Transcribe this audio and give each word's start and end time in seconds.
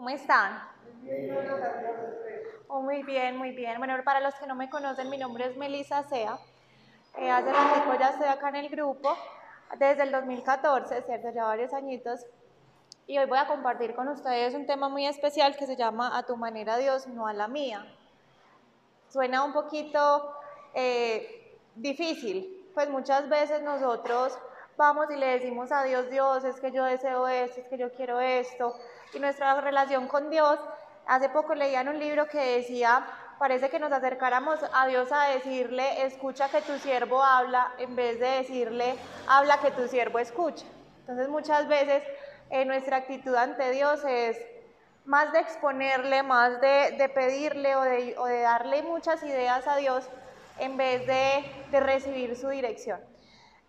¿Cómo 0.00 0.08
están? 0.08 0.62
Oh, 2.68 2.80
muy 2.80 3.02
bien, 3.02 3.36
muy 3.36 3.50
bien. 3.50 3.76
Bueno, 3.76 4.02
para 4.02 4.20
los 4.20 4.34
que 4.34 4.46
no 4.46 4.54
me 4.54 4.70
conocen, 4.70 5.10
mi 5.10 5.18
nombre 5.18 5.44
es 5.44 5.58
Melissa 5.58 6.04
Sea. 6.04 6.38
Eh, 7.18 7.30
hace 7.30 7.50
tiempo 7.50 7.92
ya 8.00 8.08
estoy 8.08 8.28
acá 8.28 8.48
en 8.48 8.56
el 8.56 8.70
grupo, 8.70 9.14
desde 9.78 10.04
el 10.04 10.10
2014, 10.10 11.02
¿cierto? 11.02 11.28
Ya 11.34 11.44
varios 11.44 11.74
añitos. 11.74 12.24
Y 13.06 13.18
hoy 13.18 13.26
voy 13.26 13.36
a 13.36 13.46
compartir 13.46 13.94
con 13.94 14.08
ustedes 14.08 14.54
un 14.54 14.64
tema 14.64 14.88
muy 14.88 15.06
especial 15.06 15.54
que 15.54 15.66
se 15.66 15.76
llama 15.76 16.16
A 16.16 16.22
tu 16.22 16.34
manera 16.34 16.78
Dios, 16.78 17.06
no 17.06 17.26
a 17.26 17.34
la 17.34 17.46
mía. 17.46 17.84
Suena 19.10 19.44
un 19.44 19.52
poquito 19.52 20.34
eh, 20.72 21.58
difícil, 21.74 22.70
pues 22.72 22.88
muchas 22.88 23.28
veces 23.28 23.60
nosotros 23.60 24.38
vamos 24.78 25.10
y 25.10 25.16
le 25.16 25.26
decimos 25.26 25.70
a 25.72 25.82
Dios, 25.82 26.08
Dios, 26.08 26.42
es 26.44 26.58
que 26.58 26.72
yo 26.72 26.84
deseo 26.84 27.28
esto, 27.28 27.60
es 27.60 27.68
que 27.68 27.76
yo 27.76 27.92
quiero 27.92 28.18
esto, 28.18 28.74
y 29.14 29.18
nuestra 29.18 29.60
relación 29.60 30.06
con 30.08 30.30
Dios, 30.30 30.58
hace 31.06 31.28
poco 31.28 31.54
leía 31.54 31.80
en 31.80 31.88
un 31.88 31.98
libro 31.98 32.26
que 32.26 32.58
decía, 32.58 33.04
parece 33.38 33.70
que 33.70 33.78
nos 33.78 33.92
acercáramos 33.92 34.60
a 34.72 34.86
Dios 34.86 35.10
a 35.12 35.28
decirle, 35.28 36.04
escucha 36.04 36.48
que 36.48 36.62
tu 36.62 36.78
siervo 36.78 37.22
habla, 37.22 37.72
en 37.78 37.96
vez 37.96 38.20
de 38.20 38.28
decirle, 38.28 38.96
habla 39.26 39.58
que 39.58 39.70
tu 39.70 39.88
siervo 39.88 40.18
escucha. 40.18 40.64
Entonces 41.00 41.28
muchas 41.28 41.66
veces 41.66 42.02
eh, 42.50 42.64
nuestra 42.64 42.98
actitud 42.98 43.34
ante 43.34 43.70
Dios 43.72 44.04
es 44.04 44.38
más 45.04 45.32
de 45.32 45.40
exponerle, 45.40 46.22
más 46.22 46.60
de, 46.60 47.10
pedirle 47.14 47.74
o 47.74 47.82
de, 47.82 48.40
darle 48.42 48.82
muchas 48.82 49.22
ideas 49.22 49.66
a 49.66 49.76
Dios 49.76 50.08
en 50.58 50.76
vez 50.76 51.06
de 51.06 51.80
recibir 51.80 52.36
su 52.36 52.48
dirección. 52.50 53.00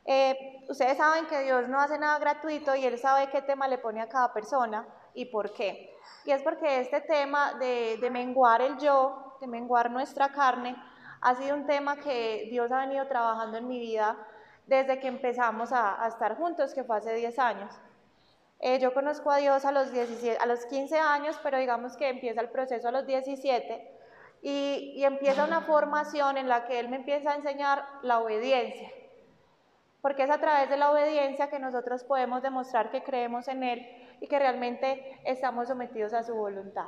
Eh, 0.05 0.65
ustedes 0.67 0.97
saben 0.97 1.25
que 1.27 1.41
Dios 1.43 1.67
no 1.69 1.79
hace 1.79 1.97
nada 1.97 2.19
gratuito 2.19 2.75
y 2.75 2.85
Él 2.85 2.97
sabe 2.97 3.29
qué 3.29 3.41
tema 3.41 3.67
le 3.67 3.77
pone 3.77 4.01
a 4.01 4.09
cada 4.09 4.33
persona 4.33 4.85
y 5.13 5.25
por 5.25 5.53
qué. 5.53 5.95
Y 6.25 6.31
es 6.31 6.41
porque 6.43 6.79
este 6.79 7.01
tema 7.01 7.53
de, 7.55 8.09
menguar 8.11 8.61
el 8.61 8.77
yo, 8.77 9.37
de 9.41 9.47
menguar 9.47 9.89
nuestra 9.89 10.29
carne, 10.29 10.75
ha 11.21 11.35
sido 11.35 11.55
un 11.55 11.65
tema 11.65 11.97
que 11.97 12.47
Dios 12.49 12.71
ha 12.71 12.79
venido 12.79 13.07
trabajando 13.07 13.57
en 13.57 13.67
mi 13.67 13.79
vida 13.79 14.17
desde 14.67 14.99
que 14.99 15.07
empezamos 15.07 15.71
a, 15.71 16.05
estar 16.07 16.37
juntos, 16.37 16.73
que 16.73 16.83
fue 16.83 16.97
hace 16.97 17.13
10 17.13 17.39
años. 17.39 17.73
Eh, 18.59 18.79
yo 18.79 18.93
conozco 18.93 19.31
a 19.31 19.37
Dios 19.37 19.65
a 19.65 19.71
los, 19.71 19.91
17, 19.91 20.37
a 20.39 20.45
los 20.45 20.65
15 20.65 20.97
años, 20.99 21.39
pero 21.41 21.57
digamos 21.57 21.97
que 21.97 22.09
empieza 22.09 22.41
el 22.41 22.49
proceso 22.49 22.87
a 22.87 22.91
los 22.91 23.07
17 23.07 23.91
y, 24.43 24.93
y 24.95 25.03
empieza 25.03 25.43
una 25.43 25.61
formación 25.61 26.37
en 26.37 26.47
la 26.47 26.65
que 26.65 26.79
Él 26.79 26.89
me 26.89 26.97
empieza 26.97 27.31
a 27.31 27.35
enseñar 27.35 27.83
la 28.03 28.19
obediencia 28.19 28.89
porque 30.01 30.23
es 30.23 30.29
a 30.29 30.39
través 30.39 30.69
de 30.69 30.77
la 30.77 30.91
obediencia 30.91 31.49
que 31.49 31.59
nosotros 31.59 32.03
podemos 32.03 32.41
demostrar 32.41 32.89
que 32.89 33.03
creemos 33.03 33.47
en 33.47 33.63
Él 33.63 33.87
y 34.21 34.27
que 34.27 34.39
realmente 34.39 35.19
estamos 35.25 35.67
sometidos 35.67 36.13
a 36.13 36.23
su 36.23 36.33
voluntad. 36.33 36.85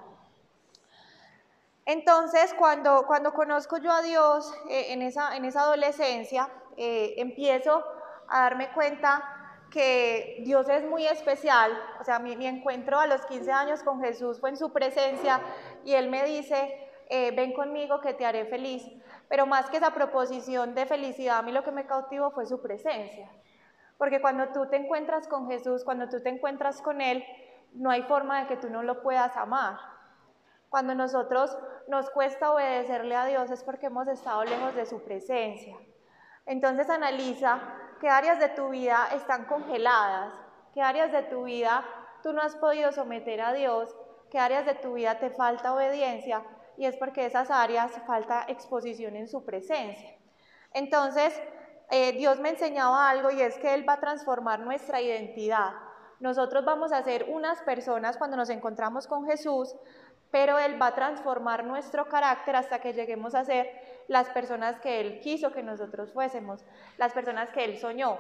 Entonces, 1.85 2.53
cuando, 2.57 3.05
cuando 3.05 3.33
conozco 3.33 3.77
yo 3.77 3.91
a 3.91 4.01
Dios 4.01 4.53
eh, 4.69 4.93
en, 4.93 5.01
esa, 5.01 5.35
en 5.35 5.43
esa 5.43 5.61
adolescencia, 5.61 6.49
eh, 6.77 7.15
empiezo 7.17 7.83
a 8.29 8.43
darme 8.43 8.71
cuenta 8.71 9.21
que 9.69 10.43
Dios 10.45 10.69
es 10.69 10.85
muy 10.85 11.05
especial. 11.05 11.77
O 11.99 12.05
sea, 12.05 12.19
mi, 12.19 12.37
mi, 12.37 12.45
encuentro 12.45 12.99
a 12.99 13.07
los 13.07 13.25
15 13.25 13.51
años 13.51 13.83
con 13.83 14.01
Jesús 14.01 14.39
fue 14.39 14.51
en 14.51 14.57
su 14.57 14.71
presencia 14.71 15.41
y 15.83 15.93
Él 15.93 16.09
me 16.09 16.23
dice, 16.23 16.89
eh, 17.09 17.31
ven 17.35 17.51
conmigo 17.53 17.99
que 17.99 18.13
te 18.13 18.25
haré 18.25 18.45
feliz. 18.45 18.83
Pero 19.27 19.45
más 19.45 19.69
que 19.69 19.77
esa 19.77 19.93
proposición 19.93 20.75
de 20.75 20.85
felicidad, 20.85 21.39
a 21.39 21.41
mí 21.41 21.51
lo 21.51 21.63
que 21.63 21.71
me 21.71 21.85
cautivó 21.85 22.31
fue 22.31 22.45
su 22.45 22.61
presencia. 22.61 23.29
Porque 23.97 24.22
cuando 24.22 24.49
tú 24.49 24.67
te 24.67 24.77
encuentras 24.77 25.27
con 25.27 25.47
Jesús, 25.47 25.83
cuando 25.83 26.09
tú 26.09 26.22
te 26.22 26.30
encuentras 26.30 26.81
con 26.81 27.02
Él, 27.02 27.23
no 27.73 27.89
hay 27.89 28.03
forma 28.03 28.41
de 28.41 28.47
que 28.47 28.58
tú 28.58 28.69
no 28.69 28.83
lo 28.83 29.02
puedas 29.02 29.35
amar. 29.38 29.77
Cuando 30.69 30.95
nosotros 30.95 31.58
nos 31.88 32.09
cuesta 32.09 32.52
obedecerle 32.52 33.16
a 33.16 33.25
Dios 33.25 33.52
es 33.52 33.63
porque 33.63 33.88
hemos 33.88 34.08
estado 34.08 34.44
lejos 34.44 34.75
de 34.75 34.85
su 34.85 35.03
presencia. 35.03 35.77
Entonces 36.45 36.90
analiza 36.90 37.59
qué 38.00 38.09
áreas 38.09 38.40
de 38.40 38.50
tu 38.50 38.69
vida 38.69 39.09
están 39.13 39.45
congeladas, 39.45 40.34
qué 40.73 40.81
áreas 40.81 41.12
de 41.12 41.23
tu 41.23 41.44
vida 41.44 41.84
tú 42.22 42.34
no 42.34 42.41
has 42.41 42.56
podido 42.56 42.91
someter 42.91 43.41
a 43.41 43.53
Dios, 43.53 43.96
qué 44.31 44.40
áreas 44.40 44.66
de 44.66 44.75
tu 44.75 44.94
vida 44.94 45.19
te 45.19 45.29
falta 45.29 45.73
obediencia 45.73 46.44
y 46.78 46.85
es 46.85 46.97
porque 46.97 47.25
esas 47.25 47.51
áreas 47.51 47.91
falta 48.07 48.46
exposición 48.47 49.16
en 49.16 49.28
su 49.28 49.46
presencia. 49.46 50.17
Entonces, 50.73 51.40
eh, 51.89 52.13
Dios 52.13 52.39
me 52.39 52.49
enseñaba 52.49 53.09
algo 53.09 53.31
y 53.31 53.41
es 53.41 53.57
que 53.57 53.73
Él 53.73 53.88
va 53.88 53.94
a 53.94 53.99
transformar 53.99 54.59
nuestra 54.59 55.01
identidad. 55.01 55.71
Nosotros 56.19 56.63
vamos 56.63 56.91
a 56.94 57.03
ser 57.03 57.25
unas 57.29 57.61
personas 57.61 58.17
cuando 58.17 58.38
nos 58.38 58.49
encontramos 58.49 59.07
con 59.07 59.25
Jesús, 59.25 59.75
pero 60.31 60.57
Él 60.57 60.81
va 60.81 60.88
a 60.88 60.95
transformar 60.95 61.63
nuestro 61.63 62.07
carácter 62.07 62.55
hasta 62.55 62.79
que 62.79 62.93
lleguemos 62.93 63.35
a 63.35 63.45
ser 63.45 63.69
las 64.07 64.29
personas 64.29 64.79
que 64.79 64.99
Él 65.01 65.19
quiso 65.19 65.51
que 65.51 65.63
nosotros 65.63 66.11
fuésemos, 66.11 66.63
las 66.97 67.13
personas 67.13 67.49
que 67.49 67.66
Él 67.66 67.77
soñó. 67.77 68.17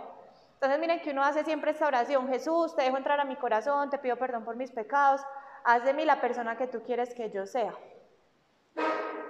Entonces 0.53 0.79
miren 0.79 1.01
que 1.01 1.11
uno 1.11 1.23
hace 1.23 1.43
siempre 1.43 1.71
esta 1.71 1.87
oración, 1.87 2.27
Jesús, 2.29 2.75
te 2.75 2.83
dejo 2.83 2.97
entrar 2.97 3.19
a 3.19 3.25
mi 3.25 3.35
corazón, 3.35 3.89
te 3.89 3.97
pido 3.97 4.17
perdón 4.17 4.45
por 4.45 4.55
mis 4.55 4.71
pecados, 4.71 5.21
haz 5.63 5.83
de 5.83 5.93
mí 5.93 6.05
la 6.05 6.21
persona 6.21 6.55
que 6.55 6.67
tú 6.67 6.83
quieres 6.83 7.13
que 7.13 7.29
yo 7.31 7.45
sea. 7.45 7.73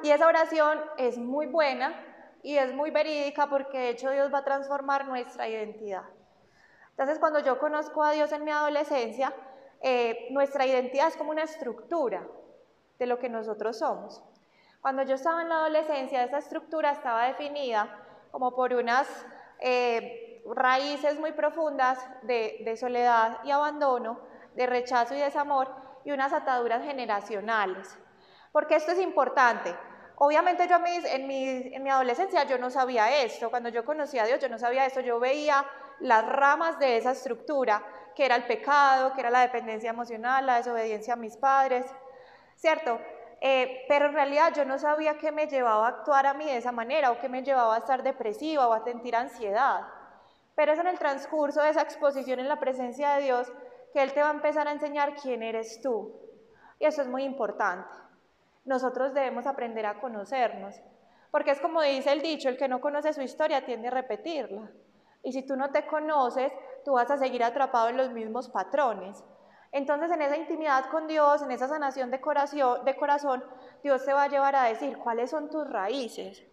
Y 0.04 0.12
esa 0.12 0.28
oración 0.28 0.80
es 0.98 1.18
muy 1.18 1.48
buena 1.48 1.94
y 2.44 2.58
es 2.58 2.74
muy 2.74 2.92
verídica 2.92 3.48
porque 3.48 3.80
de 3.80 3.90
hecho 3.90 4.12
Dios 4.12 4.32
va 4.32 4.40
a 4.40 4.44
transformar 4.44 5.08
nuestra 5.08 5.48
identidad. 5.48 6.04
Entonces 6.92 7.18
cuando 7.18 7.40
yo 7.40 7.58
conozco 7.58 8.04
a 8.04 8.12
Dios 8.12 8.32
en 8.34 8.44
mi 8.44 8.52
adolescencia, 8.52 9.34
eh, 9.82 10.28
nuestra 10.32 10.66
identidad 10.66 11.08
es 11.08 11.18
como 11.18 11.32
una 11.32 11.44
estructura 11.44 12.28
de 13.00 13.06
lo 13.06 13.18
que 13.18 13.30
nosotros 13.30 13.80
somos. 13.80 14.22
Cuando 14.82 15.04
yo 15.04 15.16
estaba 15.16 15.42
en 15.42 15.50
la 15.50 15.56
adolescencia, 15.56 16.24
esa 16.24 16.38
estructura 16.38 16.92
estaba 16.92 17.26
definida 17.26 17.90
como 18.32 18.54
por 18.54 18.74
unas 18.74 19.08
eh, 19.60 20.44
raíces 20.46 21.20
muy 21.20 21.32
profundas 21.32 21.98
de 22.24 22.76
soledad 22.78 23.40
y 23.46 23.52
abandono, 23.52 24.20
de 24.56 24.68
rechazo 24.68 25.16
y 25.16 25.20
desamor 25.20 25.70
y 26.04 26.12
unas 26.12 26.34
ataduras 26.34 26.84
generacionales. 26.84 27.98
Porque 28.52 28.76
esto 28.76 28.92
es 28.92 29.00
importante. 29.00 29.76
Obviamente 30.18 30.68
yo 30.68 30.78
en 30.86 31.28
mi, 31.28 31.74
en 31.74 31.84
mi 31.84 31.90
adolescencia 31.90 32.44
yo 32.44 32.58
no 32.58 32.70
sabía 32.70 33.24
esto, 33.24 33.50
cuando 33.50 33.70
yo 33.70 33.84
conocía 33.84 34.24
a 34.24 34.26
Dios 34.26 34.40
yo 34.40 34.50
no 34.50 34.60
sabía 34.60 34.86
esto, 34.86 35.00
yo 35.00 35.20
veía 35.20 35.66
las 36.00 36.26
ramas 36.26 36.78
de 36.80 36.98
esa 36.98 37.12
estructura, 37.12 37.84
que 38.16 38.26
era 38.26 38.36
el 38.36 38.46
pecado, 38.46 39.14
que 39.14 39.22
era 39.22 39.32
la 39.32 39.42
dependencia 39.42 39.90
emocional, 39.90 40.46
la 40.46 40.58
desobediencia 40.58 41.14
a 41.14 41.18
mis 41.18 41.36
padres, 41.38 41.86
¿cierto? 42.56 43.00
Eh, 43.42 43.86
pero 43.88 44.06
en 44.06 44.14
realidad 44.14 44.54
yo 44.56 44.66
no 44.66 44.78
sabía 44.78 45.18
qué 45.18 45.32
me 45.32 45.48
llevaba 45.48 45.88
a 45.88 45.90
actuar 45.90 46.28
a 46.28 46.34
mí 46.34 46.46
de 46.46 46.58
esa 46.58 46.72
manera 46.72 47.12
o 47.12 47.20
qué 47.20 47.28
me 47.28 47.44
llevaba 47.44 47.76
a 47.76 47.80
estar 47.80 48.04
depresiva 48.04 48.68
o 48.68 48.74
a 48.74 48.84
sentir 48.84 49.16
ansiedad. 49.16 49.82
Pero 50.56 50.74
es 50.74 50.80
en 50.80 50.88
el 50.88 51.00
transcurso 51.00 51.62
de 51.62 51.72
esa 51.72 51.82
exposición 51.82 52.40
en 52.40 52.48
la 52.48 52.60
presencia 52.60 53.16
de 53.16 53.24
Dios 53.24 53.52
que 53.92 54.02
Él 54.02 54.14
te 54.14 54.22
va 54.22 54.30
a 54.30 54.34
empezar 54.34 54.68
a 54.68 54.72
enseñar 54.72 55.16
quién 55.16 55.42
eres 55.42 55.82
tú. 55.82 56.16
Y 56.80 56.86
eso 56.86 57.02
es 57.02 57.08
muy 57.08 57.24
importante 57.24 58.03
nosotros 58.66 59.14
debemos 59.14 59.48
aprender 59.48 59.86
a 59.86 60.00
conocernos. 60.00 60.80
Porque 61.32 61.52
es 61.52 61.60
como 61.60 61.82
dice 61.82 62.12
el 62.12 62.22
dicho, 62.22 62.50
el 62.50 62.58
que 62.58 62.68
no 62.68 62.80
conoce 62.80 63.14
su 63.14 63.22
historia 63.22 63.66
tiende 63.66 63.88
a 63.88 63.92
repetirla. 63.92 64.70
Y 65.24 65.32
si 65.32 65.46
tú 65.46 65.56
no 65.56 65.72
te 65.72 65.86
conoces, 65.88 66.52
tú 66.86 66.94
vas 66.94 67.10
a 67.10 67.18
seguir 67.18 67.44
atrapado 67.44 67.90
en 67.90 67.98
los 67.98 68.12
mismos 68.12 68.50
patrones. 68.50 69.24
Entonces 69.72 70.12
en 70.12 70.22
esa 70.22 70.38
intimidad 70.38 70.86
con 70.92 71.08
Dios, 71.08 71.42
en 71.42 71.50
esa 71.50 71.68
sanación 71.68 72.12
de 72.12 72.22
corazón, 72.22 72.86
de 72.86 72.96
corazón 72.96 73.44
Dios 73.82 74.06
te 74.06 74.14
va 74.14 74.24
a 74.24 74.28
llevar 74.28 74.56
a 74.56 74.66
decir 74.66 74.98
cuáles 74.98 75.32
son 75.32 75.50
tus 75.50 75.68
raíces, 75.68 76.44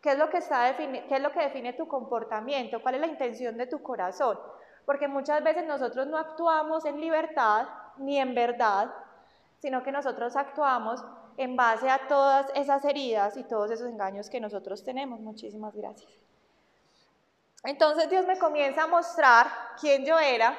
qué 0.00 0.12
es, 0.12 0.18
lo 0.18 0.30
que 0.30 0.38
está 0.38 0.76
qué 0.76 1.04
es 1.10 1.20
lo 1.20 1.32
que 1.32 1.40
define 1.40 1.72
tu 1.72 1.88
comportamiento, 1.88 2.80
cuál 2.80 2.94
es 2.94 3.00
la 3.00 3.08
intención 3.08 3.56
de 3.56 3.66
tu 3.66 3.82
corazón. 3.82 4.38
Porque 4.86 5.08
muchas 5.08 5.42
veces 5.42 5.66
nosotros 5.66 6.06
no 6.06 6.18
actuamos 6.18 6.84
en 6.84 7.00
libertad 7.00 7.66
ni 7.96 8.18
en 8.18 8.34
verdad, 8.34 8.92
sino 9.58 9.82
que 9.82 9.90
nosotros 9.90 10.36
actuamos 10.36 11.04
en 11.36 11.56
base 11.56 11.88
a 11.88 12.06
todas 12.08 12.46
esas 12.54 12.84
heridas 12.84 13.36
y 13.36 13.44
todos 13.44 13.70
esos 13.70 13.88
engaños 13.88 14.30
que 14.30 14.40
nosotros 14.40 14.84
tenemos. 14.84 15.20
Muchísimas 15.20 15.74
gracias. 15.74 16.12
Entonces 17.64 18.10
Dios 18.10 18.26
me 18.26 18.38
comienza 18.38 18.84
a 18.84 18.86
mostrar 18.88 19.46
quién 19.80 20.04
yo 20.04 20.18
era 20.18 20.56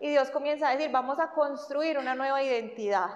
y 0.00 0.10
Dios 0.10 0.30
comienza 0.30 0.68
a 0.68 0.72
decir, 0.72 0.90
vamos 0.90 1.18
a 1.18 1.30
construir 1.30 1.98
una 1.98 2.14
nueva 2.14 2.42
identidad. 2.42 3.08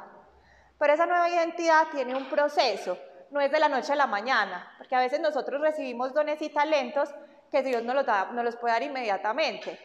Pero 0.78 0.92
esa 0.92 1.06
nueva 1.06 1.28
identidad 1.28 1.88
tiene 1.92 2.14
un 2.14 2.28
proceso, 2.28 2.98
no 3.30 3.40
es 3.40 3.50
de 3.50 3.58
la 3.58 3.68
noche 3.68 3.92
a 3.92 3.96
la 3.96 4.06
mañana, 4.06 4.72
porque 4.78 4.94
a 4.94 5.00
veces 5.00 5.20
nosotros 5.20 5.60
recibimos 5.60 6.14
dones 6.14 6.40
y 6.42 6.50
talentos 6.50 7.14
que 7.50 7.62
Dios 7.62 7.82
no 7.82 7.94
los, 7.94 8.06
da, 8.06 8.30
los 8.32 8.56
puede 8.56 8.74
dar 8.74 8.82
inmediatamente. 8.82 9.78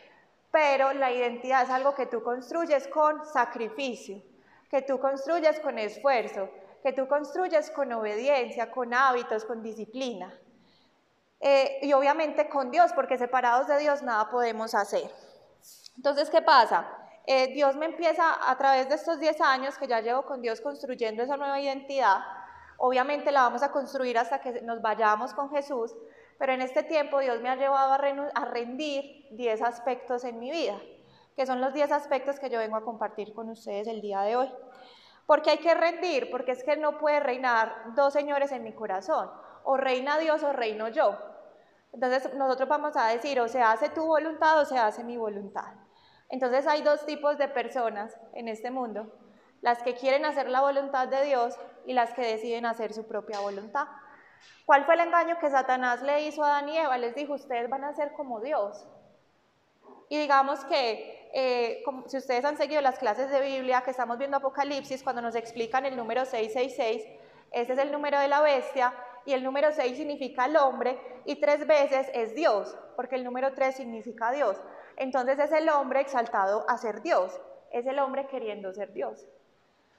Pero 0.52 0.94
la 0.94 1.12
identidad 1.12 1.64
es 1.64 1.70
algo 1.70 1.96
que 1.96 2.08
tú 2.08 2.22
construyes 2.22 2.88
con 2.88 3.26
sacrificio, 3.26 4.22
que 4.70 4.82
tú 4.82 5.00
construyes 5.00 5.60
con 5.60 5.80
esfuerzo, 5.80 6.50
que 6.84 6.94
tú 6.94 7.08
construyes 7.08 7.70
con 7.72 7.92
obediencia, 7.94 8.72
con 8.72 8.94
hábitos, 8.94 9.46
con 9.46 9.62
disciplina. 9.62 10.34
Eh, 11.40 11.80
y 11.82 11.94
obviamente 11.94 12.50
con 12.50 12.72
Dios, 12.72 12.92
porque 12.94 13.18
separados 13.18 13.68
de 13.68 13.80
Dios 13.80 14.04
nada 14.04 14.30
podemos 14.30 14.76
hacer. 14.76 15.10
Entonces, 15.96 16.30
¿qué 16.30 16.42
pasa? 16.42 17.02
eh, 17.26 17.54
Dios 17.54 17.76
me 17.76 17.86
empieza 17.86 18.50
a 18.50 18.58
través 18.58 18.90
de 18.90 18.96
estos 18.96 19.20
10 19.20 19.40
años 19.42 19.78
que 19.78 19.88
ya 19.88 20.02
llevo 20.02 20.24
con 20.24 20.42
Dios 20.42 20.62
construyendo 20.62 21.24
esa 21.24 21.38
nueva 21.38 21.60
identidad, 21.60 22.20
obviamente 22.78 23.32
la 23.32 23.44
vamos 23.44 23.64
a 23.64 23.72
construir 23.72 24.18
hasta 24.18 24.42
que 24.42 24.62
nos 24.62 24.82
vayamos 24.82 25.34
con 25.34 25.50
Jesús, 25.52 25.96
pero 26.40 26.54
en 26.54 26.62
este 26.62 26.84
tiempo 26.84 27.20
Dios 27.20 27.40
me 27.42 27.50
ha 27.50 27.56
llevado 27.56 27.94
a, 27.94 28.46
rendir 28.46 29.28
10 29.32 29.62
aspectos 29.62 30.24
en 30.24 30.40
mi 30.40 30.50
vida, 30.50 30.80
que 31.36 31.46
son 31.46 31.62
los 31.62 31.74
10 31.74 31.92
aspectos 31.92 32.40
que 32.40 32.50
yo 32.50 32.58
vengo 32.58 32.78
a 32.78 32.84
compartir 32.84 33.34
con 33.34 33.50
ustedes 33.50 33.88
el 33.88 34.02
día 34.02 34.22
de 34.22 34.36
hoy. 34.36 34.52
Porque 35.32 35.52
hay 35.52 35.60
que 35.60 35.74
rendir, 35.74 36.30
porque 36.30 36.52
es 36.52 36.62
que 36.62 36.76
no 36.76 36.98
puede 36.98 37.22
reinar 37.22 37.94
dos 37.96 38.12
señores 38.12 38.52
en 38.52 38.66
mi 38.66 38.74
corazón, 38.74 39.32
o 39.64 39.78
reina 39.78 40.18
Dios 40.18 40.44
o 40.44 40.52
reino 40.52 40.90
yo. 40.90 41.18
Entonces 41.94 42.34
nosotros 42.34 42.68
vamos 42.68 42.98
a 42.98 43.08
decir, 43.08 43.40
o 43.40 43.48
se 43.48 43.62
hace 43.62 43.88
tu 43.88 44.06
voluntad 44.06 44.60
o 44.60 44.66
se 44.66 44.78
hace 44.78 45.06
mi 45.06 45.16
voluntad. 45.16 45.74
Entonces 46.28 46.68
hay 46.68 46.82
dos 46.82 47.06
tipos 47.06 47.38
de 47.38 47.48
personas 47.48 48.20
en 48.34 48.50
este 48.50 48.72
mundo, 48.72 49.10
las 49.62 49.82
que 49.84 49.96
quieren 49.96 50.26
hacer 50.26 50.50
la 50.50 50.60
voluntad 50.60 51.08
de 51.08 51.24
Dios 51.24 51.58
y 51.86 51.94
las 51.94 52.14
que 52.14 52.24
deciden 52.24 52.66
hacer 52.66 52.92
su 52.92 53.08
propia 53.08 53.40
voluntad. 53.40 53.88
¿Cuál 54.66 54.84
fue 54.84 54.96
el 54.96 55.00
engaño 55.00 55.40
que 55.40 55.50
Satanás 55.50 56.02
le 56.02 56.24
hizo 56.24 56.44
a 56.44 56.58
Adán 56.58 56.68
y? 56.68 57.00
Les 57.00 57.16
dijo, 57.16 57.36
ustedes 57.36 57.70
van 57.70 57.86
a 57.86 57.94
ser 57.94 58.12
como 58.18 58.42
Dios. 58.42 58.86
Y 60.10 60.18
digamos 60.18 60.66
que 60.66 61.21
eh, 61.34 61.84
si 62.08 62.18
ustedes 62.18 62.44
han 62.44 62.58
seguido 62.58 62.82
las 62.82 63.00
clases 63.00 63.30
de 63.30 63.42
Biblia 63.42 63.82
que 63.82 63.92
estamos 63.92 64.18
viendo 64.18 64.38
Apocalipsis, 64.38 65.04
cuando 65.04 65.22
nos 65.22 65.36
explican 65.36 65.86
el 65.86 65.96
número 65.96 66.26
666, 66.26 67.04
ese 67.52 67.74
es 67.74 67.80
el 67.80 67.92
número 67.92 68.20
de 68.20 68.28
la 68.28 68.42
bestia, 68.42 68.94
y 69.26 69.34
el 69.34 69.44
número 69.44 69.72
6 69.72 69.98
significa 69.98 70.46
el 70.46 70.58
hombre, 70.58 71.00
y 71.26 71.36
tres 71.36 71.68
veces 71.68 72.10
es 72.14 72.34
Dios, 72.34 72.76
porque 72.96 73.16
el 73.16 73.24
número 73.24 73.54
3 73.54 73.76
significa 73.76 74.32
Dios. 74.32 74.60
Entonces 74.98 75.40
es 75.40 75.52
el 75.52 75.70
hombre 75.70 76.02
exaltado 76.02 76.66
a 76.68 76.78
ser 76.78 77.02
Dios, 77.02 77.40
es 77.72 77.86
el 77.86 78.00
hombre 78.00 78.28
queriendo 78.28 78.74
ser 78.74 78.94
Dios. 78.94 79.28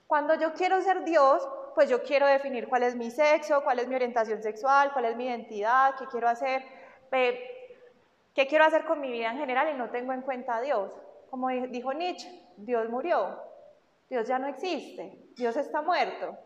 Cuando 0.07 0.35
yo 0.35 0.53
quiero 0.53 0.81
ser 0.83 1.05
Dios, 1.05 1.49
pues 1.75 1.89
yo 1.89 2.03
quiero 2.03 2.27
definir 2.27 2.69
cuál 2.69 2.83
es 2.83 2.97
mi 2.97 3.11
sexo, 3.11 3.63
cuál 3.65 3.79
es 3.79 3.89
mi 3.89 3.95
orientación 3.95 4.43
sexual, 4.43 4.93
cuál 4.93 5.07
es 5.07 5.17
mi 5.17 5.27
identidad, 5.27 5.95
qué 5.99 6.07
quiero 6.07 6.29
hacer, 6.29 6.65
qué 7.11 8.47
quiero 8.47 8.65
hacer 8.65 8.85
con 8.85 9.01
mi 9.01 9.11
vida 9.11 9.31
en 9.31 9.39
general 9.39 9.71
y 9.71 9.79
no 9.79 9.91
tengo 9.91 10.13
en 10.13 10.23
cuenta 10.23 10.57
a 10.57 10.61
Dios. 10.61 10.93
Como 11.33 11.49
dijo 11.49 11.95
Nietzsche, 11.95 12.29
Dios 12.59 12.91
murió, 12.91 13.41
Dios 14.11 14.29
ya 14.29 14.39
no 14.39 14.49
existe, 14.49 15.19
Dios 15.35 15.57
está 15.57 15.81
muerto. 15.81 16.37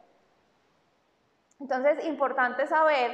Entonces, 1.59 2.05
importante 2.05 2.69
saber 2.69 3.11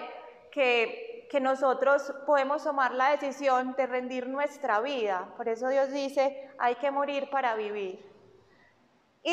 que, 0.50 1.26
que, 1.30 1.40
nosotros 1.40 2.12
podemos 2.26 2.62
tomar 2.62 2.92
la 2.92 3.12
decisión 3.12 3.74
de 3.74 3.86
rendir 3.86 4.28
nuestra 4.28 4.82
vida. 4.82 5.32
Por 5.38 5.48
eso 5.48 5.66
Dios 5.70 5.90
dice, 5.90 6.50
hay 6.58 6.74
que 6.74 6.90
morir 6.90 7.30
para 7.30 7.54
vivir. 7.54 8.04
Y 9.22 9.30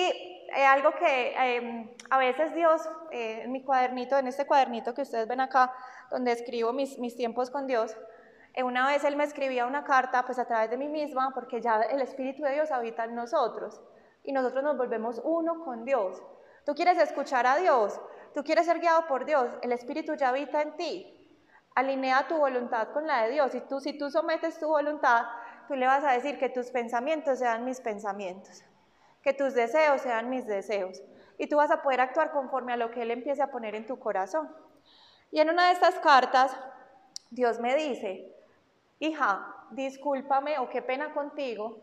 eh, 0.56 0.66
algo 0.66 0.94
que 0.94 1.34
em, 1.36 1.90
a 2.10 2.20
veces 2.20 2.56
Dios, 2.56 2.90
eh, 3.12 3.42
en 3.44 3.52
mi 3.52 3.66
cuadernito, 3.66 4.18
en 4.18 4.28
este 4.28 4.48
cuadernito 4.48 4.94
que 4.94 5.02
ustedes 5.02 5.28
ven 5.28 5.42
acá, 5.42 5.74
donde 6.10 6.32
escribo 6.32 6.72
mis, 6.72 6.98
mis 7.00 7.18
tiempos 7.18 7.50
con 7.50 7.68
Dios, 7.68 7.98
una 8.64 8.88
vez 8.88 9.04
Él 9.04 9.16
me 9.16 9.24
escribía 9.24 9.66
una 9.66 9.84
carta 9.84 10.26
pues 10.26 10.40
a 10.40 10.46
través 10.46 10.70
de 10.70 10.78
mí 10.78 10.88
misma, 10.88 11.32
porque 11.34 11.62
ya 11.62 11.82
el 11.82 12.02
Espíritu 12.02 12.44
de 12.44 12.54
Dios 12.54 12.72
habita 12.72 13.06
en 13.06 13.16
nosotros 13.16 13.82
y 14.24 14.32
nosotros 14.32 14.64
nos 14.64 14.78
volvemos 14.78 15.22
uno 15.24 15.64
con 15.64 15.86
Dios. 15.86 16.22
Tú 16.66 16.76
quieres 16.76 16.98
escuchar 16.98 17.48
a 17.48 17.58
Dios, 17.58 18.00
tú 18.34 18.44
quieres 18.44 18.66
ser 18.66 18.80
guiado 18.80 19.08
por 19.08 19.26
Dios, 19.26 19.52
el 19.62 19.72
Espíritu 19.72 20.16
ya 20.16 20.30
habita 20.30 20.62
en 20.62 20.76
ti. 20.76 21.16
Alinea 21.76 22.28
tu 22.28 22.38
voluntad 22.38 22.90
con 22.90 23.08
la 23.08 23.24
de 23.24 23.32
Dios. 23.32 23.56
Y 23.56 23.62
tú, 23.62 23.80
si 23.80 23.98
tú 23.98 24.10
sometes 24.10 24.60
tu 24.60 24.68
voluntad, 24.68 25.26
tú 25.68 25.76
le 25.76 25.86
vas 25.86 26.04
a 26.04 26.12
decir 26.12 26.38
que 26.38 26.50
tus 26.50 26.72
pensamientos 26.72 27.40
sean 27.40 27.64
mis 27.64 27.80
pensamientos, 27.80 28.64
que 29.22 29.34
tus 29.34 29.54
deseos 29.54 30.02
sean 30.02 30.30
mis 30.30 30.46
deseos. 30.46 31.02
Y 31.38 31.48
tú 31.48 31.58
vas 31.58 31.72
a 31.72 31.82
poder 31.82 32.02
actuar 32.02 32.32
conforme 32.32 32.74
a 32.74 32.78
lo 32.78 32.92
que 32.92 33.04
Él 33.04 33.12
empiece 33.12 33.42
a 33.42 33.52
poner 33.52 33.76
en 33.76 33.86
tu 33.86 33.98
corazón. 33.98 34.54
Y 35.32 35.40
en 35.40 35.50
una 35.50 35.68
de 35.68 35.74
estas 35.74 35.96
cartas, 36.00 36.58
Dios 37.30 37.60
me 37.60 37.76
dice, 37.76 38.36
hija, 39.00 39.56
discúlpame 39.72 40.60
o 40.60 40.70
qué 40.70 40.82
pena 40.82 41.14
contigo, 41.14 41.80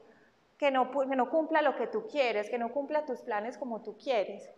que 0.59 0.71
no, 0.71 0.91
que 0.91 1.17
no 1.17 1.29
cumpla 1.29 1.63
lo 1.63 1.77
que 1.77 1.87
tú 1.87 2.07
quieres, 2.07 2.49
que 2.49 2.59
no 2.59 2.73
cumpla 2.73 3.05
tus 3.05 3.21
planes 3.23 3.59
como 3.59 3.83
tú 3.83 3.97
quieres 3.97 4.51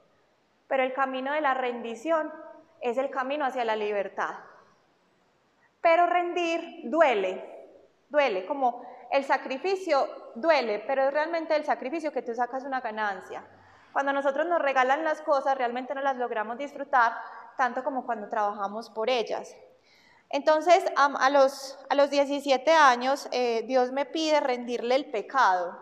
pero 0.69 0.83
el 0.83 0.93
camino 0.93 1.33
de 1.33 1.41
la 1.41 1.55
rendición 1.55 2.33
es 2.81 2.99
el 2.99 3.11
camino 3.11 3.45
hacia 3.45 3.65
la 3.65 3.75
libertad. 3.75 4.37
Pero 5.81 6.07
rendir 6.07 6.83
duele, 6.85 7.73
duele, 8.09 8.47
como 8.47 8.83
el 9.11 9.25
sacrificio 9.25 10.07
duele, 10.35 10.85
pero 10.87 11.05
es 11.05 11.13
realmente 11.13 11.57
el 11.57 11.65
sacrificio 11.65 12.13
que 12.13 12.23
tú 12.23 12.35
sacas 12.35 12.65
una 12.65 12.81
ganancia. 12.81 13.45
Cuando 13.93 14.13
nosotros 14.13 14.47
nos 14.47 14.61
regalan 14.61 15.03
las 15.03 15.23
cosas, 15.23 15.57
realmente 15.57 15.95
no 15.95 16.03
las 16.03 16.17
logramos 16.17 16.59
disfrutar 16.59 17.15
tanto 17.57 17.83
como 17.83 18.05
cuando 18.05 18.29
trabajamos 18.29 18.91
por 18.91 19.09
ellas. 19.09 19.57
Entonces, 20.31 20.85
a, 20.97 21.31
los, 21.31 21.79
a 21.89 21.95
los 21.95 22.11
17 22.11 22.71
años, 22.73 23.29
eh, 23.33 23.65
Dios 23.67 23.93
me 23.93 24.05
pide 24.05 24.41
rendirle 24.41 24.95
el 24.95 25.11
pecado. 25.11 25.79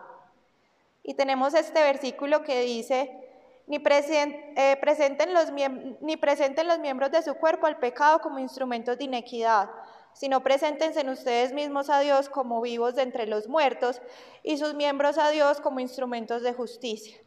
Y 1.03 1.15
tenemos 1.15 1.53
este 1.53 1.81
versículo 1.83 2.43
que 2.43 2.61
dice, 2.61 3.27
ni, 3.67 3.77
eh, 3.77 4.77
presenten 4.79 5.33
los 5.33 5.51
ni 5.51 6.17
presenten 6.17 6.67
los 6.67 6.79
miembros 6.79 7.11
de 7.11 7.21
su 7.21 7.35
cuerpo 7.35 7.67
al 7.67 7.77
pecado 7.77 8.19
como 8.19 8.39
instrumentos 8.39 8.97
de 8.97 9.03
inequidad, 9.03 9.69
sino 10.13 10.41
preséntense 10.41 11.01
en 11.01 11.09
ustedes 11.09 11.53
mismos 11.53 11.89
a 11.89 11.99
Dios 11.99 12.29
como 12.29 12.61
vivos 12.61 12.95
de 12.95 13.03
entre 13.03 13.27
los 13.27 13.49
muertos 13.49 14.01
y 14.43 14.57
sus 14.57 14.73
miembros 14.73 15.17
a 15.17 15.29
Dios 15.29 15.59
como 15.59 15.81
instrumentos 15.81 16.41
de 16.41 16.53
justicia. 16.53 17.17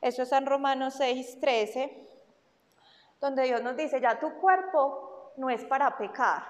Eso 0.00 0.24
es 0.24 0.32
en 0.32 0.44
Romanos 0.44 0.94
6, 0.98 1.40
13, 1.40 2.08
donde 3.20 3.44
Dios 3.44 3.62
nos 3.62 3.76
dice, 3.76 4.00
ya 4.00 4.18
tu 4.18 4.34
cuerpo 4.40 5.32
no 5.36 5.48
es 5.48 5.64
para 5.64 5.96
pecar, 5.96 6.44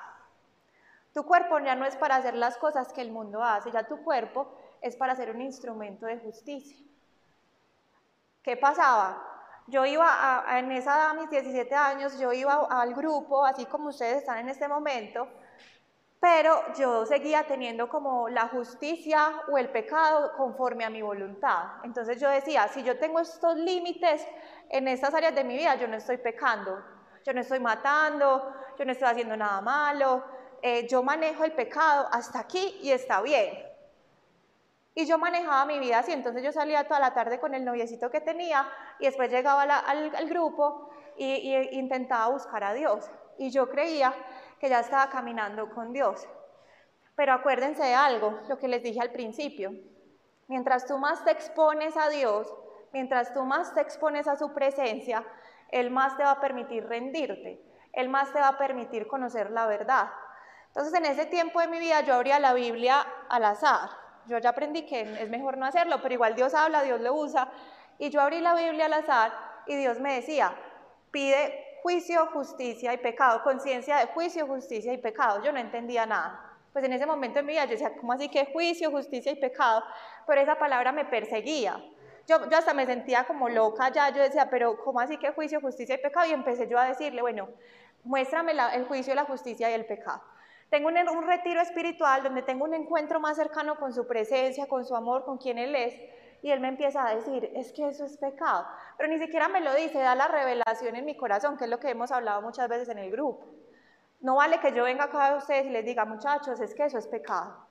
tu 1.15 1.25
cuerpo 1.25 1.61
ya 1.61 1.77
no 1.77 1.87
es 1.87 1.95
para 1.97 2.17
hacer 2.17 2.35
las 2.35 2.59
cosas 2.59 2.93
que 2.93 3.01
el 3.01 3.13
mundo 3.13 3.43
hace, 3.43 3.71
ya 3.71 3.87
tu 3.87 4.03
cuerpo 4.03 4.53
es 4.81 4.97
para 4.97 5.15
ser 5.15 5.31
un 5.31 5.41
instrumento 5.41 6.07
de 6.07 6.19
justicia. 6.19 6.85
¿Qué 8.43 8.57
pasaba? 8.57 9.23
Yo 9.69 9.87
iba 9.87 10.45
en 10.59 10.71
esa 10.73 10.97
edad, 10.97 11.15
mis 11.15 11.31
17 11.31 11.75
años, 11.75 12.19
yo 12.19 12.33
iba 12.33 12.67
al 12.69 12.95
grupo, 12.95 13.45
así 13.45 13.65
como 13.65 13.89
ustedes 13.89 14.19
están 14.19 14.39
en 14.39 14.49
este 14.51 14.69
momento, 14.69 15.29
pero 16.21 16.61
yo 16.75 17.07
seguía 17.07 17.47
teniendo 17.47 17.89
como 17.89 18.29
la 18.29 18.49
justicia 18.49 19.43
o 19.51 19.57
el 19.57 19.69
pecado 19.69 20.33
conforme 20.37 20.85
a 20.85 20.91
mi 20.91 21.01
voluntad. 21.01 21.85
Entonces 21.85 22.21
yo 22.21 22.29
decía, 22.29 22.67
si 22.69 22.83
yo 22.83 22.99
tengo 22.99 23.21
estos 23.21 23.57
límites 23.57 24.27
en 24.69 24.89
estas 24.89 25.15
áreas 25.15 25.35
de 25.35 25.45
mi 25.45 25.57
vida, 25.57 25.77
yo 25.77 25.87
no 25.87 25.97
estoy 25.97 26.17
pecando, 26.17 26.83
yo 27.25 27.33
no 27.33 27.41
estoy 27.41 27.61
matando, 27.61 28.53
yo 28.77 28.85
no 28.85 28.93
estoy 28.93 29.09
haciendo 29.09 29.37
nada 29.37 29.61
malo, 29.61 30.34
eh, 30.67 30.87
yo 30.89 31.03
manejo 31.03 31.45
el 31.45 31.53
pecado 31.53 32.09
hasta 32.11 32.39
aquí 32.39 32.79
y 32.81 32.91
está 32.91 33.21
bien. 33.21 33.55
Y 34.95 35.05
yo 35.05 35.19
manejaba 35.19 35.67
mi 35.67 35.79
vida 35.79 35.99
así, 35.99 36.11
entonces 36.13 36.43
yo 36.43 36.53
salía 36.53 36.89
toda 36.89 37.01
la 37.01 37.13
tarde 37.13 37.39
con 37.39 37.53
el 37.53 37.67
noviecito 37.67 38.11
que 38.11 38.23
tenía 38.23 38.67
y 38.99 39.05
después 39.05 39.31
llegaba 39.31 39.65
al, 39.65 40.27
grupo 40.27 40.89
e 41.19 41.69
intentaba 41.73 42.29
buscar 42.29 42.65
a 42.65 42.73
Dios. 42.73 43.11
Y 43.37 43.51
yo 43.51 43.69
creía 43.69 44.15
que 44.59 44.71
ya 44.71 44.81
estaba 44.81 45.11
caminando 45.11 45.69
con 45.69 45.93
Dios. 45.93 46.27
Pero 47.15 47.35
acuérdense 47.35 47.83
de 47.83 47.95
algo, 47.95 48.41
lo 48.49 48.57
que 48.57 48.69
les 48.69 48.83
dije 48.83 49.03
al 49.03 49.13
principio. 49.13 49.75
Mientras 50.49 50.87
tú 50.87 50.97
más 50.97 51.27
te 51.27 51.31
expones 51.33 51.95
a 51.99 52.09
Dios, 52.09 52.51
mientras 52.91 53.35
tú 53.35 53.45
más 53.45 53.75
te 53.75 53.83
expones 53.83 54.27
a 54.29 54.37
su 54.37 54.55
presencia, 54.55 55.27
Él 55.71 55.91
más 55.91 56.17
te 56.17 56.23
va 56.23 56.31
a 56.31 56.41
permitir 56.41 56.89
rendirte, 56.89 57.63
Él 57.93 58.09
más 58.09 58.33
te 58.33 58.41
va 58.41 58.49
a 58.49 58.57
permitir 58.57 59.07
conocer 59.07 59.51
la 59.51 59.67
verdad. 59.67 60.09
Entonces 60.75 60.95
en 60.95 61.07
ese 61.07 61.27
tiempo 61.27 61.61
de 61.61 61.69
mi 61.69 61.79
vida 61.79 62.01
yo 62.03 62.15
abría 62.15 62.39
la 62.41 62.53
Biblia 62.53 63.07
al 63.29 63.45
azar 63.45 64.05
yo 64.27 64.39
ya 64.39 64.51
aprendí 64.51 64.87
que 64.87 65.03
es 65.03 65.29
mejor 65.29 65.59
no 65.59 65.67
hacerlo, 65.67 66.01
pero 66.03 66.15
igual 66.15 66.35
Dios 66.35 66.55
habla, 66.55 66.83
Dios 66.83 67.01
lo 67.01 67.15
usa. 67.15 67.49
Y 67.99 68.11
yo 68.11 68.21
abrí 68.21 68.41
la 68.41 68.55
Biblia 68.55 68.87
al 68.87 68.95
azar 68.95 69.33
y 69.67 69.77
Dios 69.77 70.01
me 70.01 70.15
decía, 70.15 70.55
pide 71.11 71.79
juicio, 71.83 72.27
justicia 72.33 72.93
y 72.95 72.97
pecado, 72.99 73.43
conciencia 73.43 73.99
de 73.99 74.07
juicio, 74.07 74.47
justicia 74.47 74.93
y 74.93 74.99
pecado. 74.99 75.43
Yo 75.43 75.53
no 75.53 75.59
entendía 75.59 76.07
nada. 76.07 76.41
Pues 76.73 76.85
en 76.85 76.93
ese 76.93 77.07
momento 77.07 77.39
en 77.39 77.47
mi 77.47 77.53
vida 77.53 77.65
yo 77.67 77.73
decía, 77.73 77.95
¿cómo 77.97 78.13
así 78.13 78.29
que 78.29 78.47
juicio, 78.47 78.91
justicia 78.91 79.31
y 79.31 79.37
pecado? 79.37 79.85
Pero 80.27 80.41
esa 80.41 80.59
palabra 80.59 80.91
me 80.91 81.05
perseguía. 81.05 81.81
Yo, 82.27 82.39
hasta 82.57 82.73
me 82.73 82.87
sentía 82.87 83.25
como 83.25 83.51
loca 83.51 83.93
ya, 83.93 84.09
yo 84.09 84.23
decía, 84.23 84.49
pero 84.49 84.83
¿cómo 84.83 84.99
así 84.99 85.19
que 85.19 85.31
juicio, 85.33 85.61
justicia 85.61 85.97
y 85.97 85.99
pecado? 85.99 86.27
Y 86.27 86.33
empecé 86.33 86.67
yo 86.67 86.79
a 86.79 86.87
decirle, 86.87 87.21
bueno, 87.21 87.49
muéstrame 88.03 88.53
el 88.73 88.87
juicio, 88.87 89.15
la 89.15 89.25
justicia 89.25 89.71
y 89.71 89.75
el 89.75 89.85
pecado. 89.85 90.23
Tengo 90.75 90.89
un, 90.89 91.27
retiro 91.29 91.61
espiritual 91.61 92.25
donde 92.25 92.43
tengo 92.43 92.65
un 92.65 92.75
encuentro 92.75 93.21
más 93.21 93.37
cercano 93.37 93.77
con 93.77 93.93
su 93.93 94.09
presencia, 94.09 94.67
con 94.67 94.85
su 94.85 94.97
amor, 94.97 95.25
con 95.25 95.39
quien 95.39 95.57
Él 95.57 95.73
es. 95.77 95.95
Y 96.43 96.51
Él 96.51 96.59
me 96.59 96.67
empieza 96.67 97.07
a 97.07 97.15
decir, 97.15 97.49
es 97.55 97.71
que 97.71 97.87
eso 97.87 98.05
es 98.05 98.17
pecado. 98.17 98.67
Pero 98.97 99.09
ni 99.09 99.21
siquiera 99.21 99.47
me 99.47 99.61
lo 99.61 99.73
dice, 99.73 100.01
da 100.01 100.17
la 100.17 100.27
revelación 100.27 100.97
en 100.97 101.05
mi 101.05 101.17
corazón, 101.17 101.57
que 101.57 101.63
es 101.63 101.71
lo 101.71 101.79
que 101.79 101.91
hemos 101.91 102.11
hablado 102.11 102.43
muchas 102.43 102.69
veces 102.69 102.89
en 102.89 102.99
el 102.99 103.13
grupo. 103.13 103.47
No 104.19 104.35
vale 104.35 104.59
que 104.59 104.73
yo 104.73 104.83
venga 104.83 105.05
acá 105.05 105.29
a 105.29 105.37
ustedes 105.37 105.67
y 105.67 105.71
les 105.71 105.85
diga, 105.85 106.05
muchachos, 106.07 106.59
es 106.59 106.75
que 106.75 106.87
eso 106.87 106.99
es 106.99 107.07
pecado. 107.07 107.69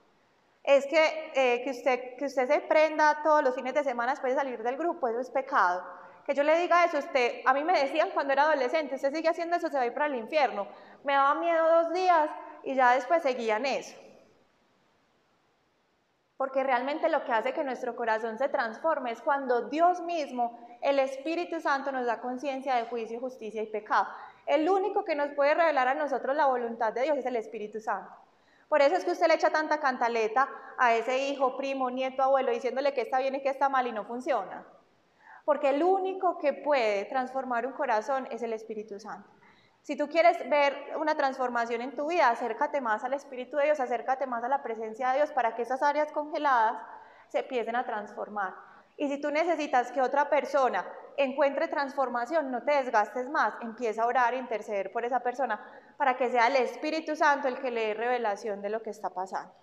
es 0.64 0.86
que, 0.86 1.34
eh, 1.36 1.62
que, 1.62 1.72
usted, 1.72 2.16
que 2.16 2.28
usted 2.28 2.48
se 2.48 2.62
prenda 2.62 3.20
todos 3.22 3.44
los 3.44 3.54
fines 3.54 3.74
de 3.74 3.84
semana 3.84 4.14
después 4.14 4.34
de 4.34 4.40
salir 4.40 4.64
del 4.64 4.78
grupo, 4.78 5.10
eso 5.10 5.20
es 5.20 5.30
pecado. 5.30 5.84
Que 6.26 6.34
yo 6.34 6.44
le 6.44 6.58
diga 6.58 6.86
eso, 6.86 7.00
usted, 7.00 7.42
a 7.46 7.54
mí 7.54 7.66
me 7.66 7.78
decían 7.78 8.12
cuando 8.14 8.32
era 8.32 8.44
adolescente, 8.44 8.96
usted 8.96 9.14
sigue 9.14 9.28
haciendo 9.28 9.58
eso, 9.58 9.68
se 9.68 9.76
va 9.76 9.82
a 9.82 9.88
ir 9.88 9.94
para 9.94 10.06
el 10.06 10.16
infierno. 10.16 10.68
Me 11.04 11.12
daba 11.12 11.36
miedo 11.36 11.70
dos 11.70 11.94
días 11.94 12.30
y 12.64 12.76
ya 12.76 12.94
después 12.94 13.22
seguían 13.22 13.66
eso. 13.66 13.96
Porque 16.38 16.64
realmente 16.64 17.10
lo 17.10 17.24
que 17.24 17.32
hace 17.32 17.54
que 17.54 17.64
nuestro 17.64 17.96
corazón 17.96 18.38
se 18.38 18.50
transforme 18.50 19.12
es 19.12 19.22
cuando 19.22 19.70
Dios 19.70 20.02
mismo, 20.02 20.60
el 20.82 21.00
Espíritu 21.00 21.62
Santo, 21.62 21.92
nos 21.92 22.06
da 22.06 22.20
conciencia 22.20 22.76
de 22.76 22.86
juicio, 22.86 23.20
justicia 23.20 23.62
y 23.62 23.68
pecado. 23.68 24.08
El 24.46 24.70
único 24.70 25.06
que 25.06 25.16
nos 25.16 25.32
puede 25.32 25.54
revelar 25.54 25.88
a 25.88 25.94
nosotros 25.94 26.36
la 26.36 26.48
voluntad 26.48 26.92
de 26.92 27.04
Dios 27.04 27.18
es 27.18 27.26
el 27.26 27.36
Espíritu 27.36 27.80
Santo. 27.80 28.12
Por 28.68 28.82
eso 28.82 28.96
es 28.96 29.06
que 29.06 29.12
usted 29.12 29.28
le 29.28 29.36
echa 29.36 29.52
tanta 29.52 29.80
cantaleta 29.80 30.50
a 30.78 30.96
ese 30.96 31.30
hijo, 31.30 31.56
primo, 31.56 31.92
nieto, 31.92 32.24
abuelo, 32.24 32.52
diciéndole 32.52 32.94
que 32.94 33.02
está 33.02 33.20
bien 33.20 33.36
y 33.36 33.42
que 33.42 33.50
está 33.50 33.70
mal 33.70 33.86
y 33.86 33.92
no 33.92 34.04
funciona. 34.04 34.66
Porque 35.46 35.70
el 35.70 35.84
único 35.84 36.40
que 36.40 36.54
puede 36.54 37.06
transformar 37.06 37.68
un 37.68 37.74
corazón 37.74 38.28
es 38.32 38.42
el 38.42 38.52
Espíritu 38.52 39.00
Santo. 39.00 39.30
Si 39.84 39.98
tú 39.98 40.08
quieres 40.08 40.50
ver 40.50 40.96
una 40.98 41.16
transformación 41.16 41.82
en 41.82 41.94
tu 41.94 42.08
vida, 42.08 42.30
acércate 42.30 42.80
más 42.80 43.04
al 43.04 43.14
Espíritu 43.14 43.58
de 43.58 43.66
Dios, 43.66 43.82
acércate 43.82 44.26
más 44.26 44.42
a 44.44 44.48
la 44.48 44.64
presencia 44.64 45.10
de 45.10 45.18
Dios 45.18 45.32
para 45.32 45.56
que 45.56 45.64
esas 45.64 45.84
áreas 45.84 46.10
congeladas 46.14 46.82
se 47.28 47.40
empiecen 47.40 47.76
a 47.76 47.86
transformar. 47.86 48.56
Y 48.96 49.10
si 49.10 49.20
tú 49.20 49.30
necesitas 49.30 49.92
que 49.92 50.02
otra 50.02 50.30
persona 50.30 50.86
encuentre 51.18 51.68
transformación, 51.68 52.50
no 52.50 52.64
te 52.64 52.76
desgastes 52.76 53.30
más, 53.30 53.56
empieza 53.62 54.04
a 54.04 54.08
orar 54.08 54.34
e 54.34 54.38
interceder 54.38 54.90
por 54.94 55.04
esa 55.04 55.20
persona 55.20 55.60
para 55.98 56.16
que 56.16 56.30
sea 56.30 56.48
el 56.48 56.56
Espíritu 56.56 57.18
Santo 57.18 57.50
el 57.50 57.60
que 57.60 57.70
le 57.70 57.88
dé 57.88 57.94
revelación 57.94 58.62
de 58.62 58.70
lo 58.70 58.82
que 58.82 58.92
está 58.92 59.10
pasando. 59.10 59.54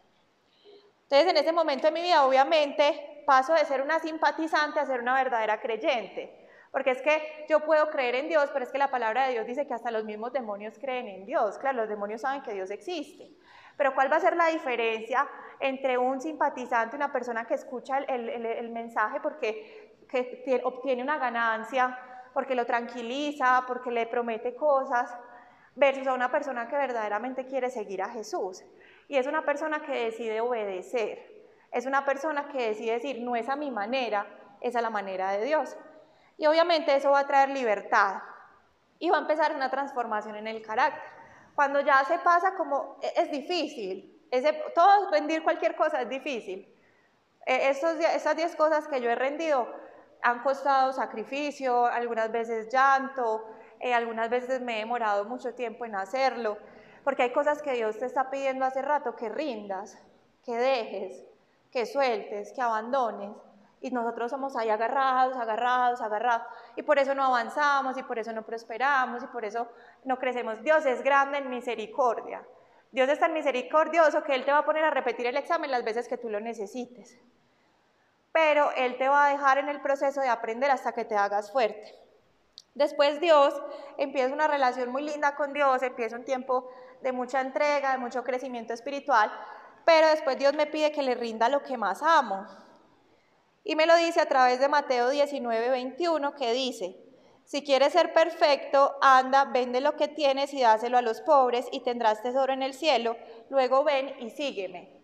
Entonces, 1.04 1.30
en 1.30 1.36
ese 1.38 1.52
momento 1.52 1.86
de 1.86 1.92
mi 1.92 2.02
vida, 2.02 2.26
obviamente, 2.26 3.24
paso 3.26 3.54
de 3.54 3.64
ser 3.64 3.80
una 3.80 3.98
simpatizante 4.00 4.80
a 4.80 4.86
ser 4.86 5.00
una 5.00 5.14
verdadera 5.14 5.60
creyente. 5.60 6.39
Porque 6.70 6.92
es 6.92 7.02
que 7.02 7.46
yo 7.48 7.60
puedo 7.60 7.90
creer 7.90 8.14
en 8.14 8.28
Dios, 8.28 8.48
pero 8.52 8.64
es 8.64 8.70
que 8.70 8.78
la 8.78 8.90
palabra 8.90 9.26
de 9.26 9.32
Dios 9.32 9.46
dice 9.46 9.66
que 9.66 9.74
hasta 9.74 9.90
los 9.90 10.04
mismos 10.04 10.32
demonios 10.32 10.78
creen 10.78 11.08
en 11.08 11.26
Dios. 11.26 11.58
Claro, 11.58 11.78
los 11.78 11.88
demonios 11.88 12.20
saben 12.20 12.42
que 12.42 12.52
Dios 12.52 12.70
existe. 12.70 13.30
Pero 13.76 13.94
¿cuál 13.94 14.12
va 14.12 14.16
a 14.16 14.20
ser 14.20 14.36
la 14.36 14.46
diferencia 14.46 15.28
entre 15.58 15.98
un 15.98 16.20
simpatizante, 16.20 16.94
una 16.94 17.12
persona 17.12 17.46
que 17.46 17.54
escucha 17.54 17.98
el, 17.98 18.70
mensaje 18.70 19.20
porque 19.20 19.98
obtiene 20.62 21.02
una 21.02 21.18
ganancia, 21.18 21.98
porque 22.32 22.54
lo 22.54 22.66
tranquiliza, 22.66 23.64
porque 23.66 23.90
le 23.90 24.06
promete 24.06 24.54
cosas, 24.54 25.16
versus 25.74 26.06
a 26.06 26.14
una 26.14 26.30
persona 26.30 26.68
que 26.68 26.76
verdaderamente 26.76 27.46
quiere 27.46 27.68
seguir 27.68 28.02
a 28.02 28.10
Jesús? 28.10 28.62
Y 29.08 29.16
es 29.16 29.26
una 29.26 29.44
persona 29.44 29.80
que 29.80 30.04
decide 30.04 30.40
obedecer. 30.40 31.42
Es 31.72 31.86
una 31.86 32.04
persona 32.04 32.48
que 32.48 32.68
decide 32.68 32.92
decir, 32.92 33.22
no 33.22 33.34
es 33.34 33.48
a 33.48 33.56
mi 33.56 33.70
manera, 33.70 34.26
es 34.60 34.76
a 34.76 34.82
la 34.82 34.90
manera 34.90 35.32
de 35.32 35.44
Dios. 35.44 35.76
Y 36.40 36.47
obviamente 36.47 36.97
eso 36.97 37.11
va 37.11 37.18
a 37.18 37.26
traer 37.26 37.50
libertad 37.50 38.23
y 38.99 39.11
va 39.11 39.18
a 39.18 39.20
empezar 39.20 39.54
una 39.54 39.70
transformación 39.70 40.37
en 40.37 40.47
el 40.47 40.62
carácter. 40.62 41.02
Cuando 41.54 41.80
ya 41.80 42.02
se 42.06 42.18
pasa 42.20 42.54
como, 42.54 42.97
e, 43.02 43.12
es 43.14 43.30
difícil, 43.30 44.26
todo 44.75 45.11
rendir 45.11 45.42
cualquier 45.42 45.76
cosa 45.76 46.00
es 46.00 46.09
difícil. 46.09 46.66
E, 47.44 47.68
estos, 47.68 47.97
estas 47.97 48.35
10 48.37 48.56
cosas 48.56 48.88
que 48.88 49.02
yo 49.02 49.11
he 49.11 49.14
rendido 49.16 49.68
han 50.23 50.42
costado 50.42 50.94
sacrificio, 50.94 51.85
algunas 51.85 52.32
veces 52.32 52.73
llanto, 52.73 53.44
eh, 53.78 53.92
algunas 53.92 54.30
veces 54.30 54.62
me 54.62 54.76
he 54.76 54.78
demorado 54.78 55.26
mucho 55.26 55.52
tiempo 55.54 55.85
en 55.85 55.94
hacerlo, 55.94 56.56
porque 57.04 57.25
hay 57.25 57.35
cosas 57.35 57.61
que 57.61 57.75
Dios 57.75 57.99
te 57.99 58.06
está 58.06 58.30
pidiendo 58.30 58.64
hace 58.64 58.80
rato 58.80 59.14
que 59.14 59.28
rindas, 59.28 60.02
que 60.42 60.56
dejes, 60.56 61.23
que 61.70 61.85
sueltes, 61.85 62.54
que 62.54 62.62
abandones. 62.62 63.37
Y 63.80 63.90
nosotros 63.90 64.30
somos 64.30 64.56
ahí 64.56 64.68
agarrados, 64.68 65.37
agarrados, 65.37 66.00
agarrados. 66.00 66.46
Y 66.76 66.82
por 66.82 66.99
eso 66.99 67.14
no 67.14 67.25
avanzamos, 67.25 67.96
y 67.96 68.02
por 68.02 68.18
eso 68.18 68.32
no 68.32 68.42
prosperamos, 68.42 69.22
y 69.22 69.26
por 69.28 69.44
eso 69.44 69.68
no 70.04 70.18
crecemos. 70.18 70.62
Dios 70.62 70.84
es 70.87 71.02
grande 71.02 71.38
en 71.38 71.49
misericordia. 71.49 72.46
Dios 72.92 73.08
es 73.08 73.18
tan 73.18 73.32
misericordioso 73.32 74.22
que 74.22 74.34
Él 74.34 74.44
te 74.44 74.52
va 74.52 74.58
a 74.58 74.64
poner 74.64 74.84
a 74.84 74.90
repetir 74.90 75.26
el 75.26 75.37
examen 75.37 75.70
las 75.70 75.84
veces 75.84 76.08
que 76.08 76.18
tú 76.18 76.28
lo 76.28 76.40
necesites. 76.40 77.18
Pero 78.32 78.70
Él 78.76 78.99
te 78.99 79.08
va 79.08 79.26
a 79.26 79.30
dejar 79.30 79.58
en 79.58 79.68
el 79.68 79.80
proceso 79.80 80.20
de 80.20 80.28
aprender 80.28 80.70
hasta 80.70 80.92
que 80.92 81.04
te 81.04 81.16
hagas 81.16 81.50
fuerte. 81.50 81.94
Después 82.75 83.20
Dios 83.20 83.60
empieza 83.96 84.32
una 84.32 84.46
relación 84.46 84.90
muy 84.90 85.02
linda 85.02 85.34
con 85.34 85.52
Dios, 85.52 85.82
empieza 85.82 86.16
un 86.16 86.25
tiempo 86.25 86.70
de 87.02 87.12
mucha 87.12 87.40
entrega, 87.40 87.92
de 87.92 87.99
mucho 87.99 88.22
crecimiento 88.22 88.72
espiritual, 88.72 89.30
pero 89.84 90.08
después 90.08 90.38
Dios 90.38 90.54
me 90.54 90.66
pide 90.66 90.92
que 90.92 91.02
le 91.02 91.14
rinda 91.14 91.49
lo 91.49 91.62
que 91.62 91.76
más 91.76 92.02
amo. 92.02 92.46
Y 93.64 93.76
me 93.76 93.86
lo 93.86 93.96
dice 93.96 94.20
a 94.20 94.26
través 94.26 94.60
de 94.60 94.68
Mateo 94.68 95.10
19, 95.10 95.70
21, 95.70 96.34
que 96.34 96.52
dice, 96.52 96.96
si 97.44 97.64
quieres 97.64 97.92
ser 97.92 98.12
perfecto, 98.12 98.96
anda, 99.00 99.44
vende 99.44 99.80
lo 99.80 99.96
que 99.96 100.08
tienes 100.08 100.54
y 100.54 100.62
dáselo 100.62 100.98
a 100.98 101.02
los 101.02 101.20
pobres 101.20 101.66
y 101.72 101.80
tendrás 101.80 102.22
tesoro 102.22 102.52
en 102.52 102.62
el 102.62 102.74
cielo, 102.74 103.16
luego 103.48 103.84
ven 103.84 104.14
y 104.20 104.30
sígueme. 104.30 105.00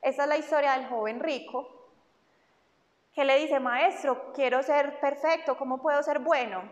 Esa 0.00 0.22
es 0.22 0.28
la 0.28 0.36
historia 0.36 0.72
del 0.72 0.88
joven 0.88 1.20
rico 1.20 1.82
que 3.14 3.24
le 3.24 3.38
dice, 3.38 3.60
maestro, 3.60 4.32
quiero 4.32 4.62
ser 4.62 4.98
perfecto, 5.00 5.56
¿cómo 5.56 5.82
puedo 5.82 6.02
ser 6.02 6.18
bueno? 6.20 6.62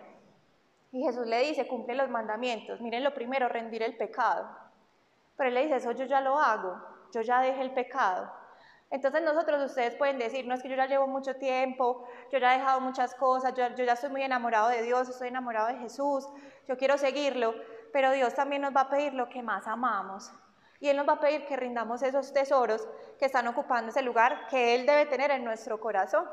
Y 0.93 1.03
Jesús 1.03 1.27
le 1.27 1.41
dice, 1.41 1.69
cumple 1.69 1.95
los 1.95 2.09
mandamientos. 2.09 2.81
Miren 2.81 3.05
lo 3.05 3.15
primero, 3.15 3.49
rendir 3.49 3.83
el 3.83 3.97
pecado. 3.97 4.49
Pero 5.37 5.49
él 5.49 5.55
le 5.55 5.63
dice, 5.65 5.77
eso 5.77 5.93
yo 5.93 6.07
ya 6.07 6.21
lo 6.21 6.39
hago, 6.39 6.81
yo 7.13 7.21
ya 7.21 7.41
dejé 7.41 7.61
el 7.61 7.73
pecado. 7.73 8.33
Entonces 8.91 9.23
nosotros, 9.23 9.63
ustedes 9.65 9.95
pueden 9.95 10.19
decir, 10.19 10.47
no 10.47 10.55
es 10.55 10.63
que 10.63 10.69
yo 10.69 10.75
ya 10.75 10.87
llevo 10.87 11.07
mucho 11.07 11.37
tiempo, 11.37 12.05
yo 12.33 12.39
ya 12.39 12.55
he 12.55 12.59
dejado 12.59 12.81
muchas 12.81 13.15
cosas, 13.15 13.55
yo, 13.55 13.69
ya 13.69 13.93
estoy 13.93 14.11
muy 14.11 14.23
enamorado 14.23 14.69
de 14.69 14.83
Dios, 14.83 15.09
estoy 15.09 15.29
enamorado 15.29 15.69
de 15.69 15.77
Jesús, 15.77 16.29
yo 16.67 16.77
quiero 16.77 16.99
seguirlo, 16.99 17.55
pero 17.93 18.11
Dios 18.11 18.35
también 18.35 18.63
nos 18.63 18.75
va 18.75 18.83
a 18.83 18.91
pedir 18.91 19.15
lo 19.15 19.29
que 19.29 19.43
más 19.43 19.69
amamos. 19.69 20.33
Y 20.81 20.89
Él 20.89 20.97
nos 20.97 21.09
va 21.09 21.15
a 21.15 21.21
pedir 21.21 21.47
que 21.47 21.57
rindamos 21.57 22.03
esos 22.03 22.33
tesoros 22.33 22.89
que 23.19 23.27
están 23.27 23.47
ocupando 23.47 23.91
ese 23.91 24.03
lugar 24.03 24.49
que 24.49 24.75
Él 24.75 24.87
debe 24.87 25.07
tener 25.07 25.31
en 25.31 25.45
nuestro 25.45 25.79
corazón. 25.79 26.29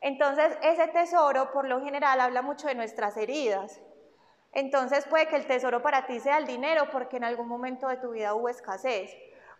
Entonces, 0.00 0.58
ese 0.60 0.88
tesoro, 0.88 1.50
por 1.52 1.66
lo 1.66 1.80
general, 1.80 2.20
habla 2.20 2.42
mucho 2.42 2.66
de 2.66 2.74
nuestras 2.74 3.16
heridas. 3.16 3.80
Entonces, 4.52 5.06
puede 5.06 5.28
que 5.28 5.36
el 5.36 5.46
tesoro 5.46 5.82
para 5.82 6.04
ti 6.04 6.20
sea 6.20 6.36
el 6.36 6.46
dinero 6.46 6.90
porque 6.90 7.16
en 7.16 7.24
algún 7.24 7.48
momento 7.48 7.88
de 7.88 7.96
tu 7.96 8.10
vida 8.10 8.34
hubo 8.34 8.50
escasez 8.50 9.16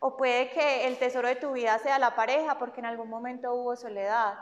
o 0.06 0.18
puede 0.18 0.50
que 0.50 0.86
el 0.86 0.98
tesoro 0.98 1.28
de 1.28 1.36
tu 1.36 1.52
vida 1.52 1.78
sea 1.78 1.98
la 1.98 2.14
pareja 2.14 2.58
porque 2.58 2.80
en 2.80 2.84
algún 2.84 3.08
momento 3.08 3.54
hubo 3.54 3.74
soledad. 3.74 4.34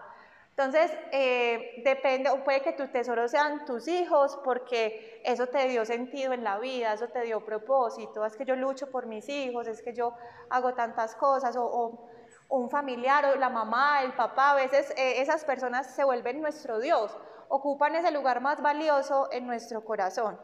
Entonces, 0.50 0.90
eh, 1.12 1.83
depende, 1.85 2.31
o 2.31 2.42
puede 2.42 2.62
que 2.62 2.73
tu 2.73 2.88
tesoro 2.88 3.28
sean 3.28 3.64
tus 3.64 3.87
hijos 3.87 4.40
porque 4.42 5.23
eso 5.25 5.47
te 5.47 5.69
dio 5.69 5.85
sentido 5.85 6.33
en 6.33 6.42
la 6.42 6.59
vida, 6.59 6.95
eso 6.95 7.07
te 7.11 7.21
dio 7.21 7.45
propósito, 7.45 8.26
es 8.26 8.37
que 8.37 8.45
yo 8.45 8.57
lucho 8.57 8.90
por 8.90 9.07
mis 9.07 9.28
hijos, 9.28 9.69
es 9.69 9.83
que 9.83 9.95
yo 9.95 10.14
hago 10.50 10.75
tantas 10.75 11.14
cosas, 11.14 11.54
o, 11.57 12.09
un 12.49 12.69
familiar, 12.69 13.25
o 13.26 13.37
la 13.37 13.49
mamá, 13.49 14.02
el 14.02 14.14
papá, 14.14 14.50
a 14.50 14.54
veces 14.57 14.90
eh, 14.97 15.23
esas 15.23 15.45
personas 15.45 15.95
se 15.95 16.02
vuelven 16.02 16.40
nuestro 16.40 16.81
Dios, 16.81 17.16
ocupan 17.49 17.95
ese 17.95 18.11
lugar 18.11 18.40
más 18.40 18.61
valioso 18.61 19.28
en 19.31 19.47
nuestro 19.47 19.85
corazón. 19.85 20.40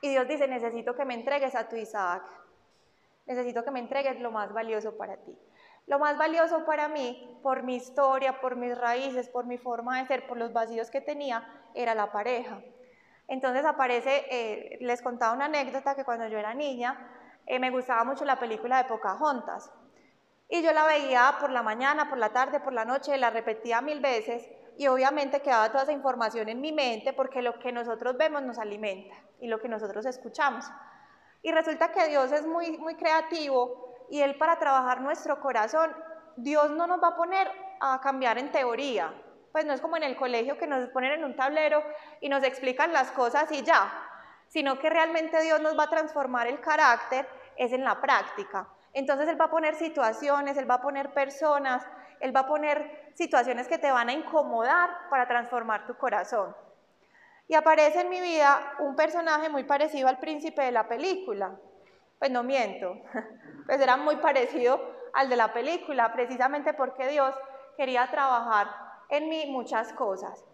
Y 0.00 0.08
Dios 0.08 0.26
dice, 0.26 0.48
necesito 0.48 0.96
que 0.96 1.04
me 1.04 1.14
entregues 1.14 1.54
a 1.54 1.68
tu 1.68 1.76
Isaac, 1.76 2.24
necesito 3.26 3.64
que 3.64 3.70
me 3.70 3.80
entregues 3.80 4.20
lo 4.20 4.30
más 4.30 4.52
valioso 4.52 4.96
para 4.96 5.16
ti. 5.18 5.38
Lo 5.86 5.98
más 5.98 6.16
valioso 6.16 6.64
para 6.64 6.88
mí, 6.88 7.38
por 7.42 7.62
mi 7.62 7.76
historia, 7.76 8.40
por 8.40 8.56
mis 8.56 8.76
raíces, 8.76 9.28
por 9.28 9.46
mi 9.46 9.58
forma 9.58 10.00
de 10.00 10.06
ser, 10.06 10.26
por 10.26 10.36
los 10.36 10.52
vacíos 10.52 10.90
que 10.90 11.00
tenía, 11.00 11.46
era 11.74 11.94
la 11.94 12.12
pareja. 12.12 12.60
Entonces 13.28 13.64
aparece, 13.64 14.26
eh, 14.30 14.78
les 14.80 15.02
contaba 15.02 15.34
una 15.34 15.46
anécdota 15.46 15.94
que 15.94 16.04
cuando 16.04 16.28
yo 16.28 16.38
era 16.38 16.54
niña, 16.54 17.08
eh, 17.46 17.58
me 17.58 17.70
gustaba 17.70 18.04
mucho 18.04 18.24
la 18.24 18.38
película 18.38 18.78
de 18.78 18.88
Pocahontas. 18.88 19.72
Y 20.48 20.62
yo 20.62 20.72
la 20.72 20.84
veía 20.84 21.36
por 21.40 21.50
la 21.50 21.62
mañana, 21.62 22.08
por 22.08 22.18
la 22.18 22.32
tarde, 22.32 22.60
por 22.60 22.72
la 22.72 22.84
noche, 22.84 23.16
la 23.16 23.30
repetía 23.30 23.80
mil 23.80 24.00
veces 24.00 24.48
y 24.76 24.86
obviamente 24.86 25.40
quedaba 25.40 25.70
toda 25.70 25.84
esa 25.84 25.92
información 25.92 26.48
en 26.48 26.60
mi 26.60 26.72
mente 26.72 27.12
porque 27.12 27.42
lo 27.42 27.58
que 27.58 27.72
nosotros 27.72 28.16
vemos 28.16 28.42
nos 28.42 28.58
alimenta 28.58 29.14
y 29.40 29.48
lo 29.48 29.60
que 29.60 29.68
nosotros 29.68 30.04
escuchamos. 30.06 30.64
Y 31.42 31.50
resulta 31.50 31.90
que 31.90 32.08
Dios 32.08 32.30
es 32.32 32.46
muy, 32.46 32.78
muy 32.78 32.94
creativo 32.94 34.06
y 34.08 34.20
Él 34.20 34.36
para 34.38 34.58
trabajar 34.58 35.00
nuestro 35.00 35.40
corazón, 35.40 35.94
Dios 36.36 36.70
no 36.70 36.86
nos 36.86 37.02
va 37.02 37.08
a 37.08 37.16
poner 37.16 37.50
a 37.80 38.00
cambiar 38.00 38.38
en 38.38 38.52
teoría. 38.52 39.12
Pues 39.50 39.66
no 39.66 39.72
es 39.72 39.80
como 39.80 39.96
en 39.96 40.04
el 40.04 40.16
colegio 40.16 40.56
que 40.56 40.66
nos 40.66 40.88
ponen 40.90 41.12
en 41.12 41.24
un 41.24 41.36
tablero 41.36 41.82
y 42.20 42.28
nos 42.28 42.42
explican 42.42 42.92
las 42.92 43.10
cosas 43.10 43.50
y 43.52 43.62
ya, 43.62 43.92
sino 44.48 44.78
que 44.78 44.88
realmente 44.88 45.42
Dios 45.42 45.60
nos 45.60 45.78
va 45.78 45.84
a 45.84 45.90
transformar 45.90 46.46
el 46.46 46.60
carácter, 46.60 47.28
es 47.56 47.72
en 47.72 47.84
la 47.84 48.00
práctica. 48.00 48.68
Entonces 48.94 49.28
Él 49.28 49.40
va 49.40 49.46
a 49.46 49.50
poner 49.50 49.74
situaciones, 49.74 50.56
Él 50.56 50.70
va 50.70 50.74
a 50.74 50.82
poner 50.82 51.12
personas, 51.12 51.84
Él 52.20 52.34
va 52.34 52.40
a 52.40 52.46
poner 52.46 53.12
situaciones 53.14 53.68
que 53.68 53.78
te 53.78 53.90
van 53.90 54.08
a 54.08 54.12
incomodar 54.12 54.90
para 55.10 55.26
transformar 55.26 55.86
tu 55.86 55.96
corazón. 55.96 56.54
Y 57.48 57.54
aparece 57.54 58.00
en 58.00 58.08
mi 58.08 58.20
vida 58.20 58.74
un 58.78 58.96
personaje 58.96 59.48
muy 59.48 59.64
parecido 59.64 60.08
al 60.08 60.18
príncipe 60.18 60.62
de 60.62 60.72
la 60.72 60.88
película. 60.88 61.58
Pues 62.18 62.30
no 62.30 62.42
miento, 62.42 62.96
pues 63.66 63.80
era 63.80 63.96
muy 63.96 64.16
parecido 64.16 64.80
al 65.12 65.28
de 65.28 65.36
la 65.36 65.52
película, 65.52 66.12
precisamente 66.12 66.72
porque 66.72 67.08
Dios 67.08 67.34
quería 67.76 68.10
trabajar 68.10 68.68
en 69.08 69.28
mí 69.28 69.46
muchas 69.46 69.92
cosas. 69.92 70.44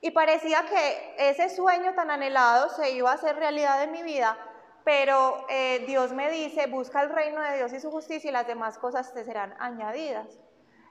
Y 0.00 0.12
parecía 0.12 0.64
que 0.64 1.14
ese 1.18 1.50
sueño 1.50 1.94
tan 1.94 2.10
anhelado 2.10 2.70
se 2.70 2.90
iba 2.92 3.10
a 3.10 3.14
hacer 3.14 3.36
realidad 3.36 3.82
en 3.82 3.92
mi 3.92 4.02
vida, 4.02 4.38
pero 4.84 5.44
eh, 5.50 5.84
Dios 5.86 6.12
me 6.12 6.30
dice, 6.30 6.66
busca 6.68 7.02
el 7.02 7.10
reino 7.10 7.40
de 7.42 7.58
Dios 7.58 7.72
y 7.74 7.80
su 7.80 7.90
justicia 7.90 8.30
y 8.30 8.32
las 8.32 8.46
demás 8.46 8.78
cosas 8.78 9.12
te 9.12 9.24
serán 9.24 9.54
añadidas. 9.58 10.38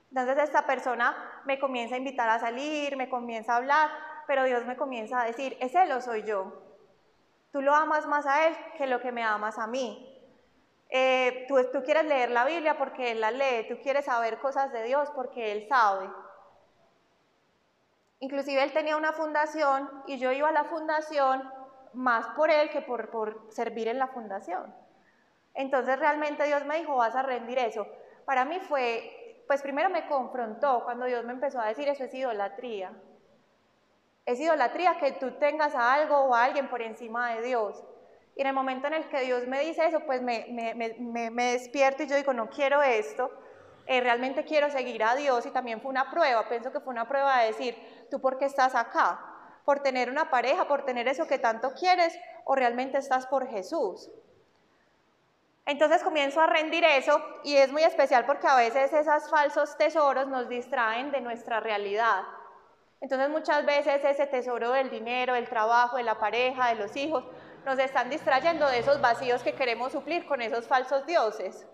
Entonces 0.10 0.38
esta 0.44 0.66
persona 0.68 1.42
me 1.46 1.60
comienza 1.60 1.96
a 1.96 1.98
invitar 1.98 2.30
a 2.30 2.40
salir, 2.40 2.98
me 2.98 3.10
comienza 3.10 3.54
a 3.54 3.58
hablar, 3.58 3.90
pero 4.30 4.44
Dios 4.44 4.64
me 4.68 4.78
comienza 4.78 5.22
a 5.22 5.26
decir, 5.26 5.58
es 5.60 5.74
Él 5.74 5.92
o 5.92 6.02
soy 6.02 6.22
yo. 6.22 6.54
Tú 7.52 7.64
lo 7.64 7.74
amas 7.74 8.06
más 8.06 8.28
a 8.28 8.46
Él 8.46 8.56
que 8.78 8.86
lo 8.86 9.02
que 9.02 9.12
me 9.12 9.24
amas 9.24 9.58
a 9.58 9.66
mí. 9.66 10.08
Eh, 10.88 11.46
tú, 11.48 11.56
tú 11.74 11.82
quieres 11.82 12.06
leer 12.06 12.30
la 12.30 12.46
Biblia 12.46 12.78
porque 12.78 13.10
Él 13.10 13.22
la 13.22 13.32
lee, 13.32 13.66
tú 13.68 13.82
quieres 13.82 14.06
saber 14.06 14.38
cosas 14.38 14.72
de 14.72 14.84
Dios 14.84 15.10
porque 15.16 15.52
Él 15.52 15.68
sabe. 15.68 16.08
Inclusive 18.20 18.62
Él 18.62 18.72
tenía 18.72 18.98
una 18.98 19.14
fundación 19.14 19.90
y 20.06 20.20
yo 20.20 20.32
iba 20.32 20.50
a 20.50 20.52
la 20.52 20.66
fundación 20.66 21.52
más 21.94 22.28
por 22.36 22.52
Él 22.52 22.70
que 22.70 22.82
por, 22.84 23.10
por 23.10 23.52
servir 23.52 23.88
en 23.88 23.98
la 23.98 24.10
fundación. 24.10 24.72
Entonces 25.56 25.98
realmente 25.98 26.44
Dios 26.44 26.66
me 26.66 26.78
dijo, 26.78 26.96
vas 26.96 27.16
a 27.16 27.24
rendir 27.24 27.58
eso. 27.58 27.88
Para 28.26 28.46
mí 28.46 28.60
fue, 28.60 29.44
pues 29.48 29.64
primero 29.64 29.90
me 29.90 30.06
confrontó 30.06 30.84
cuando 30.84 31.06
Dios 31.06 31.26
me 31.26 31.34
empezó 31.34 31.60
a 31.60 31.66
decir, 31.66 31.90
eso 31.90 32.04
es 32.04 32.14
idolatría. 32.14 32.94
Es 34.26 34.40
idolatría 34.40 34.98
que 35.00 35.14
tú 35.14 35.32
tengas 35.40 35.74
a 35.76 35.94
algo 35.94 36.18
o 36.18 36.36
a 36.36 36.44
alguien 36.44 36.70
por 36.70 36.82
encima 36.82 37.34
de 37.36 37.42
Dios. 37.42 37.84
Y 38.36 38.42
en 38.42 38.48
el 38.48 38.54
momento 38.54 38.88
en 38.88 38.94
el 38.94 39.10
que 39.10 39.22
Dios 39.22 39.48
me 39.48 39.60
dice 39.60 39.86
eso, 39.86 40.00
pues 40.02 40.22
me, 40.22 40.46
despierto 41.52 42.04
y 42.04 42.08
yo 42.08 42.16
digo, 42.16 42.32
no 42.34 42.50
quiero 42.50 42.82
esto, 42.82 43.30
eh, 43.86 44.00
realmente 44.00 44.46
quiero 44.46 44.70
seguir 44.70 45.04
a 45.04 45.16
Dios 45.16 45.46
y 45.46 45.52
también 45.52 45.82
fue 45.82 45.90
una 45.90 46.10
prueba, 46.10 46.48
pienso 46.48 46.72
que 46.72 46.80
fue 46.80 46.94
una 46.94 47.08
prueba 47.08 47.40
de 47.40 47.48
decir, 47.48 48.08
¿tú 48.10 48.22
por 48.22 48.38
qué 48.38 48.46
estás 48.46 48.76
acá? 48.76 49.20
¿Por 49.66 49.82
tener 49.82 50.10
una 50.10 50.30
pareja, 50.30 50.68
por 50.68 50.86
tener 50.86 51.08
eso 51.08 51.28
que 51.28 51.38
tanto 51.38 51.74
quieres 51.74 52.18
o 52.46 52.56
realmente 52.56 52.98
estás 52.98 53.26
por 53.28 53.48
Jesús? 53.50 54.10
Entonces 55.66 56.02
comienzo 56.02 56.40
a 56.42 56.48
rendir 56.48 56.84
eso 56.84 57.22
y 57.44 57.58
es 57.58 57.72
muy 57.72 57.84
especial 57.84 58.26
porque 58.26 58.48
a 58.48 58.56
veces 58.56 58.92
esos 58.94 59.30
falsos 59.30 59.78
tesoros 59.78 60.28
nos 60.28 60.50
distraen 60.50 61.12
de 61.12 61.22
nuestra 61.22 61.60
realidad. 61.60 62.24
Entonces 63.02 63.30
muchas 63.30 63.66
veces 63.66 64.04
ese 64.04 64.28
tesoro 64.28 64.72
del 64.72 64.90
dinero, 64.90 65.34
del 65.34 65.48
trabajo, 65.48 65.98
de 65.98 66.04
la 66.04 66.20
pareja, 66.20 66.70
de 66.70 66.76
los 66.76 66.96
hijos, 66.96 67.24
nos 67.66 67.80
están 67.80 68.10
distrayendo 68.10 68.68
de 68.68 68.80
esos 68.80 69.00
vacíos 69.00 69.42
que 69.44 69.54
queremos 69.54 69.92
suplir 69.92 70.26
con 70.26 70.42
esos 70.42 70.68
falsos 70.68 71.06
dioses. 71.06 71.66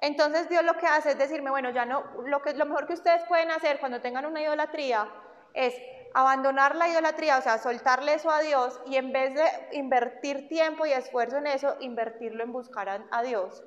Entonces 0.00 0.48
Dios 0.48 0.64
lo 0.64 0.74
que 0.74 0.86
hace 0.86 1.10
es 1.10 1.18
decirme, 1.18 1.50
bueno, 1.50 1.70
ya 1.70 1.84
no, 1.84 2.04
lo, 2.26 2.40
que, 2.42 2.54
mejor 2.54 2.86
que 2.86 2.94
ustedes 2.94 3.22
pueden 3.24 3.50
hacer 3.50 3.80
cuando 3.80 4.00
tengan 4.00 4.24
una 4.24 4.40
idolatría 4.40 5.08
es 5.52 5.74
abandonar 6.14 6.74
la 6.74 6.88
idolatría, 6.88 7.38
o 7.38 7.42
sea, 7.42 7.58
soltarle 7.58 8.14
eso 8.14 8.30
a 8.30 8.40
Dios 8.40 8.80
y 8.86 8.96
en 8.96 9.12
vez 9.12 9.34
de 9.34 9.44
invertir 9.72 10.48
tiempo 10.48 10.86
y 10.86 10.92
esfuerzo 10.92 11.38
en 11.38 11.48
eso, 11.48 11.76
invertirlo 11.80 12.42
en 12.42 12.52
buscar 12.52 13.06
a, 13.10 13.22
Dios. 13.22 13.62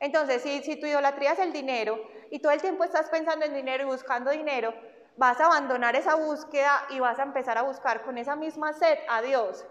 Entonces, 0.00 0.42
si, 0.42 0.62
si 0.62 0.76
tu 0.76 0.86
idolatría 0.86 1.32
es 1.32 1.38
el 1.38 1.52
dinero 1.52 2.00
y 2.30 2.38
todo 2.40 2.52
el 2.52 2.60
tiempo 2.60 2.84
estás 2.84 3.08
pensando 3.10 3.44
en 3.44 3.54
dinero 3.54 3.84
y 3.84 3.86
buscando 3.86 4.30
dinero, 4.30 4.74
vas 5.16 5.40
a 5.40 5.46
abandonar 5.46 5.96
esa 5.96 6.14
búsqueda 6.14 6.82
y 6.90 7.00
vas 7.00 7.18
a 7.18 7.22
empezar 7.22 7.58
a 7.58 7.62
buscar 7.62 8.02
con 8.02 8.18
esa 8.18 8.36
misma 8.36 8.72
sed 8.72 8.98
a 9.08 9.22
Dios. 9.22 9.66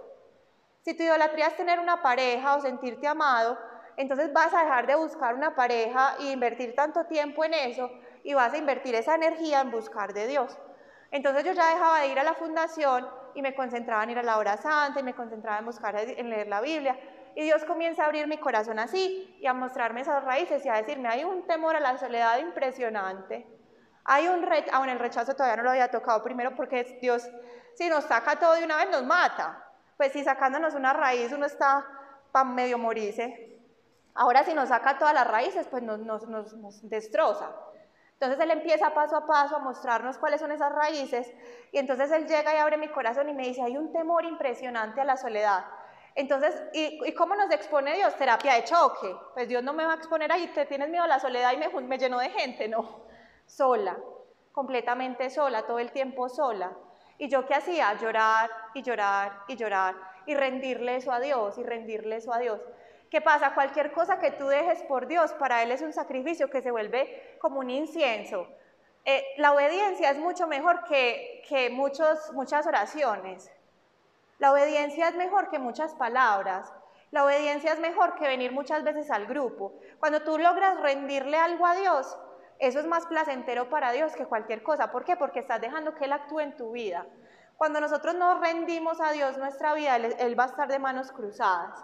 Si 0.81 0.95
tu 0.95 1.03
idolatría 1.03 1.47
es 1.47 1.55
tener 1.55 1.79
una 1.79 2.01
pareja 2.01 2.55
o 2.55 2.61
sentirte 2.61 3.07
amado, 3.07 3.57
entonces 3.97 4.33
vas 4.33 4.53
a 4.53 4.63
dejar 4.63 4.87
de 4.87 4.95
buscar 4.95 5.35
una 5.35 5.55
pareja 5.55 6.15
e 6.19 6.31
invertir 6.31 6.75
tanto 6.75 7.05
tiempo 7.05 7.45
en 7.45 7.53
eso 7.53 7.89
y 8.23 8.33
vas 8.33 8.53
a 8.53 8.57
invertir 8.57 8.95
esa 8.95 9.15
energía 9.15 9.61
en 9.61 9.71
buscar 9.71 10.13
de 10.13 10.27
Dios. 10.27 10.57
Entonces 11.11 11.43
yo 11.43 11.53
ya 11.53 11.69
dejaba 11.69 12.01
de 12.01 12.07
ir 12.07 12.19
a 12.19 12.23
la 12.23 12.33
fundación 12.33 13.07
y 13.35 13.41
me 13.41 13.55
concentraba 13.55 14.03
en 14.03 14.11
ir 14.11 14.19
a 14.19 14.23
la 14.23 14.37
hora 14.37 14.57
santa 14.57 14.99
y 14.99 15.03
me 15.03 15.13
concentraba 15.13 15.59
en 15.59 15.65
buscar, 15.65 15.95
en 15.95 16.29
leer 16.29 16.47
la 16.47 16.61
Biblia. 16.61 16.99
Y 17.35 17.43
Dios 17.43 17.65
comienza 17.65 18.03
a 18.03 18.05
abrir 18.05 18.27
mi 18.27 18.37
corazón 18.37 18.79
así 18.79 19.37
y 19.39 19.45
a 19.45 19.53
mostrarme 19.53 20.01
esas 20.01 20.23
raíces 20.23 20.65
y 20.65 20.69
a 20.69 20.75
decirme, 20.75 21.09
hay 21.09 21.23
un 21.23 21.45
temor 21.47 21.75
a 21.75 21.79
la 21.79 21.97
soledad 21.97 22.39
impresionante. 22.39 23.54
Hay 24.05 24.27
un 24.27 24.43
rechazo, 24.43 24.77
aún 24.77 24.89
el 24.89 24.99
rechazo 24.99 25.35
todavía 25.35 25.57
no 25.57 25.63
lo 25.63 25.71
había 25.71 25.89
tocado 25.89 26.21
primero 26.21 26.55
porque 26.55 26.99
Dios, 27.01 27.27
si 27.73 27.89
nos 27.89 28.03
saca 28.03 28.35
todo 28.39 28.53
de 28.53 28.63
una 28.63 28.77
vez, 28.77 28.89
nos 28.91 29.03
mata. 29.03 29.63
Pues 29.97 30.11
si 30.11 30.23
sacándonos 30.23 30.75
una 30.75 30.93
raíz 30.93 31.31
uno 31.31 31.47
está 31.47 31.85
para 32.31 32.45
medio 32.45 32.77
morirse. 32.77 33.59
Ahora 34.13 34.43
si 34.43 34.53
nos 34.53 34.69
saca 34.69 34.99
todas 34.99 35.13
las 35.13 35.27
raíces, 35.27 35.67
pues 35.71 35.81
nos, 35.81 35.99
nos, 35.99 36.27
nos, 36.27 36.87
destroza. 36.87 37.49
Entonces 38.13 38.39
Él 38.39 38.51
empieza 38.51 38.93
paso 38.93 39.17
a 39.17 39.25
paso 39.25 39.55
a 39.55 39.59
mostrarnos 39.59 40.19
cuáles 40.19 40.39
son 40.39 40.51
esas 40.51 40.71
raíces 40.71 41.33
y 41.71 41.79
entonces 41.79 42.11
Él 42.11 42.27
llega 42.27 42.53
y 42.53 42.57
abre 42.57 42.77
mi 42.77 42.89
corazón 42.89 43.27
y 43.27 43.33
me 43.33 43.47
dice, 43.47 43.63
hay 43.63 43.75
un 43.75 43.91
temor 43.91 44.23
impresionante 44.23 45.01
a 45.01 45.05
la 45.05 45.17
soledad. 45.17 45.65
Entonces, 46.13 46.61
¿y, 46.73 47.11
cómo 47.15 47.35
nos 47.35 47.51
expone 47.51 47.95
Dios? 47.95 48.15
Terapia 48.15 48.53
de 48.53 48.63
choque. 48.63 49.13
Pues 49.33 49.49
Dios 49.49 49.63
no 49.63 49.73
me 49.73 49.85
va 49.85 49.93
a 49.93 49.95
exponer 49.95 50.31
ahí, 50.31 50.47
te 50.47 50.65
tienes 50.65 50.89
miedo 50.89 51.03
a 51.03 51.07
la 51.07 51.19
soledad 51.19 51.51
y 51.51 51.57
me, 51.57 51.67
me 51.81 51.97
llenó 51.97 52.19
de 52.19 52.29
gente, 52.29 52.69
no 52.69 53.03
sola, 53.45 53.97
completamente 54.51 55.29
sola, 55.29 55.63
todo 55.63 55.79
el 55.79 55.91
tiempo 55.91 56.29
sola. 56.29 56.71
¿Y 57.17 57.29
yo 57.29 57.45
qué 57.45 57.55
hacía? 57.55 57.93
Llorar 57.95 58.49
y 58.73 58.81
llorar 58.81 59.43
y 59.47 59.55
llorar 59.55 59.95
y 60.25 60.35
rendirle 60.35 60.97
eso 60.97 61.11
a 61.11 61.19
Dios 61.19 61.57
y 61.57 61.63
rendirle 61.63 62.17
eso 62.17 62.33
a 62.33 62.39
Dios. 62.39 62.59
¿Qué 63.09 63.21
pasa? 63.21 63.53
Cualquier 63.53 63.91
cosa 63.93 64.19
que 64.19 64.31
tú 64.31 64.47
dejes 64.47 64.81
por 64.83 65.07
Dios, 65.07 65.31
para 65.33 65.63
Él 65.63 65.71
es 65.71 65.81
un 65.81 65.93
sacrificio 65.93 66.49
que 66.49 66.61
se 66.61 66.71
vuelve 66.71 67.37
como 67.39 67.59
un 67.59 67.69
incienso. 67.69 68.47
Eh, 69.05 69.23
la 69.37 69.53
obediencia 69.53 70.09
es 70.09 70.17
mucho 70.17 70.47
mejor 70.47 70.83
que, 70.85 71.43
que 71.47 71.69
muchos, 71.69 72.33
muchas 72.33 72.65
oraciones. 72.65 73.51
La 74.39 74.51
obediencia 74.51 75.07
es 75.07 75.15
mejor 75.15 75.49
que 75.49 75.59
muchas 75.59 75.93
palabras. 75.93 76.73
La 77.11 77.23
obediencia 77.23 77.71
es 77.71 77.79
mejor 77.79 78.15
que 78.15 78.27
venir 78.27 78.51
muchas 78.51 78.83
veces 78.83 79.09
al 79.11 79.27
grupo. 79.27 79.73
Cuando 79.99 80.23
tú 80.23 80.37
logras 80.37 80.81
rendirle 80.81 81.37
algo 81.37 81.65
a 81.65 81.75
Dios, 81.75 82.17
eso 82.59 82.79
es 82.79 82.87
más 82.87 83.05
placentero 83.05 83.69
para 83.69 83.91
Dios 83.91 84.15
que 84.15 84.25
cualquier 84.25 84.63
cosa. 84.63 84.91
¿Por 84.91 85.03
qué? 85.03 85.15
Porque 85.15 85.39
estás 85.39 85.59
dejando 85.59 85.95
que 85.95 86.05
Él 86.05 86.13
actúe 86.13 86.39
en 86.39 86.55
tu 86.55 86.71
vida. 86.71 87.05
Cuando 87.57 87.79
nosotros 87.79 88.15
nos 88.15 88.39
rendimos 88.39 88.99
a 88.99 89.11
Dios 89.11 89.37
nuestra 89.37 89.73
vida, 89.73 89.95
Él, 89.95 90.39
va 90.39 90.43
a 90.43 90.47
estar 90.47 90.67
de 90.67 90.79
manos 90.79 91.11
cruzadas. 91.11 91.83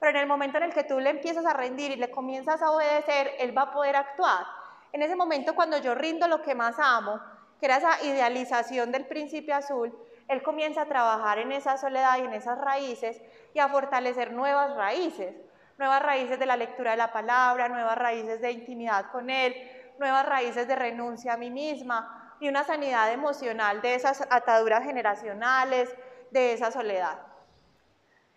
Pero 0.00 0.10
en 0.10 0.16
el 0.16 0.26
momento 0.26 0.58
en 0.58 0.64
el 0.64 0.74
que 0.74 0.84
tú 0.84 0.98
le 1.00 1.10
empiezas 1.10 1.46
a 1.46 1.52
rendir 1.52 1.92
y 1.92 1.96
le 1.96 2.10
comienzas 2.10 2.62
a 2.62 2.70
obedecer, 2.70 3.32
Él 3.38 3.56
va 3.56 3.62
a 3.62 3.72
poder 3.72 3.96
actuar. 3.96 4.44
En 4.92 5.02
ese 5.02 5.16
momento 5.16 5.54
cuando 5.54 5.78
yo 5.78 5.94
rindo 5.94 6.28
lo 6.28 6.42
que 6.42 6.54
más 6.54 6.76
amo, 6.78 7.20
que 7.60 7.66
era 7.66 7.76
esa 7.76 8.02
idealización 8.02 8.90
del 8.90 9.06
príncipe 9.06 9.52
azul, 9.52 9.96
Él 10.28 10.42
comienza 10.42 10.82
a 10.82 10.86
trabajar 10.86 11.38
en 11.38 11.52
esa 11.52 11.76
soledad 11.76 12.18
y 12.18 12.22
en 12.22 12.32
esas 12.32 12.58
raíces 12.58 13.20
y 13.54 13.60
a 13.60 13.68
fortalecer 13.68 14.32
nuevas 14.32 14.74
raíces. 14.76 15.34
Nuevas 15.78 16.02
raíces 16.02 16.38
de 16.38 16.46
la 16.46 16.56
lectura 16.56 16.92
de 16.92 16.96
la 16.96 17.12
palabra, 17.12 17.68
nuevas 17.68 17.96
raíces 17.96 18.40
de 18.40 18.52
intimidad 18.52 19.10
con 19.10 19.30
Él, 19.30 19.54
nuevas 20.02 20.26
raíces 20.26 20.66
de 20.66 20.74
renuncia 20.74 21.34
a 21.34 21.36
mí 21.36 21.48
misma 21.48 22.36
y 22.40 22.48
una 22.48 22.64
sanidad 22.64 23.12
emocional 23.12 23.80
de 23.80 23.94
esas 23.94 24.26
ataduras 24.30 24.82
generacionales, 24.82 25.94
de 26.32 26.54
esa 26.54 26.72
soledad. 26.72 27.20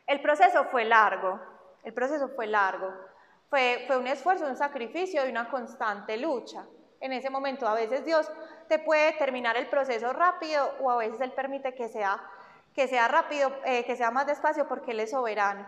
El 0.05 0.21
proceso 0.21 0.65
fue 0.65 0.85
largo, 0.85 1.39
el 1.83 1.91
proceso 1.91 2.29
fue 2.29 2.45
largo. 2.45 2.93
Fue, 3.49 3.83
fue 3.87 3.97
un 3.97 4.05
esfuerzo, 4.05 4.45
un 4.45 4.55
sacrificio 4.55 5.25
y 5.25 5.29
una 5.29 5.49
constante 5.49 6.17
lucha. 6.17 6.65
En 6.99 7.13
ese 7.13 7.31
momento 7.31 7.67
a 7.67 7.73
veces 7.73 8.05
Dios 8.05 8.31
te 8.67 8.77
puede 8.77 9.13
terminar 9.13 9.57
el 9.57 9.67
proceso 9.67 10.13
rápido 10.13 10.71
o 10.81 10.91
a 10.91 10.97
veces 10.97 11.19
Él 11.21 11.31
permite 11.31 11.73
que 11.73 11.89
sea, 11.89 12.21
que 12.75 12.87
sea 12.87 13.07
rápido, 13.07 13.51
eh, 13.65 13.85
que 13.85 13.95
sea 13.95 14.11
más 14.11 14.27
despacio 14.27 14.67
porque 14.67 14.91
Él 14.91 14.99
es 14.99 15.11
soberano. 15.11 15.65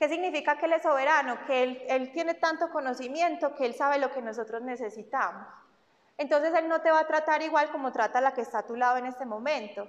¿Qué 0.00 0.08
significa 0.08 0.56
que 0.56 0.64
Él 0.64 0.72
es 0.72 0.82
soberano? 0.82 1.44
Que 1.46 1.84
él, 1.90 2.10
tiene 2.12 2.32
tanto 2.32 2.70
conocimiento 2.70 3.54
que 3.54 3.66
Él 3.66 3.74
sabe 3.74 3.98
lo 3.98 4.10
que 4.10 4.22
nosotros 4.22 4.62
necesitamos. 4.62 5.46
Entonces 6.16 6.54
Él 6.54 6.68
no 6.68 6.80
te 6.80 6.90
va 6.90 7.00
a 7.00 7.06
tratar 7.06 7.42
igual 7.42 7.70
como 7.70 7.92
trata 7.92 8.22
la 8.22 8.32
que 8.32 8.40
está 8.40 8.60
a 8.60 8.66
tu 8.66 8.76
lado 8.76 8.96
en 8.96 9.04
este 9.04 9.26
momento. 9.26 9.86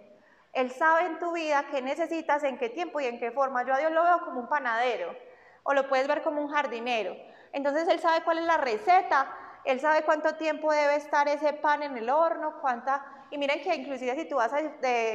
Él 0.52 0.70
sabe 0.70 1.06
en 1.06 1.18
tu 1.18 1.32
vida 1.32 1.68
qué 1.72 1.82
necesitas, 1.82 2.44
en 2.44 2.58
qué 2.58 2.68
tiempo 2.68 3.00
y 3.00 3.06
en 3.06 3.20
qué 3.22 3.32
forma. 3.32 3.64
Yo 3.64 3.74
a 3.74 3.78
Dios 3.78 3.94
lo 3.94 4.04
veo 4.04 4.20
como 4.26 4.42
un 4.42 4.50
panadero 4.50 5.16
o 5.64 5.74
lo 5.74 5.88
puedes 5.88 6.10
ver 6.10 6.24
como 6.24 6.42
un 6.42 6.52
jardinero. 6.52 7.16
Entonces 7.54 7.88
Él 7.88 8.02
sabe 8.02 8.22
cuál 8.26 8.40
es 8.40 8.46
la 8.46 8.58
receta, 8.58 9.34
Él 9.64 9.80
sabe 9.80 10.04
cuánto 10.04 10.36
tiempo 10.36 10.74
debe 10.74 10.98
estar 10.98 11.30
ese 11.30 11.54
pan 11.54 11.84
en 11.84 11.96
el 11.98 12.10
horno, 12.10 12.60
cuánta... 12.60 13.06
Y 13.30 13.38
miren 13.38 13.62
que 13.62 13.74
inclusive 13.74 14.14
si 14.18 14.28
tú 14.28 14.36
vas 14.36 14.52
a 14.52 14.60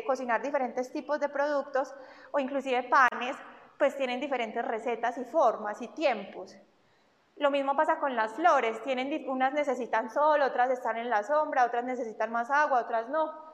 cocinar 0.06 0.40
diferentes 0.40 0.90
tipos 0.90 1.20
de 1.20 1.28
productos 1.28 1.94
o 2.32 2.38
inclusive 2.38 2.84
panes, 2.84 3.36
pues 3.78 3.96
tienen 3.96 4.20
diferentes 4.20 4.64
recetas 4.64 5.18
y 5.18 5.24
formas 5.24 5.80
y 5.82 5.88
tiempos. 5.88 6.56
Lo 7.36 7.50
mismo 7.50 7.76
pasa 7.76 7.98
con 7.98 8.16
las 8.16 8.32
flores, 8.32 8.80
tienen, 8.82 9.28
unas 9.28 9.52
necesitan 9.52 10.10
sol, 10.10 10.40
otras 10.40 10.70
están 10.70 10.96
en 10.96 11.10
la 11.10 11.22
sombra, 11.22 11.66
otras 11.66 11.84
necesitan 11.84 12.32
más 12.32 12.50
agua, 12.50 12.80
otras 12.80 13.10
no. 13.10 13.46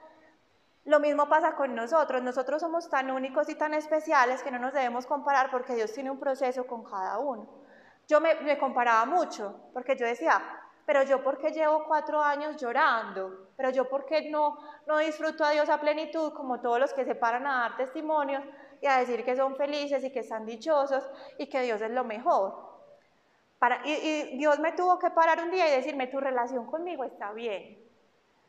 Lo 0.85 1.01
mismo 1.01 1.29
pasa 1.29 1.57
con 1.57 1.75
nosotros, 1.75 2.23
nosotros 2.23 2.61
somos 2.61 2.89
tan 2.89 3.11
únicos 3.11 3.49
y 3.49 3.57
tan 3.57 3.75
especiales 3.75 4.43
que 4.43 4.53
no 4.53 4.59
nos 4.59 4.73
debemos 4.73 5.07
comparar 5.07 5.51
porque 5.51 5.75
Dios 5.75 5.93
tiene 5.93 6.11
un 6.11 6.19
proceso 6.19 6.67
con 6.67 6.85
cada 6.85 7.19
uno. 7.19 7.49
yo 8.09 8.21
me, 8.21 8.59
comparaba 8.59 9.05
mucho, 9.07 9.71
porque 9.73 9.97
yo 9.97 10.07
decía, 10.07 10.41
pero 10.85 11.03
yo 11.05 11.23
porque 11.23 11.51
llevo 11.53 11.85
cuatro 11.87 12.21
años 12.21 12.57
llorando, 12.57 13.49
pero 13.57 13.71
yo 13.71 13.89
porque 13.89 14.29
no, 14.31 14.59
no 14.87 14.99
disfruto 14.99 15.45
a 15.45 15.51
Dios 15.51 15.69
a 15.69 15.81
plenitud 15.81 16.33
como 16.35 16.61
todos 16.61 16.79
los 16.79 16.93
que 16.93 17.05
se 17.05 17.15
paran 17.15 17.47
a 17.47 17.61
dar 17.61 17.77
testimonios 17.77 18.43
y 18.83 18.87
a 18.87 18.99
decir 18.99 19.25
que 19.25 19.37
son 19.37 19.57
felices 19.57 20.03
y 20.05 20.11
que 20.11 20.21
están 20.21 20.45
dichosos 20.45 21.09
y 21.39 21.47
que 21.47 21.63
Dios 21.63 21.81
es 21.81 21.91
lo 21.91 22.05
mejor. 22.05 22.71
Para, 23.59 23.81
y, 23.87 23.93
y 23.93 24.37
Dios 24.37 24.59
me 24.59 24.73
tuvo 24.73 24.99
que 24.99 25.11
parar 25.11 25.41
un 25.41 25.53
día 25.53 25.69
y 25.69 25.77
decirme, 25.77 26.09
tu 26.09 26.19
relación 26.19 26.67
conmigo 26.67 27.05
está 27.05 27.33
bien, 27.33 27.79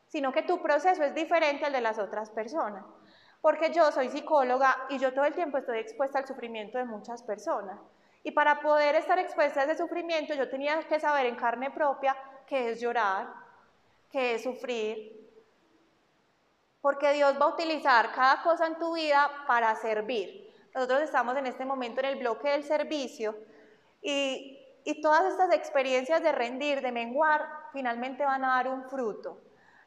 sino 0.08 0.34
que 0.34 0.42
tu 0.42 0.60
proceso 0.60 1.04
es 1.04 1.14
diferente 1.14 1.66
al 1.66 1.72
de 1.72 1.82
las 1.82 2.00
otras 2.00 2.32
personas. 2.32 2.84
Porque 3.42 3.72
yo 3.72 3.92
soy 3.92 4.10
psicóloga 4.10 4.88
y 4.90 4.98
yo 4.98 5.14
todo 5.14 5.26
el 5.26 5.36
tiempo 5.36 5.60
estoy 5.60 5.78
expuesta 5.78 6.18
al 6.18 6.26
sufrimiento 6.28 6.80
de 6.80 6.86
muchas 6.86 7.22
personas. 7.22 7.80
Y 8.24 8.32
para 8.32 8.60
poder 8.60 8.96
estar 8.96 9.20
expuesta 9.20 9.62
a 9.62 9.64
ese 9.66 9.76
sufrimiento, 9.76 10.34
yo 10.34 10.50
tenía 10.50 10.80
que 10.80 11.00
saber 11.00 11.28
en 11.28 11.36
carne 11.36 11.70
propia 11.70 12.16
qué 12.48 12.72
es 12.72 12.82
llorar, 12.82 13.28
qué 14.10 14.36
es 14.36 14.44
sufrir. 14.44 15.23
Porque 16.84 17.14
Dios 17.14 17.40
va 17.40 17.46
a 17.46 17.54
utilizar 17.54 18.12
cada 18.12 18.44
cosa 18.44 18.68
en 18.68 18.78
tu 18.78 18.94
vida 18.94 19.32
para 19.48 19.74
servir. 19.78 20.54
Nosotros 20.76 21.02
estamos 21.02 21.38
en 21.38 21.46
este 21.46 21.64
momento 21.64 22.02
en 22.02 22.08
el 22.08 22.20
bloque 22.20 22.50
del 22.50 22.66
servicio 22.66 23.38
y, 24.02 24.60
y 24.84 25.02
todas 25.02 25.24
estas 25.32 25.54
experiencias 25.54 26.22
de 26.22 26.34
rendir, 26.34 26.82
de 26.82 26.92
menguar, 26.92 27.48
finalmente 27.72 28.26
van 28.26 28.44
a 28.44 28.56
dar 28.56 28.68
un 28.68 28.84
fruto. 28.90 29.38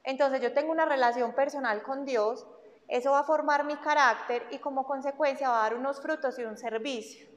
Entonces 0.05 0.41
yo 0.41 0.55
tengo 0.55 0.73
una 0.73 0.87
relación 0.87 1.35
personal 1.35 1.83
con 1.83 2.07
Dios, 2.07 2.47
eso 2.89 3.11
va 3.11 3.19
a 3.19 3.25
formar 3.25 3.65
mi 3.65 3.77
carácter 3.77 4.47
y 4.51 4.59
como 4.59 4.87
consecuencia 4.87 5.51
va 5.51 5.59
a 5.59 5.63
dar 5.65 5.75
unos 5.75 6.01
frutos 6.01 6.39
y 6.39 6.45
un 6.45 6.57
servicio. 6.57 7.29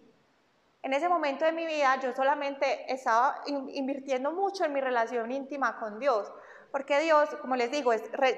En 0.83 0.93
ese 0.93 1.09
momento 1.09 1.43
de 1.43 1.51
mi 1.51 1.65
vida 1.65 1.99
yo 2.01 2.13
solamente 2.13 2.89
estaba 2.89 3.43
invirtiendo 3.47 4.31
mucho 4.31 4.63
en 4.63 4.71
mi 4.71 4.79
relación 4.79 5.29
íntima 5.33 5.77
con 5.81 5.99
Dios, 5.99 6.31
porque 6.71 6.99
Dios, 6.99 7.29
como 7.41 7.55
les 7.55 7.71
digo, 7.71 7.91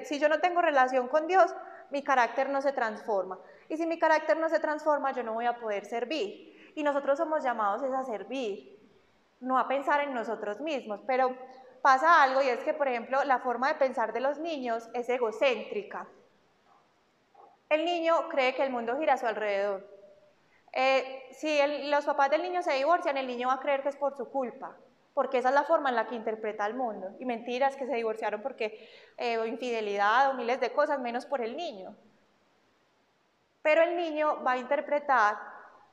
si 0.04 0.18
yo 0.18 0.28
no 0.28 0.40
tengo 0.40 0.62
relación 0.62 1.08
con 1.08 1.26
Dios, 1.26 1.54
mi 1.90 2.02
carácter 2.02 2.48
no 2.48 2.62
se 2.62 2.72
transforma. 2.72 3.38
Y 3.68 3.76
si 3.76 3.86
mi 3.86 3.98
carácter 3.98 4.36
no 4.38 4.48
se 4.48 4.60
transforma, 4.60 5.12
yo 5.12 5.22
no 5.22 5.34
voy 5.34 5.46
a 5.46 5.58
poder 5.58 5.84
servir. 5.84 6.72
Y 6.74 6.82
nosotros 6.82 7.18
somos 7.18 7.42
llamados 7.42 7.82
a 7.82 8.02
servir, 8.04 8.78
no 9.40 9.58
a 9.58 9.68
pensar 9.68 10.00
en 10.00 10.14
nosotros 10.14 10.60
mismos. 10.60 11.00
Pero 11.06 11.36
pasa 11.82 12.22
algo 12.22 12.40
y 12.42 12.48
es 12.48 12.64
que, 12.64 12.72
por 12.72 12.88
ejemplo, 12.88 13.22
la 13.24 13.40
forma 13.40 13.68
de 13.68 13.74
pensar 13.74 14.12
de 14.12 14.20
los 14.20 14.38
niños 14.38 14.88
es 14.94 15.08
egocéntrica. 15.08 16.06
El 17.68 17.84
niño 17.84 18.28
cree 18.28 18.54
que 18.54 18.62
el 18.62 18.70
mundo 18.70 18.98
gira 18.98 19.14
a 19.14 19.18
su 19.18 19.26
alrededor. 19.26 19.86
Eh, 20.72 21.28
si 21.32 21.58
los 21.90 22.06
papás 22.06 22.30
del 22.30 22.42
niño 22.42 22.62
se 22.62 22.72
divorcian, 22.72 23.18
el 23.18 23.26
niño 23.26 23.48
va 23.48 23.54
a 23.54 23.60
creer 23.60 23.82
que 23.82 23.90
es 23.90 23.96
por 23.96 24.16
su 24.16 24.30
culpa, 24.30 24.76
porque 25.14 25.38
esa 25.38 25.48
es 25.50 25.54
la 25.54 25.64
forma 25.64 25.90
en 25.90 25.96
la 25.96 26.06
que 26.06 26.14
interpreta 26.14 26.66
el 26.66 26.74
mundo. 26.74 27.14
Y 27.18 27.24
mentiras 27.24 27.76
que 27.76 27.86
se 27.86 27.94
divorciaron 27.94 28.42
porque 28.42 28.88
eh, 29.16 29.38
infidelidad 29.46 30.30
o 30.30 30.34
miles 30.34 30.60
de 30.60 30.72
cosas, 30.72 30.98
menos 31.00 31.26
por 31.26 31.40
el 31.40 31.56
niño. 31.56 31.94
Pero 33.62 33.82
el 33.82 33.96
niño 33.96 34.42
va 34.42 34.52
a 34.52 34.58
interpretar 34.58 35.36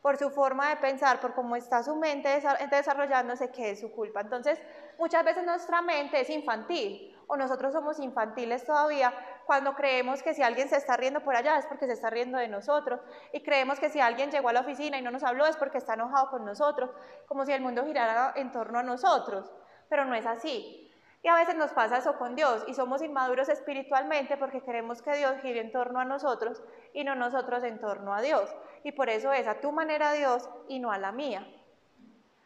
por 0.01 0.17
su 0.17 0.29
forma 0.29 0.69
de 0.69 0.77
pensar, 0.77 1.19
por 1.19 1.33
cómo 1.33 1.55
está 1.55 1.83
su 1.83 1.95
mente 1.95 2.41
desarrollándose, 2.71 3.51
que 3.51 3.71
es 3.71 3.81
su 3.81 3.91
culpa. 3.91 4.21
Entonces, 4.21 4.59
muchas 4.97 5.25
veces 5.25 5.43
nuestra 5.43 5.81
mente 5.81 6.21
es 6.21 6.29
infantil 6.29 7.15
o 7.27 7.35
nosotros 7.35 7.73
somos 7.73 7.99
infantiles 7.99 8.65
todavía 8.65 9.13
cuando 9.49 9.73
creemos 9.73 10.21
que 10.21 10.35
si 10.35 10.43
alguien 10.43 10.69
se 10.69 10.75
está 10.75 10.95
riendo 10.95 11.21
por 11.21 11.35
allá 11.35 11.57
es 11.57 11.65
porque 11.65 11.87
se 11.87 11.93
está 11.93 12.11
riendo 12.11 12.37
de 12.37 12.47
nosotros 12.47 12.99
y 13.33 13.41
creemos 13.41 13.79
que 13.79 13.89
si 13.89 13.99
alguien 13.99 14.29
llegó 14.29 14.49
a 14.49 14.53
la 14.53 14.59
oficina 14.59 14.99
y 14.99 15.01
no 15.01 15.09
nos 15.09 15.23
habló 15.23 15.47
es 15.47 15.57
porque 15.57 15.79
está 15.79 15.95
enojado 15.95 16.29
con 16.29 16.45
nosotros, 16.45 16.91
como 17.25 17.47
si 17.47 17.53
el 17.53 17.61
mundo 17.61 17.83
girara 17.83 18.31
en 18.35 18.51
torno 18.51 18.77
a 18.77 18.83
nosotros, 18.83 19.51
pero 19.89 20.05
no 20.05 20.13
es 20.13 20.27
así. 20.27 20.93
Y 21.23 21.29
a 21.29 21.33
veces 21.33 21.55
nos 21.55 21.71
pasa 21.71 21.97
eso 21.97 22.15
con 22.19 22.35
Dios 22.35 22.63
y 22.67 22.75
somos 22.75 23.01
inmaduros 23.01 23.49
espiritualmente 23.49 24.37
porque 24.37 24.61
queremos 24.61 25.01
que 25.01 25.15
Dios 25.15 25.41
gire 25.41 25.61
en 25.61 25.71
torno 25.71 25.99
a 25.99 26.05
nosotros 26.05 26.61
y 26.93 27.03
no 27.03 27.15
nosotros 27.15 27.63
en 27.63 27.79
torno 27.79 28.13
a 28.13 28.21
Dios. 28.21 28.55
Y 28.83 28.91
por 28.91 29.09
eso 29.09 29.33
es 29.33 29.47
a 29.47 29.61
tu 29.61 29.71
manera 29.71 30.13
Dios 30.13 30.47
y 30.67 30.77
no 30.77 30.91
a 30.91 30.99
la 30.99 31.11
mía. 31.11 31.43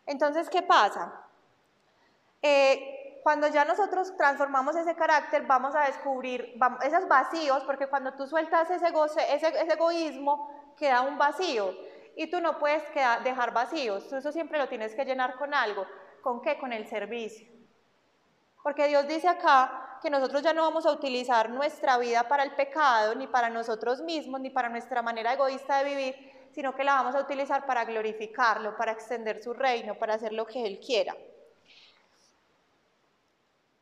Entonces, 0.05 0.49
¿qué 0.49 0.61
pasa? 0.61 1.25
Eh, 2.41 3.02
cuando 3.23 3.47
ya 3.47 3.63
nosotros 3.63 4.15
transformamos 4.17 4.75
ese 4.75 4.95
carácter, 4.95 5.43
vamos 5.47 5.73
a 5.75 5.85
descubrir 5.85 6.59
esos 6.83 7.07
vacíos, 7.07 7.63
porque 7.65 7.87
cuando 7.87 8.13
tú 8.13 8.27
sueltas 8.27 8.69
ese, 8.69 8.87
ese, 9.33 9.73
egoísmo, 9.73 10.73
queda 10.77 11.01
un 11.01 11.17
vacío. 11.17 11.73
Y 12.17 12.29
tú 12.29 12.41
no 12.41 12.59
puedes 12.59 12.83
dejar 13.23 13.53
vacíos, 13.53 14.07
tú 14.09 14.17
eso 14.17 14.31
siempre 14.31 14.59
lo 14.59 14.67
tienes 14.67 14.93
que 14.93 15.05
llenar 15.05 15.35
con 15.35 15.53
algo. 15.53 15.85
¿Con 16.21 16.41
qué? 16.41 16.59
Con 16.59 16.73
el 16.73 16.85
servicio. 16.85 17.47
Porque 18.61 18.87
Dios 18.87 19.07
dice 19.07 19.29
acá 19.29 19.99
que 20.01 20.09
nosotros 20.09 20.41
ya 20.41 20.53
no 20.53 20.61
vamos 20.61 20.85
a 20.85 20.91
utilizar 20.91 21.49
nuestra 21.49 21.97
vida 21.97 22.27
para 22.27 22.43
el 22.43 22.55
pecado, 22.55 23.15
ni 23.15 23.27
para 23.27 23.49
nosotros 23.49 24.01
mismos, 24.01 24.41
ni 24.41 24.49
para 24.49 24.67
nuestra 24.67 25.01
manera 25.01 25.33
egoísta 25.33 25.77
de 25.77 25.85
vivir, 25.85 26.49
sino 26.51 26.75
que 26.75 26.83
la 26.83 26.95
vamos 26.95 27.15
a 27.15 27.21
utilizar 27.21 27.65
para 27.65 27.85
glorificarlo, 27.85 28.75
para 28.75 28.91
extender 28.91 29.41
su 29.41 29.53
reino, 29.53 29.95
para 29.97 30.15
hacer 30.15 30.33
lo 30.33 30.45
que 30.45 30.65
Él 30.65 30.79
quiera. 30.85 31.15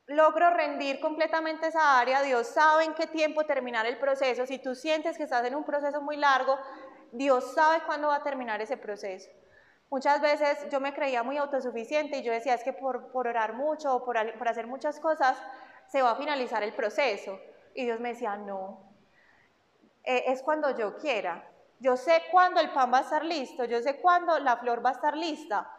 Logro 0.07 0.49
rendir 0.49 0.99
completamente 0.99 1.67
esa 1.67 1.99
área, 1.99 2.21
Dios 2.21 2.47
sabe 2.47 2.85
en 2.85 2.93
qué 2.93 3.07
tiempo 3.07 3.45
terminar 3.45 3.85
el 3.85 3.97
proceso. 3.97 4.45
Si 4.45 4.59
tú 4.59 4.75
sientes 4.75 5.17
que 5.17 5.23
estás 5.23 5.45
en 5.45 5.55
un 5.55 5.63
proceso 5.63 6.01
muy 6.01 6.17
largo, 6.17 6.57
Dios 7.11 7.53
sabe 7.53 7.83
cuándo 7.85 8.07
va 8.09 8.17
a 8.17 8.23
terminar 8.23 8.61
ese 8.61 8.77
proceso. 8.77 9.29
Muchas 9.89 10.21
veces 10.21 10.69
yo 10.69 10.79
me 10.79 10.93
creía 10.93 11.21
muy 11.21 11.37
autosuficiente 11.37 12.17
y 12.17 12.23
yo 12.23 12.31
decía, 12.31 12.53
es 12.53 12.63
que 12.63 12.71
por, 12.71 13.09
orar 13.13 13.53
mucho 13.53 13.93
o 13.93 14.05
por, 14.05 14.17
hacer 14.17 14.65
muchas 14.65 14.99
cosas 15.01 15.37
se 15.87 16.01
va 16.01 16.11
a 16.11 16.15
finalizar 16.15 16.63
el 16.63 16.73
proceso. 16.73 17.37
Y 17.75 17.83
Dios 17.85 17.99
me 17.99 18.09
decía, 18.09 18.37
no, 18.37 18.89
eh, 20.03 20.23
es 20.27 20.41
cuando 20.43 20.77
yo 20.77 20.97
quiera. 20.97 21.45
Yo 21.79 21.97
sé 21.97 22.23
cuándo 22.31 22.61
el 22.61 22.71
pan 22.71 22.93
va 22.93 22.99
a 22.99 23.01
estar 23.01 23.25
listo, 23.25 23.65
yo 23.65 23.81
sé 23.81 23.99
cuándo 23.99 24.39
la 24.39 24.55
flor 24.57 24.85
va 24.85 24.91
a 24.91 24.93
estar 24.93 25.17
lista, 25.17 25.69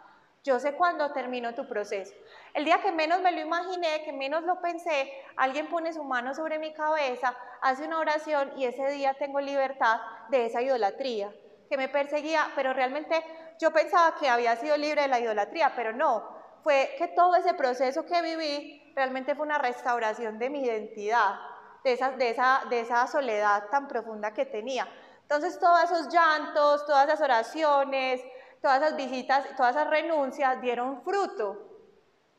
yo 0.42 0.58
sé 0.58 0.74
cuándo 0.74 1.12
termino 1.12 1.54
tu 1.54 1.66
proceso. 1.66 2.12
El 2.54 2.66
día 2.66 2.82
que 2.82 2.92
menos 2.92 3.22
me 3.22 3.32
lo 3.32 3.40
imaginé, 3.40 4.02
que 4.04 4.12
menos 4.12 4.42
lo 4.42 4.60
pensé, 4.60 5.10
alguien 5.36 5.68
pone 5.68 5.92
su 5.92 6.04
mano 6.04 6.34
sobre 6.34 6.58
mi 6.58 6.74
cabeza, 6.74 7.34
hace 7.62 7.86
una 7.86 7.98
oración 7.98 8.52
y 8.58 8.66
ese 8.66 8.86
día 8.88 9.14
tengo 9.14 9.40
libertad 9.40 10.00
de 10.28 10.46
esa 10.46 10.60
idolatría 10.60 11.32
que 11.70 11.78
me 11.78 11.88
perseguía, 11.88 12.52
pero 12.54 12.74
realmente 12.74 13.24
yo 13.58 13.72
pensaba 13.72 14.14
que 14.16 14.28
había 14.28 14.56
sido 14.56 14.76
libre 14.76 15.02
de 15.02 15.08
la 15.08 15.20
idolatría, 15.20 15.72
pero 15.74 15.94
no, 15.94 16.28
fue 16.62 16.94
que 16.98 17.08
todo 17.08 17.34
ese 17.36 17.54
proceso 17.54 18.04
que 18.04 18.20
viví 18.20 18.92
realmente 18.94 19.34
fue 19.34 19.46
una 19.46 19.56
restauración 19.56 20.38
de 20.38 20.50
mi 20.50 20.62
identidad, 20.62 21.36
de 21.82 22.80
esa, 22.80 23.06
soledad 23.06 23.70
tan 23.70 23.88
profunda 23.88 24.34
que 24.34 24.44
tenía. 24.44 24.86
Entonces 25.22 25.58
todos 25.58 25.84
esos 25.84 26.12
llantos, 26.12 26.84
todas 26.84 27.06
esas 27.06 27.22
oraciones, 27.22 28.22
todas 28.60 28.82
esas 28.82 28.96
visitas, 28.96 29.56
todas 29.56 29.74
esas 29.74 29.88
renuncias 29.88 30.60
dieron 30.60 31.02
fruto 31.02 31.71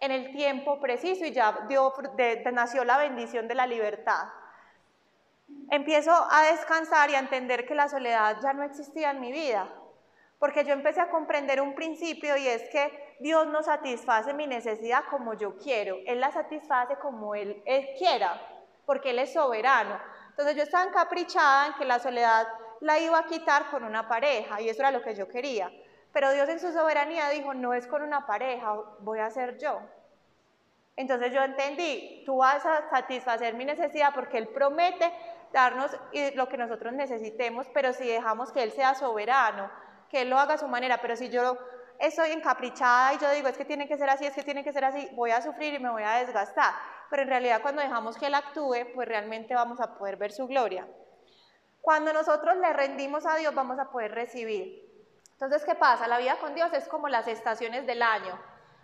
en 0.03 0.11
el 0.11 0.33
tiempo 0.33 0.81
preciso 0.81 1.25
y 1.25 1.31
ya 1.31 1.59
dio, 1.69 1.93
nació 2.51 2.83
la 2.83 2.97
bendición 2.97 3.47
de 3.47 3.55
la 3.55 3.65
libertad. 3.65 4.27
Empiezo 5.69 6.11
a 6.11 6.41
descansar 6.51 7.09
y 7.09 7.15
a 7.15 7.19
entender 7.19 7.65
que 7.65 7.73
la 7.73 7.87
soledad 7.87 8.35
ya 8.41 8.51
no 8.51 8.63
existía 8.63 9.11
en 9.11 9.21
mi 9.21 9.31
vida, 9.31 9.73
porque 10.39 10.65
yo 10.65 10.73
empecé 10.73 10.99
a 10.99 11.09
comprender 11.09 11.61
un 11.61 11.73
principio 11.73 12.35
y 12.35 12.45
es 12.47 12.63
que 12.69 13.15
Dios 13.21 13.47
no 13.47 13.63
satisface 13.63 14.33
mi 14.33 14.45
necesidad 14.45 15.05
como 15.09 15.35
yo 15.35 15.55
quiero, 15.57 15.95
Él 16.05 16.19
la 16.19 16.33
satisface 16.33 16.97
como 16.97 17.33
Él, 17.33 17.63
quiera, 17.97 18.41
porque 18.85 19.11
Él 19.11 19.19
es 19.19 19.31
soberano. 19.31 19.97
Entonces 20.31 20.57
yo 20.57 20.63
estaba 20.63 20.83
encaprichada 20.83 21.67
en 21.67 21.73
que 21.75 21.85
la 21.85 21.99
soledad 21.99 22.45
la 22.81 22.99
iba 22.99 23.19
a 23.19 23.25
quitar 23.25 23.71
con 23.71 23.85
una 23.85 24.09
pareja 24.09 24.59
y 24.59 24.67
eso 24.67 24.81
era 24.81 24.91
lo 24.91 25.01
que 25.01 25.15
yo 25.15 25.29
quería. 25.29 25.71
Pero 26.13 26.31
Dios 26.31 26.47
en 26.47 26.59
su 26.59 26.71
soberanía 26.71 27.29
dijo, 27.29 27.53
no 27.53 27.73
es 27.73 27.87
con 27.87 28.03
una 28.03 28.25
pareja, 28.25 28.75
voy 28.99 29.19
a 29.19 29.29
ser 29.31 29.57
yo. 29.57 29.81
Entonces 30.95 31.33
yo 31.33 31.41
entendí, 31.43 32.21
tú 32.25 32.37
vas 32.37 32.63
a 32.65 32.87
satisfacer 32.89 33.55
mi 33.55 33.65
necesidad 33.65 34.13
porque 34.13 34.37
Él 34.37 34.47
promete 34.49 35.11
darnos 35.51 35.91
lo 36.35 36.47
que 36.47 36.57
nosotros 36.57 36.93
necesitemos, 36.93 37.67
pero 37.73 37.93
si 37.93 38.07
dejamos 38.07 38.51
que 38.51 38.61
Él 38.61 38.71
sea 38.71 38.93
soberano, 38.93 39.71
que 40.09 40.21
Él 40.21 40.29
lo 40.29 40.37
haga 40.37 40.53
a 40.53 40.57
su 40.59 40.67
manera, 40.67 40.99
pero 41.01 41.15
si 41.15 41.29
yo 41.29 41.57
estoy 41.99 42.31
encaprichada 42.31 43.15
y 43.15 43.17
yo 43.17 43.31
digo, 43.31 43.47
es 43.47 43.57
que 43.57 43.65
tiene 43.65 43.87
que 43.87 43.97
ser 43.97 44.09
así, 44.09 44.25
es 44.25 44.35
que 44.35 44.43
tiene 44.43 44.63
que 44.63 44.71
ser 44.71 44.85
así, 44.85 45.09
voy 45.13 45.31
a 45.31 45.41
sufrir 45.41 45.73
y 45.73 45.79
me 45.79 45.89
voy 45.89 46.03
a 46.03 46.23
desgastar. 46.23 46.73
Pero 47.09 47.23
en 47.23 47.29
realidad 47.29 47.61
cuando 47.63 47.81
dejamos 47.81 48.17
que 48.17 48.27
Él 48.27 48.35
actúe, 48.35 48.93
pues 48.93 49.07
realmente 49.07 49.55
vamos 49.55 49.81
a 49.81 49.95
poder 49.95 50.17
ver 50.17 50.31
su 50.31 50.45
gloria. 50.45 50.87
Cuando 51.81 52.13
nosotros 52.13 52.55
le 52.57 52.71
rendimos 52.71 53.25
a 53.25 53.35
Dios, 53.35 53.53
vamos 53.55 53.79
a 53.79 53.89
poder 53.89 54.13
recibir. 54.13 54.92
Entonces, 55.43 55.67
¿qué 55.67 55.75
pasa? 55.75 56.07
La 56.07 56.19
vida 56.19 56.37
con 56.39 56.55
Dios 56.55 56.71
es 56.71 56.87
como 56.87 57.09
las 57.09 57.27
estaciones 57.27 57.85
del 57.85 58.01
año. 58.01 58.39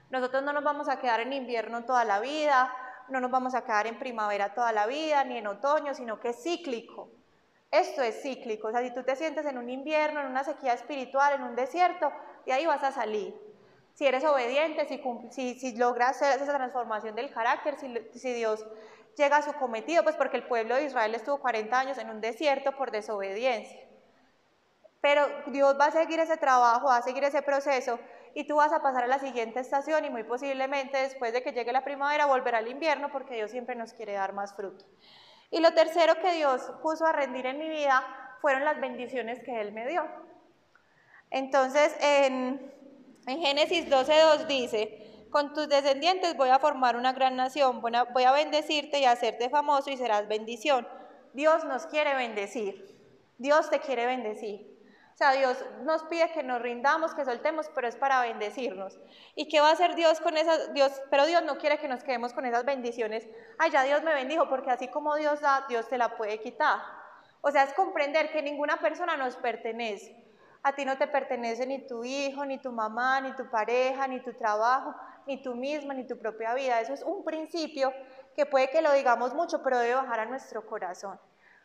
Nosotros 0.09 0.43
no 0.43 0.51
nos 0.51 0.61
vamos 0.61 0.89
a 0.89 0.99
quedar 0.99 1.21
en 1.21 1.31
invierno 1.31 1.85
toda 1.85 2.03
la 2.03 2.19
vida, 2.19 2.73
no 3.07 3.21
nos 3.21 3.31
vamos 3.31 3.55
a 3.55 3.63
quedar 3.63 3.87
en 3.87 3.97
primavera 3.97 4.53
toda 4.53 4.73
la 4.73 4.85
vida, 4.85 5.23
ni 5.23 5.37
en 5.37 5.47
otoño, 5.47 5.93
sino 5.93 6.19
que 6.19 6.29
es 6.29 6.43
cíclico. 6.43 7.11
Esto 7.71 8.01
es 8.01 8.21
cíclico, 8.21 8.67
o 8.67 8.71
sea, 8.71 8.81
si 8.81 8.93
tú 8.93 9.03
te 9.03 9.15
sientes 9.15 9.45
en 9.45 9.57
un 9.57 9.69
invierno, 9.69 10.19
en 10.19 10.25
una 10.25 10.43
sequía 10.43 10.73
espiritual, 10.73 11.35
en 11.35 11.43
un 11.43 11.55
desierto, 11.55 12.11
de 12.45 12.51
ahí 12.51 12.65
vas 12.65 12.83
a 12.83 12.91
salir. 12.91 13.39
si 13.93 14.05
eres 14.05 14.25
obediente, 14.25 14.85
si, 14.85 15.59
si, 15.59 15.77
logras 15.77 16.21
esa 16.21 16.57
transformación 16.57 17.15
del 17.15 17.31
carácter, 17.31 17.77
si, 17.77 18.19
si 18.19 18.33
Dios 18.33 18.65
llega 19.15 19.37
a 19.37 19.41
su 19.43 19.53
cometido, 19.53 20.03
pues 20.03 20.17
porque 20.17 20.35
el 20.35 20.47
pueblo 20.47 20.75
de 20.75 20.83
Israel 20.83 21.15
estuvo 21.15 21.39
40 21.39 21.79
años 21.79 21.97
en 21.97 22.09
un 22.09 22.19
desierto 22.19 22.75
por 22.75 22.91
desobediencia. 22.91 23.88
Pero 25.01 25.25
Dios 25.47 25.77
va 25.79 25.85
a 25.85 25.91
seguir 25.91 26.19
ese 26.19 26.37
trabajo, 26.37 26.87
va 26.87 26.97
a 26.97 27.01
seguir 27.01 27.23
ese 27.23 27.41
proceso 27.41 27.99
y 28.33 28.45
tú 28.45 28.57
vas 28.57 28.71
a 28.73 28.81
pasar 28.81 29.05
a 29.05 29.07
la 29.07 29.19
siguiente 29.19 29.59
estación 29.59 30.05
y 30.05 30.09
muy 30.09 30.23
posiblemente 30.23 30.97
después 30.97 31.33
de 31.33 31.41
que 31.41 31.51
llegue 31.51 31.71
la 31.71 31.83
primavera 31.83 32.25
volverá 32.25 32.59
al 32.59 32.67
invierno 32.67 33.09
porque 33.11 33.35
Dios 33.35 33.51
siempre 33.51 33.75
nos 33.75 33.93
quiere 33.93 34.13
dar 34.13 34.33
más 34.33 34.55
fruto. 34.55 34.85
Y 35.51 35.61
lo 35.61 35.73
tercero 35.73 36.15
que 36.21 36.33
Dios 36.33 36.71
puso 36.81 37.05
a 37.05 37.11
rendir 37.11 37.45
en 37.45 37.57
mi 37.57 37.69
vida 37.69 38.03
fueron 38.41 38.65
las 38.65 38.79
bendiciones 38.79 39.39
que 39.43 39.59
Él 39.59 39.71
me 39.71 39.87
dio. 39.87 40.03
Entonces, 41.31 41.95
en, 42.01 42.73
en 43.25 43.39
Génesis 43.39 43.89
12.2 43.89 44.47
dice, 44.47 45.27
con 45.29 45.53
tus 45.53 45.67
descendientes 45.69 46.35
voy 46.37 46.49
a 46.49 46.59
formar 46.59 46.95
una 46.95 47.13
gran 47.13 47.35
nación, 47.35 47.81
voy 47.81 48.23
a 48.23 48.31
bendecirte 48.31 48.99
y 48.99 49.05
hacerte 49.05 49.49
famoso 49.49 49.89
y 49.89 49.97
serás 49.97 50.27
bendición. 50.27 50.87
Dios 51.33 51.65
nos 51.65 51.85
quiere 51.85 52.15
bendecir, 52.15 52.97
Dios 53.37 53.69
te 53.69 53.79
quiere 53.79 54.05
bendecir. 54.05 54.78
O 55.19 55.21
sea, 55.21 55.33
Dios 55.33 55.65
nos 55.83 56.03
pide 56.03 56.31
que 56.31 56.43
nos 56.43 56.61
rindamos, 56.61 57.13
que 57.13 57.25
soltemos, 57.25 57.69
pero 57.75 57.89
es 57.89 57.97
para 57.97 58.21
bendecirnos. 58.21 58.97
¿Y 59.35 59.49
qué 59.49 59.59
va 59.59 59.67
a 59.67 59.73
hacer 59.73 59.95
Dios 59.95 60.21
con 60.21 60.37
esas? 60.37 60.73
Dios, 60.73 60.93
pero 61.09 61.25
Dios 61.25 61.43
no 61.43 61.57
quiere 61.57 61.77
que 61.77 61.89
nos 61.89 62.05
quedemos 62.05 62.31
con 62.31 62.45
esas 62.45 62.63
bendiciones. 62.63 63.27
Ay, 63.57 63.69
ya 63.69 63.83
Dios 63.83 64.01
me 64.01 64.13
bendijo, 64.13 64.47
porque 64.47 64.71
así 64.71 64.87
como 64.87 65.17
Dios 65.17 65.41
da, 65.41 65.65
Dios 65.67 65.89
te 65.89 65.97
la 65.97 66.15
puede 66.15 66.39
quitar. 66.39 66.79
O 67.41 67.51
sea, 67.51 67.63
es 67.63 67.73
comprender 67.73 68.31
que 68.31 68.41
ninguna 68.41 68.77
persona 68.77 69.17
nos 69.17 69.35
pertenece. 69.35 70.15
A 70.63 70.71
ti 70.71 70.85
no 70.85 70.97
te 70.97 71.07
pertenece 71.07 71.67
ni 71.67 71.85
tu 71.85 72.05
hijo, 72.05 72.45
ni 72.45 72.57
tu 72.57 72.71
mamá, 72.71 73.19
ni 73.19 73.33
tu 73.33 73.49
pareja, 73.49 74.07
ni 74.07 74.21
tu 74.21 74.31
trabajo, 74.31 74.95
ni 75.27 75.41
tú 75.41 75.53
misma, 75.53 75.93
ni 75.93 76.07
tu 76.07 76.17
propia 76.17 76.53
vida. 76.53 76.79
Eso 76.79 76.93
es 76.93 77.03
un 77.03 77.25
principio 77.25 77.91
que 78.37 78.45
puede 78.45 78.69
que 78.69 78.81
lo 78.81 78.93
digamos 78.93 79.33
mucho, 79.33 79.61
pero 79.61 79.79
debe 79.79 79.95
bajar 79.95 80.21
a 80.21 80.25
nuestro 80.27 80.65
corazón. 80.65 81.19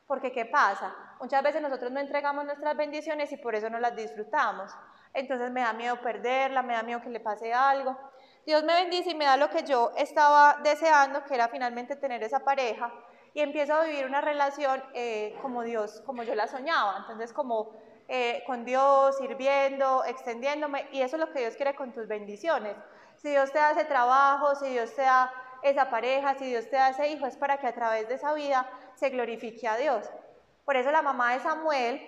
Porque 0.07 0.33
¿qué 0.33 0.45
pasa? 0.45 0.95
Muchas 1.21 1.43
veces 1.43 1.63
nosotros 1.63 1.91
no 1.91 2.01
entregamos 2.01 2.45
nuestras 2.45 2.77
bendiciones 2.77 3.33
y 3.33 3.37
por 3.39 3.55
eso 3.55 3.71
no 3.71 3.79
las 3.79 3.97
disfrutamos. 3.97 4.71
Entonces 5.15 5.51
me 5.51 5.63
da 5.63 5.73
miedo 5.73 6.01
perderla, 6.01 6.63
me 6.63 6.75
da 6.75 6.83
miedo 6.83 7.01
que 7.01 7.09
le 7.09 7.21
pase 7.21 7.55
algo. 7.55 7.97
Dios 8.45 8.63
me 8.65 8.75
bendice 8.75 9.11
y 9.11 9.15
me 9.15 9.25
da 9.25 9.37
lo 9.37 9.49
que 9.49 9.63
yo 9.63 9.93
estaba 9.97 10.59
deseando, 10.63 11.25
que 11.25 11.35
era 11.35 11.49
finalmente 11.49 11.97
tener 11.97 12.23
esa 12.23 12.41
pareja, 12.41 12.93
y 13.33 13.41
empiezo 13.41 13.75
a 13.75 13.85
vivir 13.85 14.05
una 14.05 14.21
relación 14.21 14.83
eh, 14.93 15.37
como 15.41 15.63
Dios, 15.63 16.03
como 16.05 16.23
yo 16.25 16.35
la 16.35 16.47
soñaba. 16.47 16.99
Entonces 16.99 17.33
como 17.33 17.73
eh, 18.07 18.43
con 18.47 18.65
Dios, 18.65 19.17
sirviendo, 19.17 20.05
extendiéndome, 20.05 20.89
y 20.93 21.01
eso 21.01 21.17
es 21.17 21.21
lo 21.21 21.33
que 21.33 21.41
Dios 21.41 21.57
quiere 21.57 21.75
con 21.75 21.93
tus 21.93 22.07
bendiciones. 22.07 22.77
Si 23.17 23.31
Dios 23.31 23.51
te 23.51 23.59
da 23.59 23.71
ese 23.71 23.87
trabajo, 23.87 24.55
si 24.57 24.69
Dios 24.69 24.95
te 24.95 25.03
da 25.03 25.33
esa 25.65 25.89
pareja, 25.89 26.35
si 26.35 26.45
Dios 26.45 26.69
te 26.69 26.77
da 26.77 26.91
ese 26.91 27.09
hijo, 27.09 27.27
es 27.27 27.37
para 27.39 27.57
que 27.57 27.67
a 27.67 27.75
través 27.75 28.07
de 28.07 28.15
esa 28.15 28.35
vida 28.35 28.71
se 28.95 29.09
glorifique 29.09 29.67
a 29.67 29.77
Dios. 29.77 30.09
Por 30.67 30.77
eso 30.77 30.91
la 30.91 31.01
mamá 31.01 31.33
de 31.33 31.41
Samuel 31.41 32.03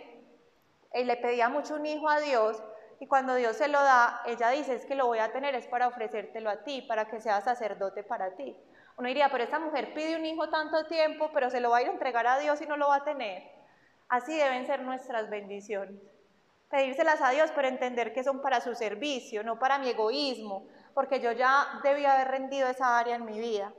eh, 0.93 1.05
le 1.05 1.17
pedía 1.17 1.49
mucho 1.49 1.75
un 1.75 1.87
hijo 1.87 2.07
a 2.09 2.21
Dios 2.21 2.63
y 3.01 3.07
cuando 3.07 3.35
Dios 3.35 3.57
se 3.57 3.69
lo 3.69 3.83
da, 3.83 4.21
ella 4.27 4.51
dice, 4.51 4.75
es 4.75 4.85
que 4.85 4.95
lo 4.95 5.07
voy 5.07 5.21
a 5.21 5.33
tener, 5.33 5.55
es 5.55 5.67
para 5.67 5.89
ofrecértelo 5.89 6.51
a 6.51 6.65
ti, 6.65 6.83
para 6.83 7.07
que 7.07 7.21
sea 7.21 7.41
sacerdote 7.41 8.03
para 8.03 8.37
ti. 8.37 8.55
Uno 8.99 9.09
diría, 9.09 9.31
pero 9.31 9.45
esta 9.45 9.59
mujer 9.59 9.95
pide 9.95 10.17
un 10.17 10.27
hijo 10.27 10.51
tanto 10.51 10.85
tiempo, 10.85 11.31
pero 11.33 11.49
se 11.49 11.61
lo 11.61 11.71
va 11.71 11.79
a 11.79 11.83
ir 11.83 11.89
a 11.89 11.93
entregar 11.93 12.27
a 12.27 12.39
Dios 12.39 12.61
y 12.61 12.67
no 12.67 12.77
lo 12.77 12.89
va 12.89 12.97
a 12.97 13.05
tener. 13.05 13.43
Así 14.09 14.37
deben 14.37 14.67
ser 14.67 14.83
nuestras 14.83 15.31
bendiciones. 15.31 16.01
Pedírselas 16.71 17.23
a 17.23 17.31
Dios, 17.31 17.51
pero 17.55 17.69
entender 17.69 18.13
que 18.13 18.23
son 18.23 18.43
para 18.43 18.61
su 18.61 18.75
servicio, 18.75 19.43
no 19.45 19.59
para 19.59 19.79
mi 19.79 19.89
egoísmo, 19.89 20.67
porque 20.97 21.21
yo 21.21 21.31
ya 21.33 21.79
debía 21.83 22.15
haber 22.15 22.29
rendido 22.29 22.67
esa 22.69 22.99
área 22.99 23.17
en 23.17 23.27
mi 23.27 23.39
vida. 23.39 23.71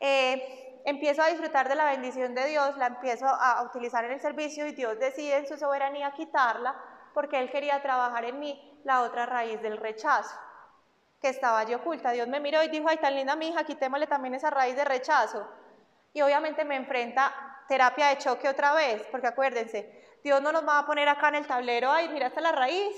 Eh, 0.00 0.82
empiezo 0.84 1.22
a 1.22 1.28
disfrutar 1.28 1.68
de 1.68 1.76
la 1.76 1.84
bendición 1.84 2.34
de 2.34 2.44
Dios, 2.46 2.76
la 2.76 2.88
empiezo 2.88 3.24
a 3.28 3.62
utilizar 3.62 4.04
en 4.04 4.10
el 4.10 4.20
servicio 4.20 4.66
y 4.66 4.72
Dios 4.72 4.98
decide 4.98 5.36
en 5.36 5.46
su 5.46 5.56
soberanía 5.56 6.10
quitarla 6.10 6.74
porque 7.14 7.38
Él 7.38 7.52
quería 7.52 7.80
trabajar 7.82 8.24
en 8.24 8.40
mí 8.40 8.80
la 8.82 9.02
otra 9.02 9.26
raíz 9.26 9.62
del 9.62 9.76
rechazo 9.76 10.34
que 11.20 11.28
estaba 11.28 11.60
allí 11.60 11.72
oculta. 11.72 12.10
Dios 12.10 12.26
me 12.26 12.40
miró 12.40 12.64
y 12.64 12.68
dijo, 12.68 12.88
ay, 12.88 12.96
tan 12.96 13.14
linda 13.14 13.36
mi 13.36 13.50
hija, 13.50 13.62
quitémosle 13.62 14.08
también 14.08 14.34
esa 14.34 14.50
raíz 14.50 14.74
de 14.74 14.84
rechazo. 14.84 15.46
Y 16.12 16.20
obviamente 16.22 16.64
me 16.64 16.74
enfrenta 16.74 17.32
terapia 17.68 18.08
de 18.08 18.18
choque 18.18 18.48
otra 18.48 18.74
vez, 18.74 19.06
porque 19.12 19.28
acuérdense, 19.28 20.18
Dios 20.24 20.42
no 20.42 20.50
nos 20.50 20.66
va 20.66 20.80
a 20.80 20.86
poner 20.86 21.08
acá 21.08 21.28
en 21.28 21.36
el 21.36 21.46
tablero, 21.46 21.92
ay, 21.92 22.08
mira, 22.08 22.26
esta 22.26 22.40
la 22.40 22.50
raíz, 22.50 22.92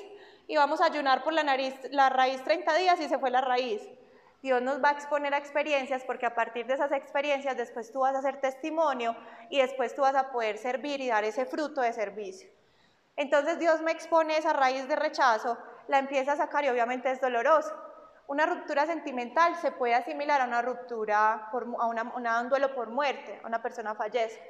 y 0.46 0.56
vamos 0.56 0.80
a 0.80 0.86
ayunar 0.86 1.22
por 1.22 1.32
la, 1.32 1.42
nariz, 1.42 1.74
la 1.90 2.10
raíz 2.10 2.42
30 2.44 2.74
días 2.74 3.00
y 3.00 3.08
se 3.08 3.18
fue 3.18 3.30
la 3.30 3.40
raíz. 3.40 3.82
Dios 4.42 4.60
nos 4.60 4.82
va 4.82 4.90
a 4.90 4.92
exponer 4.92 5.32
a 5.32 5.38
experiencias 5.38 6.04
porque 6.04 6.26
a 6.26 6.34
partir 6.34 6.66
de 6.66 6.74
esas 6.74 6.92
experiencias 6.92 7.56
después 7.56 7.90
tú 7.90 8.00
vas 8.00 8.14
a 8.14 8.18
hacer 8.18 8.40
testimonio 8.42 9.16
y 9.48 9.58
después 9.58 9.94
tú 9.94 10.02
vas 10.02 10.14
a 10.14 10.30
poder 10.32 10.58
servir 10.58 11.00
y 11.00 11.08
dar 11.08 11.24
ese 11.24 11.46
fruto 11.46 11.80
de 11.80 11.94
servicio. 11.94 12.50
Entonces 13.16 13.58
Dios 13.58 13.80
me 13.80 13.92
expone 13.92 14.36
esa 14.36 14.52
raíz 14.52 14.86
de 14.86 14.96
rechazo, 14.96 15.56
la 15.88 15.98
empieza 15.98 16.32
a 16.32 16.36
sacar 16.36 16.64
y 16.64 16.68
obviamente 16.68 17.10
es 17.10 17.20
doloroso. 17.22 17.72
Una 18.26 18.44
ruptura 18.44 18.86
sentimental 18.86 19.56
se 19.56 19.72
puede 19.72 19.94
asimilar 19.94 20.40
a 20.40 20.44
una 20.44 20.60
ruptura, 20.60 21.48
a, 21.50 21.86
una, 21.86 22.40
un 22.40 22.48
duelo 22.48 22.74
por 22.74 22.90
muerte, 22.90 23.40
a 23.42 23.46
una 23.46 23.62
persona 23.62 23.94
fallece. 23.94 24.42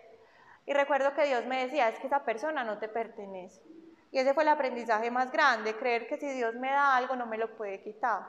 Y 0.66 0.72
recuerdo 0.72 1.14
que 1.14 1.26
Dios 1.26 1.44
me 1.46 1.64
decía, 1.64 1.88
es 1.88 1.98
que 1.98 2.06
esa 2.06 2.24
persona 2.24 2.64
no 2.64 2.78
te 2.78 2.88
pertenece. 2.88 3.62
Y 4.14 4.18
ese 4.20 4.32
fue 4.32 4.44
el 4.44 4.48
aprendizaje 4.50 5.10
más 5.10 5.32
grande, 5.32 5.74
creer 5.74 6.06
que 6.06 6.16
si 6.16 6.28
Dios 6.28 6.54
me 6.54 6.70
da 6.70 6.94
algo 6.94 7.16
no 7.16 7.26
me 7.26 7.36
lo 7.36 7.56
puede 7.56 7.82
quitar. 7.82 8.22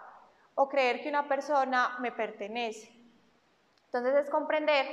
O 0.55 0.67
creer 0.67 1.03
que 1.03 1.09
una 1.09 1.27
persona 1.27 1.97
me 1.99 2.11
pertenece. 2.11 2.91
Entonces 3.85 4.15
es 4.15 4.31
comprender 4.31 4.87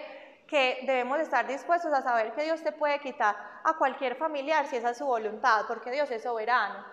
que 0.46 0.81
debemos 0.85 1.18
estar 1.20 1.46
dispuestos 1.46 1.94
a 1.94 2.02
saber 2.02 2.33
que 2.33 2.44
Dios 2.44 2.62
te 2.62 2.72
puede 2.72 2.98
quitar 2.98 3.35
a 3.64 3.78
cualquier 3.78 4.16
familiar 4.16 4.66
si 4.66 4.76
esa 4.76 4.90
es 4.90 4.98
su 4.98 5.07
voluntad, 5.07 5.64
porque 5.66 5.90
Dios 5.90 6.11
es 6.11 6.24
soberano. 6.24 6.85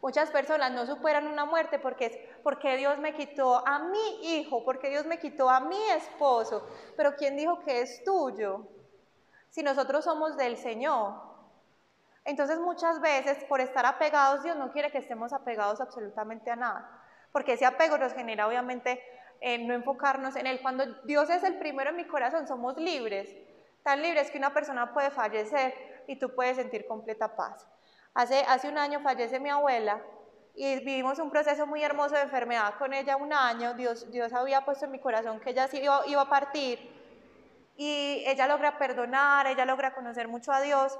Muchas 0.00 0.30
personas 0.30 0.70
no 0.70 0.86
superan 0.86 1.26
una 1.26 1.44
muerte 1.44 1.80
porque 1.80 2.06
es 2.06 2.18
porque 2.44 2.76
Dios 2.76 2.96
me 2.98 3.12
quitó 3.12 3.66
a 3.66 3.80
mi 3.80 4.36
hijo, 4.36 4.64
porque 4.64 4.88
Dios 4.88 5.04
me 5.04 5.18
quitó 5.18 5.50
a 5.50 5.58
mi 5.58 5.82
esposo, 5.90 6.64
pero 6.96 7.16
¿quién 7.16 7.36
dijo 7.36 7.58
que 7.64 7.80
es 7.80 8.04
tuyo? 8.04 8.68
Si 9.50 9.64
nosotros 9.64 10.04
somos 10.04 10.36
del 10.36 10.56
Señor, 10.56 11.27
entonces 12.28 12.58
muchas 12.58 13.00
veces 13.00 13.42
por 13.44 13.62
estar 13.62 13.86
apegados, 13.86 14.42
Dios 14.42 14.54
no 14.54 14.70
quiere 14.70 14.90
que 14.90 14.98
estemos 14.98 15.32
apegados 15.32 15.80
absolutamente 15.80 16.50
a 16.50 16.56
nada, 16.56 17.02
porque 17.32 17.54
ese 17.54 17.64
apego 17.64 17.96
nos 17.96 18.12
genera 18.12 18.46
obviamente 18.46 19.02
eh, 19.40 19.56
no 19.56 19.72
enfocarnos 19.72 20.36
en 20.36 20.46
Él. 20.46 20.60
Cuando 20.60 20.84
Dios 21.04 21.30
es 21.30 21.42
el 21.42 21.58
primero 21.58 21.88
en 21.88 21.96
mi 21.96 22.06
corazón, 22.06 22.46
somos 22.46 22.76
libres, 22.76 23.34
tan 23.82 24.02
libres 24.02 24.30
que 24.30 24.36
una 24.36 24.52
persona 24.52 24.92
puede 24.92 25.10
fallecer 25.10 25.72
y 26.06 26.18
tú 26.18 26.34
puedes 26.34 26.58
sentir 26.58 26.86
completa 26.86 27.34
paz. 27.34 27.66
Hace, 28.12 28.44
hace 28.46 28.68
un 28.68 28.76
año 28.76 29.00
fallece 29.00 29.40
mi 29.40 29.48
abuela 29.48 30.02
y 30.54 30.80
vivimos 30.80 31.18
un 31.20 31.30
proceso 31.30 31.66
muy 31.66 31.82
hermoso 31.82 32.14
de 32.14 32.22
enfermedad 32.22 32.74
con 32.78 32.92
ella 32.92 33.16
un 33.16 33.32
año. 33.32 33.72
Dios, 33.72 34.10
Dios 34.10 34.34
había 34.34 34.66
puesto 34.66 34.84
en 34.84 34.90
mi 34.90 34.98
corazón 34.98 35.40
que 35.40 35.50
ella 35.50 35.66
iba, 35.72 36.06
iba 36.06 36.20
a 36.20 36.28
partir 36.28 36.78
y 37.74 38.22
ella 38.26 38.46
logra 38.48 38.76
perdonar, 38.76 39.46
ella 39.46 39.64
logra 39.64 39.94
conocer 39.94 40.28
mucho 40.28 40.52
a 40.52 40.60
Dios 40.60 40.98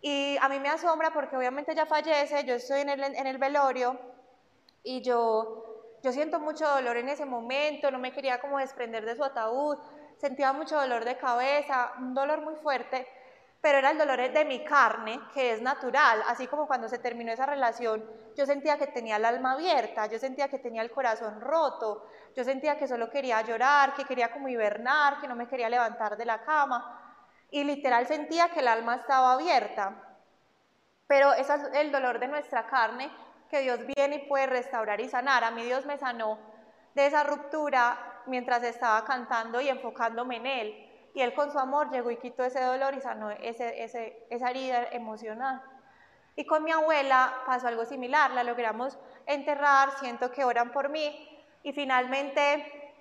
y 0.00 0.36
a 0.40 0.48
mí 0.48 0.60
me 0.60 0.68
asombra 0.68 1.10
porque 1.12 1.36
obviamente 1.36 1.72
ella 1.72 1.86
fallece, 1.86 2.44
yo 2.44 2.54
estoy 2.54 2.82
en 2.82 2.88
el, 2.90 3.02
en 3.02 3.26
el 3.26 3.38
velorio 3.38 3.98
y 4.84 5.02
yo, 5.02 5.98
yo 6.02 6.12
siento 6.12 6.38
mucho 6.38 6.68
dolor 6.68 6.96
en 6.96 7.08
ese 7.08 7.24
momento, 7.24 7.90
no 7.90 7.98
me 7.98 8.12
quería 8.12 8.40
como 8.40 8.58
desprender 8.58 9.04
de 9.04 9.16
su 9.16 9.24
ataúd, 9.24 9.78
sentía 10.16 10.52
mucho 10.52 10.76
dolor 10.76 11.04
de 11.04 11.16
cabeza, 11.16 11.92
un 11.98 12.14
dolor 12.14 12.42
muy 12.42 12.54
fuerte, 12.56 13.08
pero 13.60 13.78
era 13.78 13.90
el 13.90 13.98
dolor 13.98 14.32
de 14.32 14.44
mi 14.44 14.64
carne, 14.64 15.20
que 15.34 15.52
es 15.52 15.60
natural, 15.60 16.22
así 16.28 16.46
como 16.46 16.68
cuando 16.68 16.88
se 16.88 16.98
terminó 16.98 17.32
esa 17.32 17.46
relación, 17.46 18.04
yo 18.36 18.46
sentía 18.46 18.78
que 18.78 18.86
tenía 18.86 19.16
el 19.16 19.24
alma 19.24 19.52
abierta, 19.52 20.06
yo 20.06 20.18
sentía 20.20 20.48
que 20.48 20.60
tenía 20.60 20.82
el 20.82 20.92
corazón 20.92 21.40
roto, 21.40 22.06
yo 22.36 22.44
sentía 22.44 22.78
que 22.78 22.86
solo 22.86 23.10
quería 23.10 23.42
llorar, 23.42 23.94
que 23.94 24.04
quería 24.04 24.30
como 24.30 24.48
hibernar, 24.48 25.20
que 25.20 25.26
no 25.26 25.34
me 25.34 25.48
quería 25.48 25.68
levantar 25.68 26.16
de 26.16 26.24
la 26.24 26.40
cama, 26.42 26.97
y 27.50 27.64
literal 27.64 28.06
sentía 28.06 28.50
que 28.50 28.60
el 28.60 28.68
alma 28.68 28.96
estaba 28.96 29.32
abierta. 29.32 29.94
Pero 31.06 31.32
ese 31.32 31.54
es 31.54 31.62
el 31.74 31.90
dolor 31.90 32.18
de 32.18 32.28
nuestra 32.28 32.66
carne 32.66 33.10
que 33.50 33.60
Dios 33.60 33.80
viene 33.86 34.16
y 34.16 34.28
puede 34.28 34.46
restaurar 34.46 35.00
y 35.00 35.08
sanar. 35.08 35.44
A 35.44 35.50
mí 35.50 35.62
Dios 35.62 35.86
me 35.86 35.96
sanó 35.96 36.38
de 36.94 37.06
esa 37.06 37.24
ruptura 37.24 38.22
mientras 38.26 38.62
estaba 38.62 39.04
cantando 39.04 39.60
y 39.60 39.68
enfocándome 39.68 40.36
en 40.36 40.46
Él. 40.46 41.10
Y 41.14 41.22
Él 41.22 41.32
con 41.34 41.50
su 41.50 41.58
amor 41.58 41.90
llegó 41.90 42.10
y 42.10 42.18
quitó 42.18 42.44
ese 42.44 42.60
dolor 42.60 42.94
y 42.94 43.00
sanó 43.00 43.30
esa 43.30 44.50
herida 44.50 44.88
emocional. 44.92 45.62
Y 46.36 46.44
con 46.44 46.62
mi 46.62 46.70
abuela 46.70 47.34
pasó 47.46 47.66
algo 47.66 47.84
similar, 47.84 48.30
la 48.30 48.44
logramos 48.44 48.96
enterrar, 49.26 49.90
siento 49.98 50.30
que 50.30 50.44
oran 50.44 50.70
por 50.70 50.88
mí 50.88 51.28
y 51.64 51.72
finalmente 51.72 52.92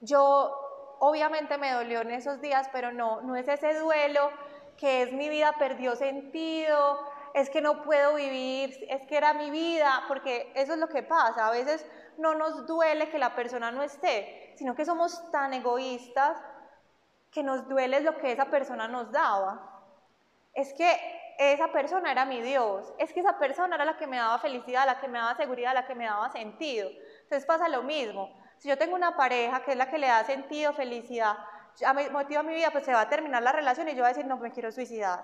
yo 0.00 0.63
obviamente 1.00 1.58
me 1.58 1.72
dolió 1.72 2.00
en 2.00 2.10
esos 2.10 2.40
días, 2.40 2.68
pero 2.72 2.92
no, 2.92 3.20
no 3.22 3.36
es 3.36 3.48
ese 3.48 3.78
duelo 3.78 4.30
que 4.76 5.02
es 5.02 5.12
mi 5.12 5.28
vida 5.28 5.54
perdió 5.58 5.94
sentido, 5.96 6.98
es 7.34 7.50
que 7.50 7.60
no 7.60 7.82
puedo 7.82 8.14
vivir, 8.14 8.86
es 8.88 9.06
que 9.06 9.16
era 9.16 9.34
mi 9.34 9.50
vida, 9.50 10.04
porque 10.08 10.52
eso 10.54 10.72
es 10.74 10.78
lo 10.78 10.88
que 10.88 11.02
pasa. 11.02 11.48
A 11.48 11.50
veces 11.50 11.84
no 12.16 12.34
nos 12.34 12.66
duele 12.66 13.08
que 13.08 13.18
la 13.18 13.34
persona 13.34 13.70
no 13.70 13.82
esté, 13.82 14.54
sino 14.56 14.74
que 14.74 14.84
somos 14.84 15.30
tan 15.30 15.52
egoístas 15.52 16.40
que 17.32 17.42
nos 17.42 17.68
duele 17.68 18.00
lo 18.00 18.16
que 18.18 18.30
esa 18.32 18.46
persona 18.46 18.86
nos 18.86 19.10
daba. 19.10 19.82
Es 20.54 20.72
que 20.74 20.96
esa 21.38 21.72
persona 21.72 22.12
era 22.12 22.24
mi 22.24 22.40
Dios, 22.40 22.94
es 22.98 23.12
que 23.12 23.18
esa 23.18 23.38
persona 23.38 23.74
era 23.74 23.84
la 23.84 23.96
que 23.96 24.06
me 24.06 24.18
daba 24.18 24.38
felicidad, 24.38 24.86
la 24.86 25.00
que 25.00 25.08
me 25.08 25.18
daba 25.18 25.34
seguridad, 25.34 25.74
la 25.74 25.86
que 25.86 25.96
me 25.96 26.04
daba 26.04 26.30
sentido. 26.30 26.88
Entonces 27.22 27.44
pasa 27.44 27.68
lo 27.68 27.82
mismo. 27.82 28.32
Si 28.64 28.70
yo 28.70 28.78
tengo 28.78 28.94
una 28.94 29.14
pareja 29.14 29.62
que 29.62 29.72
es 29.72 29.76
la 29.76 29.90
que 29.90 29.98
le 29.98 30.06
da 30.06 30.24
sentido, 30.24 30.72
felicidad, 30.72 31.36
motiva 32.10 32.42
mi 32.42 32.54
vida, 32.54 32.70
pues 32.70 32.86
se 32.86 32.94
va 32.94 33.02
a 33.02 33.10
terminar 33.10 33.42
la 33.42 33.52
relación 33.52 33.90
y 33.90 33.90
yo 33.90 33.98
voy 33.98 34.06
a 34.06 34.14
decir, 34.14 34.24
no, 34.24 34.38
me 34.38 34.52
quiero 34.52 34.72
suicidar. 34.72 35.22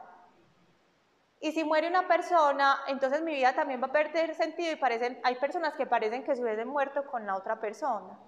Y 1.41 1.53
si 1.53 1.65
muere 1.65 1.89
una 1.89 2.07
persona, 2.07 2.81
entonces 2.87 3.23
mi 3.23 3.33
vida 3.33 3.55
también 3.55 3.81
va 3.83 3.87
a 3.87 3.93
perder 3.93 4.35
sentido 4.35 4.71
y 4.71 4.77
parecen, 4.77 5.19
hay 5.25 5.37
personas 5.37 5.73
que 5.73 5.87
parecen 5.87 6.23
que 6.23 6.37
se 6.37 6.43
hubiesen 6.43 6.69
muerto 6.69 7.07
con 7.07 7.27
la 7.27 7.35
otra 7.35 7.59
persona. 7.59 8.19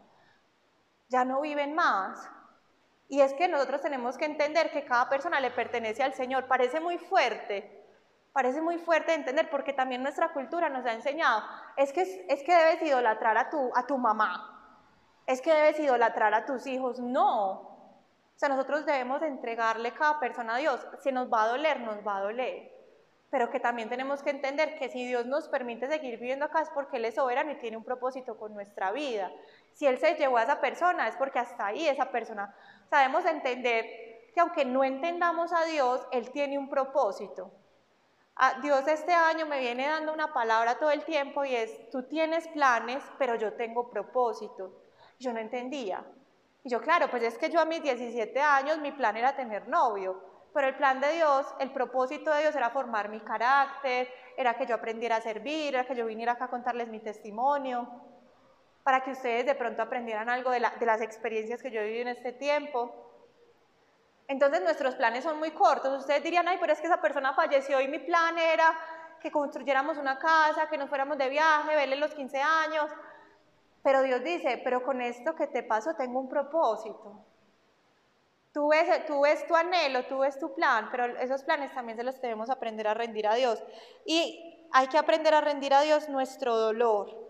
Ya 1.08 1.26
no 1.26 1.42
viven 1.42 1.74
más. 1.74 2.26
Y 3.06 3.20
es 3.20 3.34
que 3.34 3.48
nosotros 3.48 3.82
tenemos 3.82 4.16
que 4.16 4.24
entender 4.24 4.70
que 4.70 4.86
cada 4.86 5.10
persona 5.10 5.40
le 5.40 5.50
pertenece 5.50 6.02
al 6.02 6.14
Señor. 6.14 6.46
Parece 6.46 6.80
muy 6.80 6.96
fuerte, 6.96 7.86
parece 8.32 8.62
muy 8.62 8.78
fuerte 8.78 9.12
entender 9.12 9.50
porque 9.50 9.74
también 9.74 10.02
nuestra 10.02 10.32
cultura 10.32 10.70
nos 10.70 10.86
ha 10.86 10.94
enseñado, 10.94 11.42
es 11.76 11.92
que, 11.92 12.00
es 12.00 12.42
que 12.44 12.56
debes 12.56 12.80
idolatrar 12.80 13.36
a 13.36 13.50
tu, 13.50 13.70
a 13.76 13.86
tu 13.86 13.98
mamá, 13.98 14.52
es 15.26 15.40
que 15.40 15.52
debes 15.52 15.78
idolatrar 15.80 16.34
a 16.34 16.44
tus 16.44 16.66
hijos. 16.66 16.98
No. 17.00 17.52
O 17.52 18.36
sea, 18.36 18.48
nosotros 18.48 18.86
debemos 18.86 19.22
entregarle 19.22 19.92
cada 19.92 20.18
persona 20.18 20.56
a 20.56 20.58
Dios. 20.58 20.86
Si 21.02 21.12
nos 21.12 21.32
va 21.32 21.44
a 21.44 21.48
doler, 21.48 21.80
nos 21.80 22.06
va 22.06 22.18
a 22.18 22.22
doler 22.22 22.72
pero 23.32 23.48
que 23.48 23.60
también 23.60 23.88
tenemos 23.88 24.22
que 24.22 24.28
entender 24.28 24.78
que 24.78 24.90
si 24.90 25.06
Dios 25.06 25.24
nos 25.24 25.48
permite 25.48 25.88
seguir 25.88 26.18
viviendo 26.18 26.44
acá 26.44 26.60
es 26.60 26.68
porque 26.68 26.98
Él 26.98 27.06
es 27.06 27.14
soberano 27.14 27.50
y 27.50 27.56
tiene 27.56 27.78
un 27.78 27.82
propósito 27.82 28.36
con 28.36 28.52
nuestra 28.52 28.92
vida. 28.92 29.32
Si 29.72 29.86
Él 29.86 29.96
se 29.96 30.16
llevó 30.16 30.36
a 30.36 30.42
esa 30.42 30.60
persona 30.60 31.08
es 31.08 31.16
porque 31.16 31.38
hasta 31.38 31.68
ahí 31.68 31.88
esa 31.88 32.10
persona. 32.10 32.54
Sabemos 32.90 33.24
entender 33.24 33.86
que 34.34 34.40
aunque 34.40 34.66
no 34.66 34.84
entendamos 34.84 35.50
a 35.54 35.64
Dios, 35.64 36.06
Él 36.12 36.30
tiene 36.30 36.58
un 36.58 36.68
propósito. 36.68 37.50
A 38.36 38.60
Dios 38.60 38.86
este 38.86 39.14
año 39.14 39.46
me 39.46 39.60
viene 39.60 39.88
dando 39.88 40.12
una 40.12 40.34
palabra 40.34 40.78
todo 40.78 40.90
el 40.90 41.02
tiempo 41.06 41.42
y 41.46 41.56
es, 41.56 41.88
tú 41.88 42.02
tienes 42.02 42.46
planes, 42.48 43.02
pero 43.18 43.36
yo 43.36 43.54
tengo 43.54 43.88
Yo 45.22 45.32
no 45.32 45.38
entendía. 45.38 46.04
Y 46.64 46.70
yo, 46.70 46.80
claro, 46.80 47.08
pues 47.08 47.22
es 47.22 47.38
que 47.38 47.48
yo 47.48 47.60
a 47.60 47.64
mis 47.64 47.82
17 47.82 48.40
años 48.40 48.78
mi 48.78 48.90
plan 48.90 49.16
era 49.16 49.36
tener 49.36 49.68
novio. 49.68 50.20
Pero 50.52 50.66
el 50.66 50.74
plan 50.74 51.00
de 51.00 51.12
Dios, 51.12 51.46
el 51.60 51.72
propósito 51.72 52.30
de 52.32 52.42
Dios 52.42 52.54
era 52.56 52.70
formar 52.70 53.08
mi 53.08 53.20
carácter, 53.20 54.08
era 54.36 54.54
que 54.54 54.66
yo 54.66 54.74
aprendiera 54.74 55.16
a 55.16 55.20
servir, 55.20 55.74
era 55.74 55.86
que 55.86 55.94
yo 55.94 56.04
viniera 56.04 56.32
acá 56.32 56.46
a 56.46 56.50
contarles 56.50 56.88
mi 56.88 57.00
testimonio, 57.00 57.88
para 58.82 59.00
que 59.02 59.12
ustedes 59.12 59.46
de 59.46 59.54
pronto 59.54 59.80
aprendieran 59.80 60.28
algo 60.28 60.50
de, 60.50 60.60
las 60.60 61.00
experiencias 61.00 61.62
que 61.62 61.70
yo 61.70 61.82
viví 61.82 62.00
en 62.00 62.08
este 62.08 62.32
tiempo. 62.32 62.92
Entonces 64.28 64.60
nuestros 64.62 64.96
planes 64.96 65.24
son 65.24 65.38
muy 65.38 65.52
cortos. 65.52 66.00
Ustedes 66.00 66.22
dirían, 66.22 66.48
ay, 66.48 66.58
pero 66.60 66.72
es 66.72 66.80
que 66.80 66.86
esa 66.86 67.00
persona 67.00 67.32
falleció 67.32 67.80
y 67.80 67.88
mi 67.88 68.00
plan 68.00 68.36
era 68.36 68.76
que 69.20 69.30
construyéramos 69.30 69.96
una 69.98 70.18
casa, 70.18 70.68
que 70.68 70.76
nos 70.76 70.88
fuéramos 70.88 71.16
de 71.16 71.28
viaje, 71.28 71.76
verle 71.76 71.96
los 71.96 72.12
15 72.12 72.40
años. 72.40 72.90
Pero 73.82 74.02
Dios 74.02 74.22
dice, 74.22 74.60
pero 74.62 74.82
con 74.82 75.00
esto 75.00 75.34
que 75.34 75.46
te 75.46 75.62
pasó 75.62 75.94
tengo 75.94 76.20
un 76.20 76.28
propósito. 76.28 77.24
Tú 78.52 78.68
ves, 78.68 79.06
tú 79.06 79.22
ves 79.22 79.46
tu 79.46 79.56
anhelo, 79.56 80.04
tú 80.04 80.18
ves 80.18 80.38
tu 80.38 80.54
plan, 80.54 80.88
pero 80.90 81.06
esos 81.18 81.42
planes 81.42 81.72
también 81.72 81.96
se 81.96 82.04
los 82.04 82.20
debemos 82.20 82.50
aprender 82.50 82.86
a 82.86 82.94
rendir 82.94 83.26
a 83.26 83.34
Dios. 83.34 83.62
Y 84.04 84.68
hay 84.72 84.88
que 84.88 84.98
aprender 84.98 85.34
a 85.34 85.40
rendir 85.40 85.72
a 85.72 85.80
Dios 85.80 86.08
nuestro 86.08 86.56
dolor. 86.56 87.22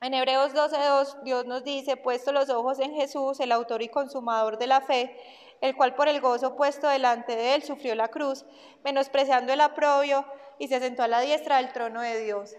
En 0.00 0.14
Hebreos 0.14 0.54
12.2 0.54 1.22
Dios 1.24 1.46
nos 1.46 1.64
dice, 1.64 1.96
puesto 1.96 2.30
los 2.30 2.48
ojos 2.50 2.78
en 2.78 2.94
Jesús, 2.94 3.40
el 3.40 3.50
autor 3.50 3.82
y 3.82 3.88
consumador 3.88 4.56
de 4.56 4.68
la 4.68 4.80
fe, 4.80 5.18
el 5.60 5.76
cual 5.76 5.96
por 5.96 6.06
el 6.06 6.20
gozo 6.20 6.54
puesto 6.54 6.88
delante 6.88 7.34
de 7.34 7.56
él 7.56 7.64
sufrió 7.64 7.96
la 7.96 8.06
cruz, 8.06 8.46
menospreciando 8.84 9.52
el 9.52 9.60
aprobio 9.60 10.24
y 10.60 10.68
se 10.68 10.78
sentó 10.78 11.02
a 11.02 11.08
la 11.08 11.20
diestra 11.20 11.56
del 11.56 11.72
trono 11.72 12.00
de 12.00 12.20
Dios. 12.22 12.54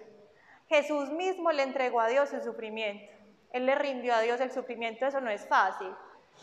Jesús 0.70 1.10
mismo 1.12 1.52
le 1.52 1.64
entregó 1.64 2.00
a 2.00 2.08
Dios 2.08 2.32
el 2.32 2.44
sufrimiento. 2.44 3.12
Él 3.52 3.66
le 3.66 3.76
rindió 3.76 4.14
a 4.16 4.22
Dios 4.22 4.40
el 4.40 4.52
sufrimiento, 4.52 5.06
eso 5.06 5.20
no 5.20 5.30
es 5.30 5.46
fácil 5.48 5.94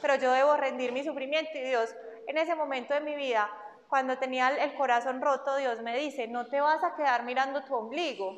pero 0.00 0.16
yo 0.16 0.32
debo 0.32 0.56
rendir 0.56 0.92
mi 0.92 1.04
sufrimiento 1.04 1.52
y 1.54 1.62
Dios 1.62 1.94
en 2.26 2.38
ese 2.38 2.54
momento 2.54 2.94
de 2.94 3.00
mi 3.00 3.14
vida, 3.14 3.48
cuando 3.88 4.18
tenía 4.18 4.48
el 4.48 4.74
corazón 4.74 5.20
roto, 5.22 5.56
Dios 5.56 5.80
me 5.80 5.96
dice, 5.96 6.26
no 6.26 6.46
te 6.46 6.60
vas 6.60 6.82
a 6.82 6.96
quedar 6.96 7.22
mirando 7.22 7.62
tu 7.62 7.74
ombligo, 7.74 8.36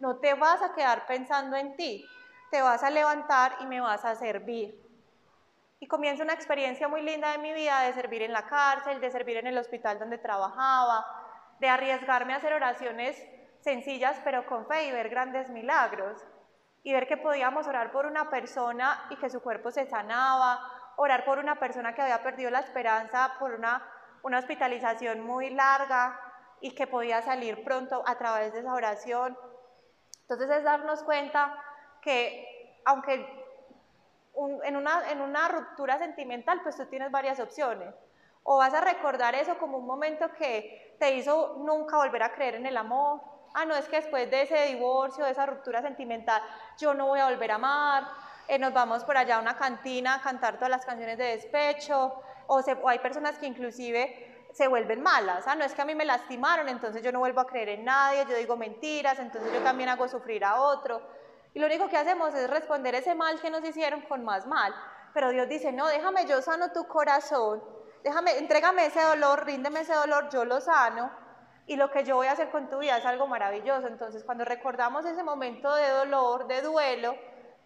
no 0.00 0.16
te 0.16 0.34
vas 0.34 0.60
a 0.62 0.74
quedar 0.74 1.06
pensando 1.06 1.56
en 1.56 1.76
ti, 1.76 2.04
te 2.50 2.60
vas 2.60 2.82
a 2.82 2.90
levantar 2.90 3.56
y 3.60 3.66
me 3.66 3.80
vas 3.80 4.04
a 4.04 4.16
servir. 4.16 4.82
Y 5.78 5.86
comienza 5.86 6.24
una 6.24 6.32
experiencia 6.32 6.88
muy 6.88 7.02
linda 7.02 7.30
de 7.30 7.38
mi 7.38 7.52
vida 7.52 7.82
de 7.82 7.92
servir 7.92 8.22
en 8.22 8.32
la 8.32 8.46
cárcel, 8.46 9.00
de 9.00 9.10
servir 9.10 9.36
en 9.36 9.46
el 9.46 9.58
hospital 9.58 9.98
donde 9.98 10.18
trabajaba, 10.18 11.06
de 11.60 11.68
arriesgarme 11.68 12.32
a 12.32 12.36
hacer 12.36 12.52
oraciones 12.52 13.16
sencillas 13.64 14.20
pero 14.22 14.44
con 14.44 14.66
fe 14.66 14.84
y 14.84 14.92
ver 14.92 15.08
grandes 15.08 15.48
milagros 15.48 16.22
y 16.82 16.92
ver 16.92 17.08
que 17.08 17.16
podíamos 17.16 17.66
orar 17.66 17.90
por 17.92 18.04
una 18.04 18.28
persona 18.28 19.06
y 19.08 19.16
que 19.16 19.30
su 19.30 19.40
cuerpo 19.40 19.70
se 19.70 19.86
sanaba, 19.86 20.60
orar 20.96 21.24
por 21.24 21.38
una 21.38 21.58
persona 21.58 21.94
que 21.94 22.02
había 22.02 22.22
perdido 22.22 22.50
la 22.50 22.60
esperanza 22.60 23.36
por 23.38 23.52
una, 23.54 23.82
una 24.22 24.38
hospitalización 24.38 25.20
muy 25.22 25.48
larga 25.48 26.20
y 26.60 26.74
que 26.74 26.86
podía 26.86 27.22
salir 27.22 27.64
pronto 27.64 28.02
a 28.06 28.16
través 28.16 28.52
de 28.52 28.60
esa 28.60 28.74
oración. 28.74 29.36
Entonces 30.20 30.50
es 30.50 30.62
darnos 30.62 31.02
cuenta 31.02 31.58
que 32.02 32.82
aunque 32.84 33.14
en, 34.64 34.76
una, 34.76 35.10
en 35.10 35.22
una 35.22 35.48
ruptura 35.48 35.98
sentimental, 35.98 36.60
pues 36.62 36.76
tú 36.76 36.84
tienes 36.86 37.10
varias 37.10 37.40
opciones. 37.40 37.94
O 38.42 38.58
vas 38.58 38.74
a 38.74 38.82
recordar 38.82 39.34
eso 39.34 39.56
como 39.56 39.78
un 39.78 39.86
momento 39.86 40.30
que 40.34 40.96
te 41.00 41.14
hizo 41.14 41.56
nunca 41.64 41.96
volver 41.96 42.22
a 42.22 42.34
creer 42.34 42.56
en 42.56 42.66
el 42.66 42.76
amor, 42.76 43.33
ah, 43.54 43.64
no, 43.64 43.74
es 43.76 43.88
que 43.88 43.96
después 43.96 44.30
de 44.30 44.42
ese 44.42 44.66
divorcio, 44.66 45.24
de 45.24 45.30
esa 45.30 45.46
ruptura 45.46 45.80
sentimental, 45.80 46.42
yo 46.76 46.92
no 46.92 47.06
voy 47.06 47.20
a 47.20 47.30
volver 47.30 47.52
a 47.52 47.54
amar, 47.54 48.08
eh, 48.48 48.58
nos 48.58 48.72
vamos 48.74 49.04
por 49.04 49.16
allá 49.16 49.36
a 49.36 49.40
una 49.40 49.56
cantina 49.56 50.16
a 50.16 50.20
cantar 50.20 50.56
todas 50.56 50.70
las 50.70 50.84
canciones 50.84 51.16
de 51.16 51.24
despecho, 51.24 52.20
o, 52.46 52.60
hay 52.86 52.98
personas 52.98 53.38
que 53.38 53.46
inclusive 53.46 54.48
se 54.52 54.68
vuelven 54.68 55.02
malas, 55.02 55.46
ah, 55.46 55.54
no 55.54 55.64
es 55.64 55.72
que 55.72 55.82
a 55.82 55.84
mí 55.84 55.94
me 55.94 56.04
lastimaron, 56.04 56.68
entonces 56.68 57.02
yo 57.02 57.10
no 57.10 57.20
vuelvo 57.20 57.40
a 57.40 57.46
creer 57.46 57.70
en 57.70 57.84
nadie, 57.84 58.26
yo 58.28 58.36
digo 58.36 58.56
mentiras, 58.56 59.18
entonces 59.18 59.52
yo 59.52 59.60
también 59.60 59.88
hago 59.88 60.06
sufrir 60.08 60.44
a 60.44 60.60
otro. 60.60 61.00
Y 61.54 61.60
lo 61.60 61.66
único 61.66 61.88
que 61.88 61.96
hacemos 61.96 62.34
es 62.34 62.50
responder 62.50 62.96
ese 62.96 63.14
mal 63.14 63.40
que 63.40 63.50
nos 63.50 63.64
hicieron 63.64 64.02
con 64.02 64.24
más 64.24 64.46
mal. 64.46 64.74
Pero 65.12 65.30
Dios 65.30 65.48
dice, 65.48 65.70
no, 65.70 65.86
déjame, 65.86 66.26
yo 66.26 66.42
sano 66.42 66.72
tu 66.72 66.86
corazón, 66.88 67.62
déjame, 68.02 68.38
entrégame 68.38 68.86
ese 68.86 69.00
dolor, 69.02 69.44
ríndeme 69.44 69.80
ese 69.80 69.94
dolor, 69.94 70.28
yo 70.30 70.44
lo 70.44 70.60
sano 70.60 71.23
y 71.66 71.76
lo 71.76 71.90
que 71.90 72.04
yo 72.04 72.16
voy 72.16 72.26
a 72.26 72.32
hacer 72.32 72.50
con 72.50 72.68
tu 72.68 72.78
vida 72.78 72.98
es 72.98 73.06
algo 73.06 73.26
maravilloso. 73.26 73.86
Entonces, 73.86 74.24
cuando 74.24 74.44
recordamos 74.44 75.04
ese 75.06 75.22
momento 75.22 75.74
de 75.74 75.88
dolor, 75.88 76.46
de 76.46 76.62
duelo, 76.62 77.14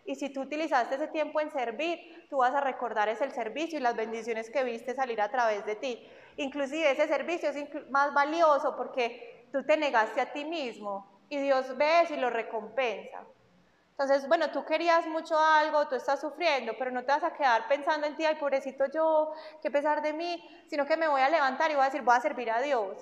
y 0.04 0.14
si 0.14 0.30
tú 0.30 0.42
utilizaste 0.42 0.94
ese 0.94 1.08
tiempo 1.08 1.40
en 1.40 1.50
servir, 1.50 2.26
tú 2.30 2.38
vas 2.38 2.54
a 2.54 2.62
recordar 2.62 3.08
ese 3.08 3.30
servicio 3.30 3.78
y 3.78 3.82
las 3.82 3.94
bendiciones 3.94 4.48
que 4.48 4.64
viste 4.64 4.94
salir 4.94 5.20
a 5.20 5.30
través 5.30 5.66
de 5.66 5.76
ti. 5.76 6.08
Inclusive 6.36 6.90
ese 6.90 7.06
servicio 7.08 7.50
es 7.50 7.90
más 7.90 8.14
valioso 8.14 8.74
porque 8.74 9.46
tú 9.52 9.64
te 9.64 9.76
negaste 9.76 10.20
a 10.22 10.32
ti 10.32 10.46
mismo 10.46 11.06
y 11.28 11.38
Dios 11.38 11.76
ve 11.76 12.02
eso 12.02 12.14
y 12.14 12.16
lo 12.16 12.30
recompensa. 12.30 13.18
Entonces, 13.90 14.26
bueno, 14.28 14.50
tú 14.50 14.64
querías 14.64 15.06
mucho 15.08 15.36
algo, 15.38 15.88
tú 15.88 15.96
estás 15.96 16.20
sufriendo, 16.20 16.72
pero 16.78 16.90
no 16.90 17.04
te 17.04 17.12
vas 17.12 17.24
a 17.24 17.34
quedar 17.34 17.66
pensando 17.68 18.06
en 18.06 18.16
ti, 18.16 18.24
ay, 18.24 18.36
pobrecito 18.36 18.86
yo, 18.86 19.32
qué 19.60 19.70
pesar 19.70 20.00
de 20.00 20.12
mí, 20.12 20.42
sino 20.68 20.86
que 20.86 20.96
me 20.96 21.08
voy 21.08 21.20
a 21.20 21.28
levantar 21.28 21.70
y 21.70 21.74
voy 21.74 21.82
a 21.82 21.86
decir, 21.86 22.02
voy 22.02 22.16
a 22.16 22.20
servir 22.20 22.50
a 22.50 22.62
Dios. 22.62 22.96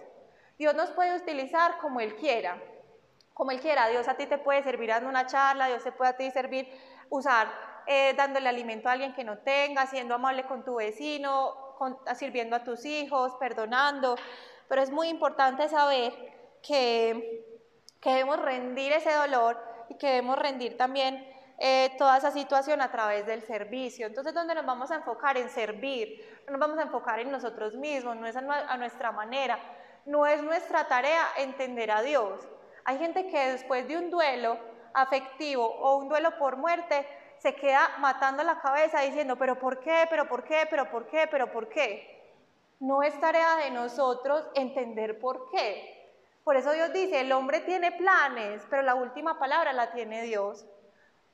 Dios 0.58 0.74
nos 0.74 0.90
puede 0.90 1.16
utilizar 1.16 1.78
como 1.78 2.00
Él 2.00 2.16
quiera, 2.16 2.60
como 3.34 3.50
Él 3.50 3.60
quiera. 3.60 3.88
Dios 3.88 4.08
a 4.08 4.14
ti 4.14 4.26
te 4.26 4.38
puede 4.38 4.62
servir 4.62 4.88
dando 4.88 5.08
una 5.08 5.26
charla, 5.26 5.66
Dios 5.66 5.84
te 5.84 5.92
puede 5.92 6.10
a 6.10 6.16
ti 6.16 6.30
servir 6.30 6.68
usar 7.10 7.48
eh, 7.86 8.14
dándole 8.16 8.48
alimento 8.48 8.88
a 8.88 8.92
alguien 8.92 9.14
que 9.14 9.24
no 9.24 9.38
tenga, 9.38 9.86
siendo 9.86 10.14
amable 10.14 10.44
con 10.46 10.64
tu 10.64 10.76
vecino, 10.76 11.76
sirviendo 12.16 12.56
a 12.56 12.64
tus 12.64 12.84
hijos, 12.84 13.34
perdonando. 13.38 14.16
Pero 14.68 14.82
es 14.82 14.90
muy 14.90 15.08
importante 15.08 15.68
saber 15.68 16.12
que, 16.62 17.62
que 18.00 18.10
debemos 18.10 18.40
rendir 18.40 18.92
ese 18.92 19.12
dolor 19.12 19.62
y 19.88 19.96
que 19.96 20.08
debemos 20.08 20.38
rendir 20.38 20.76
también 20.76 21.24
eh, 21.58 21.94
toda 21.96 22.18
esa 22.18 22.30
situación 22.30 22.82
a 22.82 22.90
través 22.90 23.24
del 23.26 23.42
servicio. 23.42 24.06
Entonces, 24.06 24.34
¿dónde 24.34 24.54
nos 24.54 24.66
vamos 24.66 24.90
a 24.90 24.96
enfocar? 24.96 25.36
En 25.36 25.48
servir. 25.48 26.42
No 26.46 26.52
nos 26.52 26.60
vamos 26.60 26.78
a 26.78 26.82
enfocar 26.82 27.20
en 27.20 27.30
nosotros 27.30 27.74
mismos, 27.74 28.16
no 28.16 28.26
es 28.26 28.36
a 28.36 28.76
nuestra 28.76 29.10
manera, 29.12 29.58
no 30.06 30.24
es 30.26 30.42
nuestra 30.42 30.88
tarea 30.88 31.26
entender 31.36 31.90
a 31.90 32.02
Dios. 32.02 32.48
Hay 32.84 32.98
gente 32.98 33.26
que 33.26 33.52
después 33.52 33.86
de 33.88 33.98
un 33.98 34.10
duelo 34.10 34.58
afectivo 34.94 35.66
o 35.66 35.96
un 35.96 36.08
duelo 36.08 36.38
por 36.38 36.56
muerte 36.56 37.06
se 37.38 37.54
queda 37.54 37.96
matando 37.98 38.42
la 38.42 38.60
cabeza 38.60 39.00
diciendo, 39.00 39.36
pero 39.36 39.58
¿por 39.58 39.80
qué? 39.80 40.06
¿Pero 40.08 40.28
por 40.28 40.44
qué? 40.44 40.66
¿Pero 40.70 40.90
por 40.90 41.06
qué? 41.06 41.26
¿Pero 41.30 41.52
por 41.52 41.68
qué? 41.68 42.14
No 42.78 43.02
es 43.02 43.18
tarea 43.20 43.56
de 43.56 43.70
nosotros 43.70 44.46
entender 44.54 45.18
por 45.18 45.50
qué. 45.50 45.92
Por 46.44 46.56
eso 46.56 46.72
Dios 46.72 46.92
dice, 46.92 47.20
el 47.20 47.32
hombre 47.32 47.60
tiene 47.60 47.90
planes, 47.92 48.62
pero 48.70 48.82
la 48.82 48.94
última 48.94 49.38
palabra 49.38 49.72
la 49.72 49.92
tiene 49.92 50.22
Dios. 50.22 50.64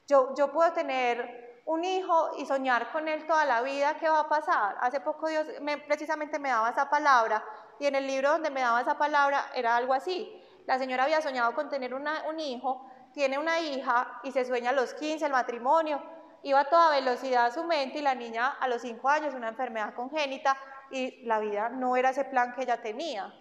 Yo, 0.08 0.34
yo 0.34 0.50
puedo 0.50 0.72
tener 0.72 1.60
un 1.66 1.84
hijo 1.84 2.30
y 2.38 2.46
soñar 2.46 2.90
con 2.90 3.06
él 3.08 3.26
toda 3.26 3.44
la 3.44 3.62
vida, 3.62 3.98
¿qué 3.98 4.08
va 4.08 4.20
a 4.20 4.28
pasar? 4.28 4.76
Hace 4.80 5.00
poco 5.00 5.28
Dios 5.28 5.46
me, 5.60 5.78
precisamente 5.78 6.38
me 6.38 6.48
daba 6.48 6.70
esa 6.70 6.88
palabra 6.90 7.44
y 7.78 7.86
en 7.86 7.94
el 7.94 8.06
libro 8.06 8.30
donde 8.30 8.50
me 8.50 8.60
daba 8.60 8.80
esa 8.80 8.98
palabra 8.98 9.50
era 9.54 9.76
algo 9.76 9.94
así. 9.94 10.32
La 10.66 10.78
señora 10.78 11.04
había 11.04 11.20
soñado 11.20 11.54
con 11.54 11.68
tener 11.68 11.94
un 11.94 12.40
hijo, 12.40 12.86
tiene 13.12 13.38
una 13.38 13.60
hija 13.60 14.20
y 14.22 14.32
se 14.32 14.44
sueña 14.44 14.70
a 14.70 14.72
los 14.72 14.94
15 14.94 15.26
el 15.26 15.32
matrimonio, 15.32 16.02
iba 16.42 16.60
a 16.60 16.68
toda 16.68 16.90
velocidad 16.90 17.46
a 17.46 17.50
su 17.50 17.64
mente 17.64 17.98
y 17.98 18.02
la 18.02 18.14
niña 18.14 18.56
a 18.60 18.68
los 18.68 18.82
5 18.82 19.08
años 19.08 19.34
una 19.34 19.48
enfermedad 19.48 19.94
congénita 19.94 20.56
y 20.90 21.24
la 21.24 21.40
vida 21.40 21.68
no 21.68 21.96
era 21.96 22.10
ese 22.10 22.24
plan 22.24 22.54
que 22.54 22.62
ella 22.62 22.80
tenía, 22.80 23.32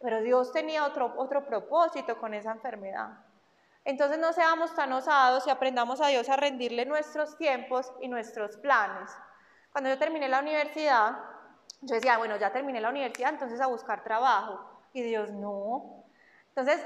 pero 0.00 0.20
Dios 0.20 0.52
tenía 0.52 0.84
otro, 0.84 1.14
otro 1.16 1.46
propósito 1.46 2.18
con 2.18 2.34
esa 2.34 2.52
enfermedad. 2.52 3.24
Entonces 3.84 4.18
no 4.18 4.32
seamos 4.32 4.74
tan 4.74 4.92
osados 4.92 5.46
y 5.46 5.50
aprendamos 5.50 6.00
a 6.00 6.08
Dios 6.08 6.28
a 6.28 6.36
rendirle 6.36 6.84
nuestros 6.84 7.36
tiempos 7.38 7.90
y 8.00 8.08
nuestros 8.08 8.56
planes. 8.58 9.10
Cuando 9.72 9.88
yo 9.90 9.98
terminé 9.98 10.28
la 10.28 10.40
universidad, 10.40 11.18
yo 11.80 11.94
decía, 11.94 12.18
bueno, 12.18 12.36
ya 12.36 12.52
terminé 12.52 12.80
la 12.80 12.90
universidad, 12.90 13.30
entonces 13.30 13.60
a 13.60 13.66
buscar 13.66 14.02
trabajo. 14.02 14.58
Y 14.92 15.02
Dios, 15.02 15.30
no. 15.30 16.04
Entonces, 16.48 16.84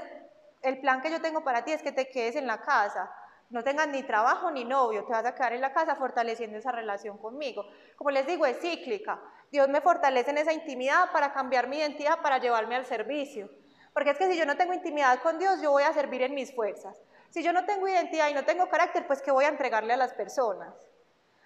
el 0.61 0.79
plan 0.79 1.01
que 1.01 1.11
yo 1.11 1.21
tengo 1.21 1.43
para 1.43 1.63
ti 1.63 1.71
es 1.71 1.81
que 1.81 1.91
te 1.91 2.09
quedes 2.09 2.35
en 2.35 2.47
la 2.47 2.61
casa. 2.61 3.11
No 3.49 3.63
tengas 3.63 3.87
ni 3.87 4.03
trabajo 4.03 4.49
ni 4.51 4.65
novio, 4.65 5.05
te 5.05 5.11
vas 5.11 5.25
a 5.25 5.35
quedar 5.35 5.53
en 5.53 5.61
la 5.61 5.73
casa 5.73 5.95
fortaleciendo 5.95 6.57
esa 6.57 6.71
relación 6.71 7.17
conmigo. 7.17 7.65
Como 7.97 8.09
les 8.09 8.25
digo, 8.25 8.45
es 8.45 8.59
cíclica. 8.59 9.19
Dios 9.51 9.67
me 9.69 9.81
fortalece 9.81 10.31
en 10.31 10.39
esa 10.39 10.53
intimidad 10.53 11.11
para 11.11 11.33
cambiar 11.33 11.67
mi 11.67 11.77
identidad, 11.77 12.21
para 12.21 12.39
llevarme 12.39 12.75
al 12.75 12.85
servicio. 12.85 13.49
Porque 13.93 14.11
es 14.11 14.17
que 14.17 14.31
si 14.31 14.37
yo 14.37 14.45
no 14.45 14.57
tengo 14.57 14.73
intimidad 14.73 15.21
con 15.21 15.37
Dios, 15.37 15.61
yo 15.61 15.71
voy 15.71 15.83
a 15.83 15.93
servir 15.93 16.23
en 16.23 16.33
mis 16.33 16.53
fuerzas. 16.55 16.99
Si 17.29 17.43
yo 17.43 17.53
no 17.53 17.65
tengo 17.65 17.87
identidad 17.87 18.29
y 18.29 18.33
no 18.33 18.43
tengo 18.43 18.69
carácter, 18.69 19.05
pues 19.05 19.21
¿qué 19.21 19.31
voy 19.31 19.45
a 19.45 19.49
entregarle 19.49 19.93
a 19.93 19.97
las 19.97 20.13
personas? 20.13 20.73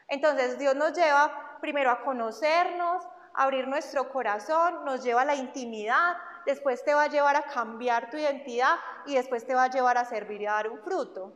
Entonces 0.07 0.57
Dios 0.57 0.75
nos 0.75 0.93
lleva 0.93 1.57
primero 1.59 1.91
a 1.91 2.03
conocernos, 2.03 3.05
abrir 3.37 3.67
nuestro 3.67 4.09
corazón, 4.09 4.83
nos 4.83 5.03
lleva 5.03 5.21
a 5.21 5.25
la 5.25 5.35
intimidad, 5.35 6.17
después 6.45 6.83
te 6.83 6.93
va 6.93 7.03
a 7.03 7.07
llevar 7.07 7.35
a 7.35 7.43
cambiar 7.43 8.09
tu 8.09 8.17
identidad 8.17 8.75
y 9.05 9.15
después 9.15 9.45
te 9.45 9.53
va 9.53 9.65
a 9.65 9.69
llevar 9.69 9.97
a 9.97 10.05
servir 10.05 10.41
y 10.41 10.47
a 10.47 10.53
dar 10.53 10.69
un 10.69 10.79
fruto. 10.79 11.33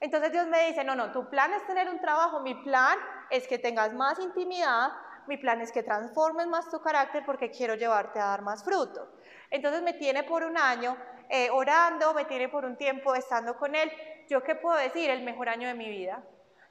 Entonces 0.00 0.30
Dios 0.30 0.46
me 0.46 0.66
dice, 0.66 0.84
no, 0.84 0.94
no, 0.94 1.10
tu 1.10 1.28
plan 1.28 1.52
es 1.52 1.66
tener 1.66 1.88
un 1.88 2.00
trabajo, 2.00 2.40
mi 2.40 2.54
plan 2.54 2.96
es 3.30 3.48
que 3.48 3.58
tengas 3.58 3.92
más 3.92 4.20
intimidad, 4.20 4.92
mi 5.26 5.36
plan 5.36 5.60
es 5.60 5.72
que 5.72 5.82
transformes 5.82 6.46
más 6.46 6.70
tu 6.70 6.80
carácter 6.80 7.24
porque 7.26 7.50
quiero 7.50 7.74
llevarte 7.74 8.20
a 8.20 8.26
dar 8.26 8.42
más 8.42 8.62
fruto. 8.62 9.12
Entonces 9.50 9.82
me 9.82 9.94
tiene 9.94 10.22
por 10.22 10.44
un 10.44 10.56
año 10.56 10.96
eh, 11.28 11.50
orando, 11.50 12.14
me 12.14 12.24
tiene 12.26 12.48
por 12.48 12.64
un 12.64 12.76
tiempo 12.76 13.14
estando 13.14 13.56
con 13.58 13.74
Él. 13.74 13.90
¿Yo 14.28 14.42
qué 14.44 14.54
puedo 14.54 14.78
decir? 14.78 15.10
El 15.10 15.24
mejor 15.24 15.48
año 15.48 15.66
de 15.66 15.74
mi 15.74 15.88
vida. 15.90 16.22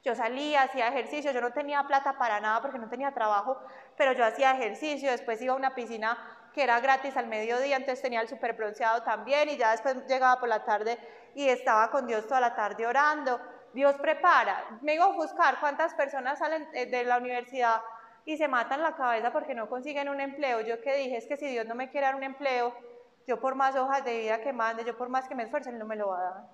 Yo 0.04 0.14
salía, 0.14 0.62
hacía 0.62 0.88
ejercicio, 0.88 1.32
yo 1.32 1.40
no 1.40 1.52
tenía 1.52 1.82
plata 1.84 2.16
para 2.18 2.40
nada 2.40 2.62
porque 2.62 2.78
no 2.78 2.88
tenía 2.88 3.12
trabajo, 3.12 3.60
pero 3.98 4.12
yo 4.12 4.24
hacía 4.24 4.52
ejercicio, 4.52 5.10
después 5.10 5.42
iba 5.42 5.52
a 5.52 5.56
una 5.56 5.74
piscina 5.74 6.16
que 6.54 6.62
era 6.62 6.80
gratis 6.80 7.16
al 7.16 7.26
mediodía, 7.26 7.76
entonces 7.76 8.00
tenía 8.00 8.20
el 8.20 8.28
super 8.28 8.54
bronceado 8.54 9.02
también 9.02 9.48
y 9.48 9.56
ya 9.56 9.72
después 9.72 10.06
llegaba 10.06 10.40
por 10.40 10.48
la 10.48 10.64
tarde 10.64 10.98
y 11.34 11.48
estaba 11.48 11.90
con 11.90 12.06
Dios 12.06 12.26
toda 12.26 12.40
la 12.40 12.54
tarde 12.54 12.86
orando. 12.86 13.40
Dios 13.74 13.96
prepara. 13.96 14.64
Me 14.80 14.94
iba 14.94 15.04
a 15.04 15.12
buscar 15.12 15.60
cuántas 15.60 15.92
personas 15.94 16.38
salen 16.38 16.66
eh, 16.72 16.86
de 16.86 17.04
la 17.04 17.18
universidad 17.18 17.82
y 18.24 18.36
se 18.36 18.48
matan 18.48 18.82
la 18.82 18.96
cabeza 18.96 19.32
porque 19.32 19.54
no 19.54 19.68
consiguen 19.68 20.08
un 20.08 20.20
empleo. 20.20 20.60
Yo 20.60 20.80
que 20.80 20.96
dije 20.96 21.16
es 21.18 21.26
que 21.26 21.36
si 21.36 21.46
Dios 21.46 21.66
no 21.66 21.74
me 21.74 21.90
quiere 21.90 22.06
dar 22.06 22.14
un 22.14 22.22
empleo, 22.22 22.74
yo 23.26 23.40
por 23.40 23.54
más 23.54 23.76
hojas 23.76 24.04
de 24.04 24.18
vida 24.18 24.40
que 24.40 24.52
mande, 24.52 24.84
yo 24.84 24.96
por 24.96 25.08
más 25.08 25.28
que 25.28 25.34
me 25.34 25.42
esfuerce, 25.42 25.70
no 25.72 25.84
me 25.84 25.96
lo 25.96 26.08
va 26.08 26.18
a 26.18 26.22
dar. 26.22 26.44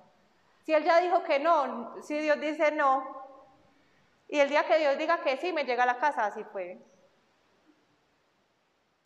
Si 0.65 0.73
Él 0.73 0.83
ya 0.83 0.99
dijo 1.01 1.23
que 1.23 1.39
no, 1.39 1.95
si 2.03 2.19
Dios 2.19 2.41
dice 2.41 2.73
no, 2.73 3.25
y 4.29 4.41
el 4.41 4.49
día 4.49 4.65
que 4.65 4.79
Dios 4.79 4.99
diga 4.99 5.19
que 5.19 5.37
sí, 5.37 5.53
me 5.53 5.65
llega 5.65 5.85
a 5.85 5.87
la 5.87 5.99
casa, 5.99 6.27
así 6.27 6.43
fue. 6.45 6.79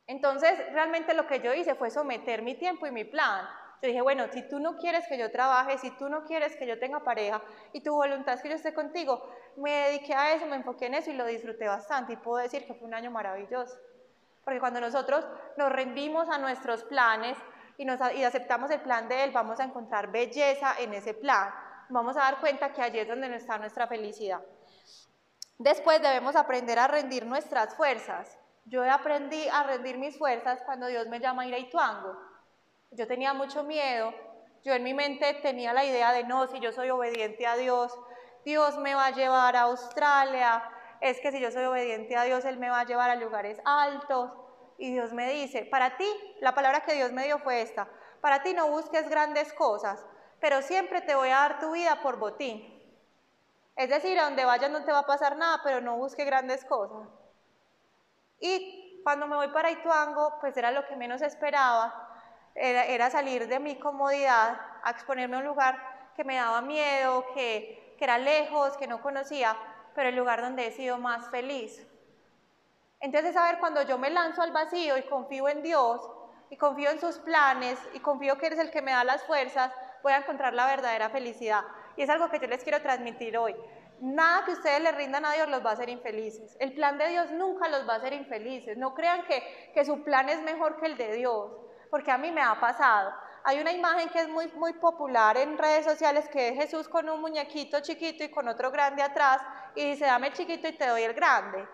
Entonces, 0.08 0.58
realmente 0.72 1.12
lo 1.12 1.26
que 1.26 1.40
yo 1.40 1.52
hice 1.52 1.74
fue 1.74 1.90
someter 1.90 2.40
mi 2.40 2.54
tiempo 2.54 2.86
y 2.86 2.90
mi 2.90 3.04
plan. 3.04 3.46
Yo 3.82 3.88
dije, 3.88 4.00
bueno, 4.00 4.24
si 4.32 4.42
tú 4.48 4.58
no 4.58 4.76
quieres 4.78 5.06
que 5.06 5.18
yo 5.18 5.30
trabaje, 5.30 5.78
si 5.78 5.90
tú 5.92 6.08
no 6.08 6.24
quieres 6.24 6.56
que 6.56 6.66
yo 6.66 6.78
tenga 6.80 7.04
pareja 7.04 7.40
y 7.72 7.82
tu 7.82 7.94
voluntad 7.94 8.34
es 8.34 8.42
que 8.42 8.48
yo 8.48 8.56
esté 8.56 8.72
contigo, 8.74 9.22
me 9.56 9.70
dediqué 9.70 10.14
a 10.14 10.32
eso, 10.32 10.46
me 10.46 10.56
enfoqué 10.56 10.86
en 10.86 10.94
eso 10.94 11.10
y 11.10 11.14
lo 11.14 11.26
disfruté 11.26 11.68
bastante 11.68 12.14
y 12.14 12.16
puedo 12.16 12.38
decir 12.38 12.66
que 12.66 12.74
fue 12.74 12.88
un 12.88 12.94
año 12.94 13.10
maravilloso. 13.10 13.76
Porque 14.44 14.60
cuando 14.60 14.80
nosotros 14.80 15.28
nos 15.58 15.70
rendimos 15.70 16.30
a 16.30 16.38
nuestros 16.38 16.84
planes 16.84 17.36
y, 17.76 17.84
nos, 17.84 18.00
aceptamos 18.00 18.70
el 18.70 18.80
plan 18.80 19.08
de 19.08 19.24
Él, 19.24 19.30
vamos 19.30 19.60
a 19.60 19.64
encontrar 19.64 20.10
belleza 20.10 20.74
en 20.78 20.94
ese 20.94 21.12
plan. 21.12 21.52
Vamos 21.90 22.16
a 22.16 22.20
dar 22.20 22.40
cuenta 22.40 22.72
que 22.72 22.80
allí 22.80 22.98
es 22.98 23.06
donde 23.06 23.32
está 23.36 23.58
nuestra 23.58 23.86
felicidad. 23.86 24.40
Después 25.58 26.00
debemos 26.00 26.34
aprender 26.34 26.78
a 26.78 26.88
rendir 26.88 27.26
nuestras 27.26 27.74
fuerzas. 27.74 28.38
Yo 28.68 28.84
aprendí 28.84 29.48
a 29.48 29.62
rendir 29.62 29.96
mis 29.96 30.18
fuerzas 30.18 30.60
cuando 30.66 30.88
Dios 30.88 31.06
me 31.08 31.20
llama 31.20 31.42
a 31.42 31.46
ir 31.46 31.54
a 31.54 31.58
Ituango. 31.58 32.18
Yo 32.90 33.06
tenía 33.06 33.32
mucho 33.32 33.64
miedo, 33.64 34.12
yo 34.62 34.74
en 34.74 34.82
mi 34.82 34.92
mente 34.92 35.32
tenía 35.40 35.72
la 35.72 35.84
idea 35.84 36.12
de 36.12 36.24
no, 36.24 36.46
si 36.48 36.60
yo 36.60 36.70
soy 36.72 36.90
obediente 36.90 37.46
a 37.46 37.56
Dios, 37.56 37.98
Dios 38.44 38.76
me 38.78 38.94
va 38.94 39.06
a 39.06 39.10
llevar 39.10 39.56
a 39.56 39.62
Australia, 39.62 40.62
es 41.00 41.18
que 41.20 41.32
si 41.32 41.40
yo 41.40 41.50
soy 41.50 41.64
obediente 41.64 42.14
a 42.16 42.24
Dios, 42.24 42.44
Él 42.44 42.58
me 42.58 42.68
va 42.68 42.80
a 42.80 42.84
llevar 42.84 43.08
a 43.08 43.16
lugares 43.16 43.58
altos. 43.64 44.32
Y 44.76 44.92
Dios 44.92 45.12
me 45.14 45.32
dice, 45.32 45.64
para 45.64 45.96
ti, 45.96 46.06
la 46.40 46.54
palabra 46.54 46.80
que 46.80 46.92
Dios 46.92 47.10
me 47.12 47.24
dio 47.24 47.38
fue 47.38 47.62
esta, 47.62 47.88
para 48.20 48.42
ti 48.42 48.52
no 48.52 48.68
busques 48.68 49.08
grandes 49.08 49.52
cosas, 49.54 50.04
pero 50.40 50.60
siempre 50.60 51.00
te 51.00 51.14
voy 51.14 51.30
a 51.30 51.36
dar 51.36 51.58
tu 51.58 51.72
vida 51.72 52.02
por 52.02 52.18
botín. 52.18 52.74
Es 53.76 53.88
decir, 53.88 54.18
a 54.18 54.24
donde 54.24 54.44
vayas 54.44 54.70
no 54.70 54.84
te 54.84 54.92
va 54.92 55.00
a 55.00 55.06
pasar 55.06 55.36
nada, 55.36 55.60
pero 55.64 55.80
no 55.80 55.96
busques 55.96 56.26
grandes 56.26 56.64
cosas. 56.66 57.08
Y 58.40 59.00
cuando 59.02 59.26
me 59.26 59.36
voy 59.36 59.48
para 59.48 59.70
Ituango, 59.70 60.38
pues 60.40 60.56
era 60.56 60.70
lo 60.70 60.86
que 60.86 60.96
menos 60.96 61.22
esperaba, 61.22 62.08
era, 62.54 63.10
salir 63.10 63.46
de 63.48 63.60
mi 63.60 63.76
comodidad 63.76 64.60
a 64.82 64.90
exponerme 64.90 65.36
a 65.36 65.38
un 65.40 65.46
lugar 65.46 66.12
que 66.16 66.24
me 66.24 66.36
daba 66.36 66.60
miedo, 66.60 67.24
que, 67.34 67.94
que 67.96 68.04
era 68.04 68.18
lejos, 68.18 68.76
que 68.76 68.86
no 68.86 69.00
conocía, 69.00 69.56
pero 69.94 70.08
el 70.08 70.16
lugar 70.16 70.42
donde 70.42 70.66
he 70.66 70.72
sido 70.72 70.98
más 70.98 71.28
feliz. 71.30 71.86
Entonces, 73.00 73.36
a 73.36 73.44
ver, 73.44 73.58
cuando 73.60 73.82
yo 73.82 73.96
me 73.98 74.10
lanzo 74.10 74.42
al 74.42 74.52
vacío 74.52 74.98
y 74.98 75.02
confío 75.02 75.48
en 75.48 75.62
Dios, 75.62 76.00
y 76.50 76.56
confío 76.56 76.90
en 76.90 77.00
sus 77.00 77.18
planes, 77.18 77.78
y 77.94 78.00
confío 78.00 78.38
que 78.38 78.46
eres 78.46 78.58
el 78.58 78.70
que 78.70 78.82
me 78.82 78.92
da 78.92 79.04
las 79.04 79.22
fuerzas, 79.24 79.72
voy 80.02 80.12
a 80.12 80.18
encontrar 80.18 80.54
la 80.54 80.66
verdadera 80.66 81.10
felicidad. 81.10 81.62
Y 81.96 82.02
es 82.02 82.10
algo 82.10 82.30
que 82.30 82.38
yo 82.38 82.46
les 82.46 82.62
quiero 82.62 82.80
transmitir 82.80 83.36
hoy. 83.36 83.54
Nada 84.00 84.44
que 84.44 84.52
ustedes 84.52 84.80
le 84.80 84.92
rindan 84.92 85.24
a 85.24 85.32
Dios 85.32 85.48
los 85.48 85.64
va 85.64 85.70
a 85.70 85.72
hacer 85.74 85.88
infelices. 85.88 86.56
El 86.60 86.74
plan 86.74 86.98
de 86.98 87.08
Dios 87.08 87.30
nunca 87.32 87.68
los 87.68 87.88
va 87.88 87.94
a 87.94 87.96
hacer 87.96 88.12
infelices. 88.12 88.76
No 88.76 88.94
crean 88.94 89.24
que, 89.24 89.70
que 89.74 89.84
su 89.84 90.04
plan 90.04 90.28
es 90.28 90.40
mejor 90.42 90.78
que 90.78 90.86
el 90.86 90.96
de 90.96 91.14
Dios 91.14 91.50
porque 91.90 92.10
a 92.10 92.18
mí 92.18 92.30
me 92.30 92.42
ha 92.42 92.58
pasado. 92.60 93.12
Hay 93.44 93.60
una 93.60 93.72
imagen 93.72 94.08
que 94.10 94.20
es 94.20 94.28
muy, 94.28 94.48
muy 94.52 94.74
popular 94.74 95.36
en 95.36 95.56
redes 95.56 95.84
sociales 95.84 96.28
que 96.28 96.48
es 96.48 96.54
Jesús 96.54 96.88
con 96.88 97.08
un 97.08 97.20
muñequito 97.20 97.80
chiquito 97.80 98.24
y 98.24 98.30
con 98.30 98.48
otro 98.48 98.70
grande 98.70 99.02
atrás 99.02 99.40
y 99.74 99.84
dice, 99.90 100.04
dame 100.04 100.28
el 100.28 100.32
chiquito 100.34 100.68
y 100.68 100.72
te 100.72 100.86
doy 100.86 101.02
el 101.02 101.14
grande. 101.14 101.66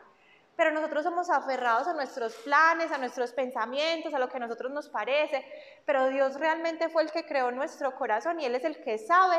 Pero 0.56 0.70
nosotros 0.70 1.02
somos 1.02 1.30
aferrados 1.30 1.88
a 1.88 1.94
nuestros 1.94 2.36
planes, 2.36 2.92
a 2.92 2.98
nuestros 2.98 3.32
pensamientos, 3.32 4.14
a 4.14 4.20
lo 4.20 4.28
que 4.28 4.36
a 4.36 4.40
nosotros 4.40 4.70
nos 4.70 4.88
parece, 4.88 5.44
pero 5.84 6.08
Dios 6.08 6.38
realmente 6.38 6.88
fue 6.88 7.02
el 7.02 7.10
que 7.10 7.26
creó 7.26 7.50
nuestro 7.50 7.96
corazón 7.96 8.38
y 8.38 8.44
Él 8.44 8.54
es 8.54 8.64
el 8.64 8.80
que 8.82 8.98
sabe 8.98 9.36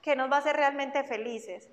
que 0.00 0.14
nos 0.14 0.30
va 0.30 0.36
a 0.36 0.38
hacer 0.38 0.54
realmente 0.54 1.02
felices. 1.02 1.68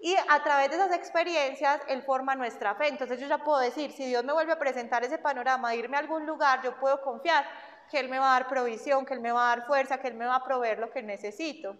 Y 0.00 0.14
a 0.16 0.42
través 0.44 0.70
de 0.70 0.76
esas 0.76 0.92
experiencias, 0.92 1.80
Él 1.88 2.02
forma 2.02 2.36
nuestra 2.36 2.74
fe. 2.76 2.88
Entonces 2.88 3.18
yo 3.20 3.26
ya 3.26 3.38
puedo 3.38 3.58
decir, 3.58 3.90
si 3.92 4.06
Dios 4.06 4.24
me 4.24 4.32
vuelve 4.32 4.52
a 4.52 4.58
presentar 4.58 5.02
ese 5.04 5.18
panorama 5.18 5.74
irme 5.74 5.96
a 5.96 6.00
algún 6.00 6.24
lugar, 6.24 6.62
yo 6.62 6.78
puedo 6.78 7.02
confiar 7.02 7.44
que 7.90 7.98
Él 7.98 8.08
me 8.08 8.18
va 8.18 8.36
a 8.36 8.40
dar 8.40 8.48
provisión, 8.48 9.04
que 9.04 9.14
Él 9.14 9.20
me 9.20 9.32
va 9.32 9.52
a 9.52 9.56
dar 9.56 9.66
fuerza, 9.66 9.98
que 9.98 10.08
Él 10.08 10.14
me 10.14 10.26
va 10.26 10.36
a 10.36 10.44
proveer 10.44 10.78
lo 10.78 10.90
que 10.90 11.02
necesito 11.02 11.76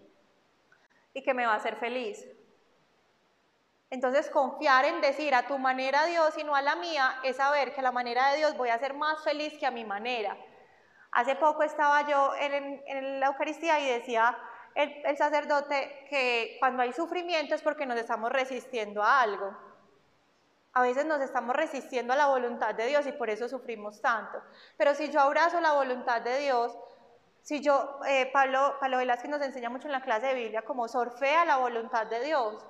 y 1.15 1.23
que 1.23 1.33
me 1.33 1.47
va 1.47 1.53
a 1.53 1.57
hacer 1.57 1.77
feliz. 1.77 2.27
Entonces 3.91 4.29
confiar 4.29 4.85
en 4.85 5.01
decir 5.01 5.35
a 5.35 5.47
tu 5.47 5.57
manera 5.59 6.05
Dios 6.05 6.37
y 6.37 6.45
no 6.45 6.55
a 6.55 6.61
la 6.61 6.77
mía 6.77 7.21
es 7.23 7.37
saber 7.37 7.73
que 7.73 7.81
a 7.81 7.85
la 7.85 7.93
manera 7.93 8.31
de 8.31 8.39
Dios 8.39 8.57
voy 8.57 8.69
a 8.69 8.79
ser 8.79 8.95
más 8.95 9.23
feliz 9.23 9.57
que 9.59 9.67
a 9.67 9.71
mi 9.71 9.85
manera. 9.85 10.37
Hace 11.13 11.37
poco 11.37 11.63
estaba 11.63 12.07
yo 12.07 12.35
en, 12.39 12.83
en 12.87 13.21
la 13.21 13.29
Eucaristía 13.29 13.81
y 13.81 13.89
decía, 13.89 14.37
el, 14.79 15.17
sacerdote 15.17 16.07
que 16.09 16.57
cuando 16.61 16.83
hay 16.83 16.93
sufrimiento 16.93 17.55
es 17.55 17.63
porque 17.63 17.85
nos 17.85 17.99
estamos 17.99 18.31
resistiendo 18.31 19.03
a 19.03 19.21
algo. 19.21 19.57
A 20.73 20.83
veces 20.83 21.05
nos 21.05 21.21
estamos 21.21 21.57
resistiendo 21.57 22.13
a 22.13 22.17
la 22.17 22.29
voluntad 22.29 22.77
de 22.77 22.87
Dios 22.87 23.05
y 23.09 23.13
por 23.13 23.29
eso 23.29 23.49
sufrimos 23.49 24.01
tanto. 24.01 24.41
Pero 24.77 24.95
si 24.95 25.11
yo 25.11 25.21
abrazo 25.21 25.61
la 25.61 25.73
voluntad 25.73 26.23
de 26.23 26.39
Dios, 26.39 26.79
si 27.43 27.61
yo, 27.61 27.99
eh, 28.07 28.31
Pablo, 28.33 28.77
Pablo 28.79 28.99
Velázquez 28.99 29.29
nos 29.29 29.43
enseña 29.43 29.69
mucho 29.69 29.89
en 29.89 29.93
la 29.93 30.03
clase 30.03 30.27
de 30.27 30.35
Biblia 30.35 30.63
como 30.63 30.87
sorfea 30.87 31.45
la 31.45 31.57
voluntad 31.57 32.07
de 32.07 32.21
Dios. 32.21 32.65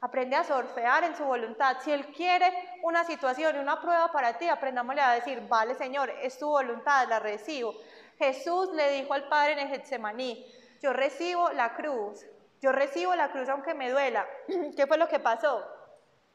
Aprende 0.00 0.36
a 0.36 0.44
sorfear 0.44 1.02
en 1.02 1.16
su 1.16 1.24
voluntad. 1.24 1.78
Si 1.80 1.90
Él 1.90 2.06
quiere 2.12 2.52
una 2.84 3.02
situación 3.02 3.56
y 3.56 3.58
una 3.58 3.80
prueba 3.80 4.12
para 4.12 4.38
ti, 4.38 4.46
aprendámosle 4.46 5.00
a 5.00 5.12
decir, 5.12 5.42
vale 5.48 5.74
Señor, 5.74 6.10
es 6.22 6.38
tu 6.38 6.46
voluntad, 6.48 7.08
la 7.08 7.18
recibo. 7.18 7.74
Jesús 8.18 8.72
le 8.74 8.92
dijo 8.92 9.12
al 9.14 9.28
Padre 9.28 9.52
en 9.54 9.58
el 9.60 9.68
Getsemaní, 9.68 10.46
yo 10.82 10.92
recibo 10.92 11.50
la 11.52 11.74
cruz, 11.74 12.26
yo 12.60 12.72
recibo 12.72 13.14
la 13.14 13.30
cruz 13.30 13.48
aunque 13.48 13.72
me 13.74 13.90
duela. 13.90 14.26
¿Qué 14.76 14.86
fue 14.86 14.98
lo 14.98 15.08
que 15.08 15.20
pasó? 15.20 15.64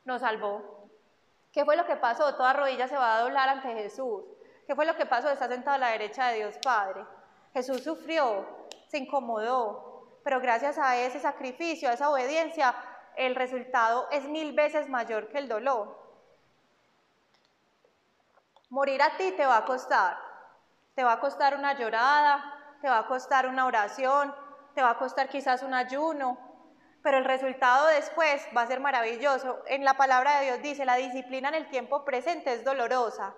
Nos 0.05 0.21
salvó. 0.21 0.89
¿Qué 1.51 1.65
fue 1.65 1.75
lo 1.75 1.85
que 1.85 1.97
pasó? 1.97 2.35
Toda 2.35 2.53
rodilla 2.53 2.87
se 2.87 2.95
va 2.95 3.17
a 3.17 3.21
doblar 3.21 3.49
ante 3.49 3.73
Jesús. 3.73 4.23
¿Qué 4.65 4.75
fue 4.75 4.85
lo 4.85 4.95
que 4.95 5.05
pasó? 5.05 5.29
Está 5.29 5.47
sentado 5.47 5.75
a 5.75 5.79
la 5.79 5.89
derecha 5.89 6.27
de 6.27 6.37
Dios 6.37 6.57
Padre. 6.63 7.05
Jesús 7.53 7.83
sufrió, 7.83 8.45
se 8.87 8.99
incomodó, 8.99 10.19
pero 10.23 10.39
gracias 10.39 10.77
a 10.77 10.97
ese 10.97 11.19
sacrificio, 11.19 11.89
a 11.89 11.93
esa 11.93 12.09
obediencia, 12.09 12.75
el 13.15 13.35
resultado 13.35 14.07
es 14.11 14.27
mil 14.27 14.53
veces 14.53 14.87
mayor 14.89 15.29
que 15.29 15.39
el 15.39 15.47
dolor. 15.47 15.97
Morir 18.69 19.01
a 19.01 19.17
ti 19.17 19.31
te 19.31 19.45
va 19.45 19.57
a 19.57 19.65
costar. 19.65 20.17
Te 20.95 21.03
va 21.03 21.13
a 21.13 21.19
costar 21.19 21.55
una 21.55 21.77
llorada, 21.77 22.56
te 22.81 22.89
va 22.89 22.99
a 22.99 23.07
costar 23.07 23.47
una 23.47 23.65
oración, 23.65 24.33
te 24.75 24.81
va 24.81 24.91
a 24.91 24.97
costar 24.97 25.29
quizás 25.29 25.63
un 25.63 25.73
ayuno, 25.73 26.37
pero 27.01 27.17
el 27.17 27.25
resultado 27.25 27.87
después 27.87 28.47
va 28.55 28.61
a 28.63 28.67
ser 28.67 28.79
maravilloso. 28.79 29.63
En 29.67 29.83
la 29.83 29.95
palabra 29.95 30.39
de 30.39 30.45
Dios 30.45 30.61
dice, 30.61 30.85
la 30.85 30.95
disciplina 30.95 31.49
en 31.49 31.55
el 31.55 31.69
tiempo 31.69 32.03
presente 32.03 32.53
es 32.53 32.63
dolorosa, 32.63 33.33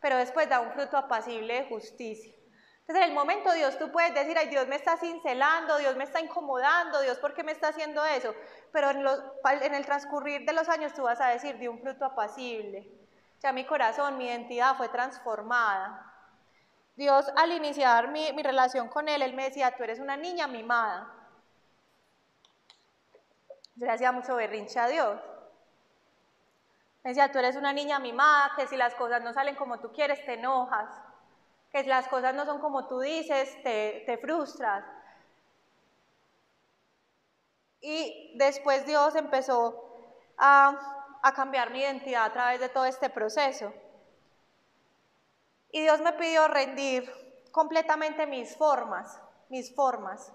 pero 0.00 0.16
después 0.16 0.48
da 0.48 0.60
un 0.60 0.72
fruto 0.72 0.96
apacible 0.96 1.54
de 1.54 1.68
justicia. 1.68 2.34
Entonces 2.80 3.04
en 3.04 3.10
el 3.10 3.14
momento 3.14 3.52
Dios 3.52 3.78
tú 3.78 3.92
puedes 3.92 4.12
decir, 4.12 4.36
ay 4.36 4.48
Dios 4.48 4.66
me 4.66 4.74
está 4.74 4.96
cincelando, 4.96 5.78
Dios 5.78 5.94
me 5.96 6.02
está 6.02 6.20
incomodando, 6.20 7.00
Dios 7.00 7.16
¿por 7.18 7.32
qué 7.32 7.44
me 7.44 7.52
está 7.52 7.68
haciendo 7.68 8.04
eso? 8.04 8.34
Pero 8.72 8.90
en, 8.90 9.74
el 9.74 9.86
transcurrir 9.86 10.44
de 10.44 10.52
los 10.52 10.68
años 10.68 10.92
tú 10.92 11.04
vas 11.04 11.20
a 11.20 11.28
decir, 11.28 11.58
de 11.58 11.68
un 11.68 11.80
fruto 11.80 12.04
apacible. 12.04 12.90
Ya 13.38 13.52
mi 13.52 13.64
corazón, 13.64 14.18
mi 14.18 14.26
identidad 14.26 14.76
fue 14.76 14.88
transformada. 14.88 16.11
Dios 16.96 17.26
al 17.36 17.52
iniciar 17.52 18.08
mi, 18.08 18.32
mi 18.32 18.42
relación 18.42 18.88
con 18.88 19.08
Él, 19.08 19.22
Él 19.22 19.34
me 19.34 19.44
decía, 19.44 19.74
tú 19.76 19.82
eres 19.82 19.98
una 19.98 20.16
niña 20.16 20.46
mimada. 20.46 21.12
Yo 23.74 23.86
le 23.86 23.92
hacía 23.92 24.12
mucho 24.12 24.36
berrinche 24.36 24.78
a 24.78 24.88
Dios. 24.88 25.20
Me 27.02 27.10
decía, 27.10 27.32
tú 27.32 27.38
eres 27.38 27.56
una 27.56 27.72
niña 27.72 27.98
mimada, 27.98 28.52
que 28.56 28.66
si 28.66 28.76
las 28.76 28.94
cosas 28.94 29.22
no 29.22 29.32
salen 29.32 29.56
como 29.56 29.80
tú 29.80 29.92
quieres, 29.92 30.24
te 30.24 30.34
enojas 30.34 30.88
que 31.72 31.82
las 31.84 32.06
cosas 32.08 32.34
no 32.34 32.44
son 32.44 32.60
como 32.60 32.86
tú 32.86 33.00
dices, 33.00 33.50
te, 33.62 34.02
te 34.04 34.18
frustras. 34.18 34.84
Y 37.80 38.34
después 38.36 38.86
Dios 38.86 39.16
empezó 39.16 39.82
a, 40.36 41.18
a 41.22 41.32
cambiar 41.32 41.70
mi 41.70 41.80
identidad 41.80 42.26
a 42.26 42.32
través 42.32 42.60
de 42.60 42.68
todo 42.68 42.84
este 42.84 43.08
proceso. 43.08 43.72
Y 45.72 45.80
Dios 45.80 46.00
me 46.00 46.12
pidió 46.12 46.46
rendir 46.48 47.10
completamente 47.50 48.26
mis 48.26 48.54
formas, 48.56 49.18
mis 49.48 49.74
formas, 49.74 50.32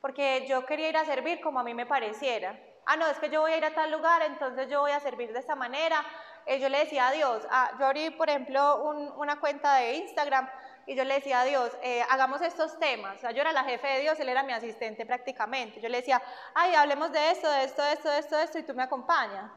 porque 0.00 0.44
yo 0.48 0.66
quería 0.66 0.88
ir 0.88 0.96
a 0.96 1.04
servir 1.04 1.40
como 1.40 1.60
a 1.60 1.62
mí 1.62 1.72
me 1.72 1.86
pareciera. 1.86 2.58
Ah, 2.84 2.96
no, 2.96 3.06
es 3.06 3.18
que 3.20 3.30
yo 3.30 3.40
voy 3.40 3.52
a 3.52 3.56
ir 3.58 3.64
a 3.64 3.74
tal 3.74 3.92
lugar, 3.92 4.22
entonces 4.22 4.68
yo 4.68 4.80
voy 4.80 4.90
a 4.90 4.98
servir 4.98 5.32
de 5.32 5.38
esta 5.38 5.54
manera. 5.54 6.04
Eh, 6.46 6.58
yo 6.58 6.68
le 6.68 6.80
decía 6.80 7.08
a 7.08 7.12
Dios, 7.12 7.46
ah, 7.50 7.70
yo 7.78 7.86
abrí, 7.86 8.10
por 8.10 8.28
ejemplo, 8.28 8.82
una 9.16 9.38
cuenta 9.38 9.76
de 9.76 9.94
Instagram 9.94 10.48
y 10.86 10.96
yo 10.96 11.04
le 11.04 11.14
decía 11.14 11.42
a 11.42 11.44
Dios, 11.44 11.70
eh, 11.82 12.02
hagamos 12.10 12.42
estos 12.42 12.76
temas. 12.80 13.18
O 13.18 13.20
sea, 13.20 13.30
yo 13.30 13.42
era 13.42 13.52
la 13.52 13.62
jefe 13.62 13.86
de 13.86 14.00
Dios, 14.00 14.18
él 14.18 14.28
era 14.28 14.42
mi 14.42 14.52
asistente 14.52 15.06
prácticamente. 15.06 15.80
Yo 15.80 15.88
le 15.88 15.98
decía, 15.98 16.20
ay, 16.54 16.74
hablemos 16.74 17.12
de 17.12 17.30
esto, 17.30 17.48
de 17.48 17.64
esto, 17.64 17.82
de 17.82 17.92
esto, 17.92 18.08
de 18.08 18.18
esto, 18.18 18.36
de 18.36 18.44
esto, 18.44 18.58
y 18.58 18.64
tú 18.64 18.74
me 18.74 18.82
acompañas. 18.82 19.48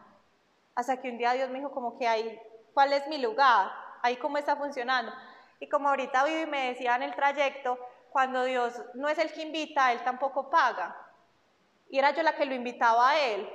Hasta 0.76 1.02
que 1.02 1.10
un 1.10 1.18
día 1.18 1.34
Dios 1.34 1.50
me 1.50 1.58
dijo 1.58 1.72
como 1.72 1.98
que 1.98 2.08
ahí, 2.08 2.40
¿cuál 2.76 2.94
es 2.94 3.08
mi 3.08 3.18
lugar? 3.18 3.85
Ahí 4.02 4.18
cómo 4.18 4.38
está 4.38 4.56
funcionando. 4.56 5.12
Y 5.60 5.70
como 5.70 5.90
ahorita 5.90 6.24
Vivi 6.26 6.46
me 6.46 6.70
decía 6.70 6.96
en 6.96 7.04
el 7.04 7.16
trayecto, 7.16 7.80
cuando 8.10 8.44
Dios 8.44 8.82
no 8.94 9.10
es 9.10 9.18
el 9.18 9.32
que 9.32 9.42
invita, 9.42 9.92
Él 9.92 10.04
tampoco 10.04 10.50
paga. 10.50 10.96
Y 11.90 12.00
era 12.00 12.12
yo 12.12 12.24
la 12.24 12.36
que 12.36 12.46
lo 12.46 12.56
invitaba 12.56 13.10
a 13.10 13.20
Él. 13.20 13.50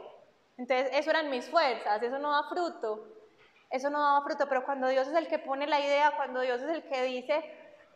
Entonces, 0.57 0.91
eso 0.93 1.11
eran 1.11 1.31
mis 1.31 1.49
fuerzas, 1.49 2.03
eso 2.03 2.19
no 2.19 2.31
da 2.31 2.49
fruto. 2.49 3.17
Eso 3.71 3.89
no 3.89 4.01
daba 4.01 4.23
fruto, 4.23 4.49
pero 4.49 4.65
cuando 4.65 4.89
Dios 4.89 5.07
es 5.07 5.15
el 5.15 5.29
que 5.29 5.39
pone 5.39 5.67
la 5.67 5.81
idea, 5.81 6.17
cuando 6.17 6.41
Dios 6.41 6.61
es 6.61 6.69
el 6.69 6.83
que 6.89 7.03
dice, 7.05 7.37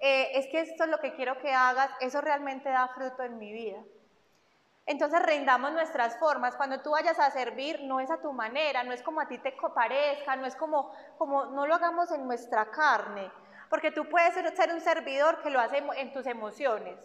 eh, 0.00 0.38
es 0.38 0.46
que 0.46 0.60
esto 0.60 0.84
es 0.84 0.90
lo 0.90 0.98
que 0.98 1.14
quiero 1.14 1.38
que 1.40 1.52
hagas, 1.52 1.90
eso 2.00 2.20
realmente 2.20 2.68
da 2.68 2.88
fruto 2.88 3.22
en 3.24 3.38
mi 3.38 3.52
vida. 3.52 3.82
Entonces 4.86 5.22
rendamos 5.22 5.72
nuestras 5.72 6.18
formas. 6.18 6.56
Cuando 6.56 6.80
tú 6.80 6.90
vayas 6.90 7.18
a 7.18 7.30
servir, 7.30 7.80
no 7.84 8.00
es 8.00 8.10
a 8.10 8.20
tu 8.20 8.32
manera, 8.32 8.84
no 8.84 8.92
es 8.92 9.02
como 9.02 9.20
a 9.20 9.28
ti 9.28 9.38
te 9.38 9.54
parezca, 9.74 10.36
no 10.36 10.46
es 10.46 10.54
como, 10.56 10.92
como 11.16 11.46
no 11.46 11.66
lo 11.66 11.74
hagamos 11.74 12.10
en 12.12 12.26
nuestra 12.26 12.70
carne. 12.70 13.30
Porque 13.70 13.90
tú 13.90 14.08
puedes 14.08 14.34
ser 14.34 14.72
un 14.72 14.80
servidor 14.80 15.40
que 15.42 15.50
lo 15.50 15.58
hace 15.58 15.78
en 15.96 16.12
tus 16.12 16.26
emociones. 16.26 16.98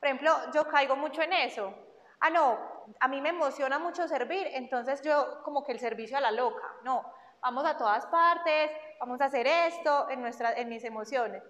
Por 0.00 0.08
ejemplo, 0.08 0.32
yo 0.52 0.66
caigo 0.66 0.96
mucho 0.96 1.22
en 1.22 1.32
eso. 1.32 1.72
Ah, 2.20 2.30
no, 2.30 2.58
a 3.00 3.08
mí 3.08 3.20
me 3.20 3.28
emociona 3.30 3.78
mucho 3.78 4.08
servir, 4.08 4.48
entonces 4.52 5.00
yo 5.02 5.42
como 5.42 5.62
que 5.62 5.72
el 5.72 5.78
servicio 5.78 6.16
a 6.16 6.20
la 6.20 6.32
loca. 6.32 6.66
No, 6.82 7.04
vamos 7.40 7.64
a 7.64 7.76
todas 7.76 8.04
partes, 8.06 8.70
vamos 8.98 9.20
a 9.20 9.26
hacer 9.26 9.46
esto 9.46 10.08
en, 10.10 10.20
nuestra, 10.20 10.52
en 10.54 10.68
mis 10.68 10.84
emociones 10.84 11.42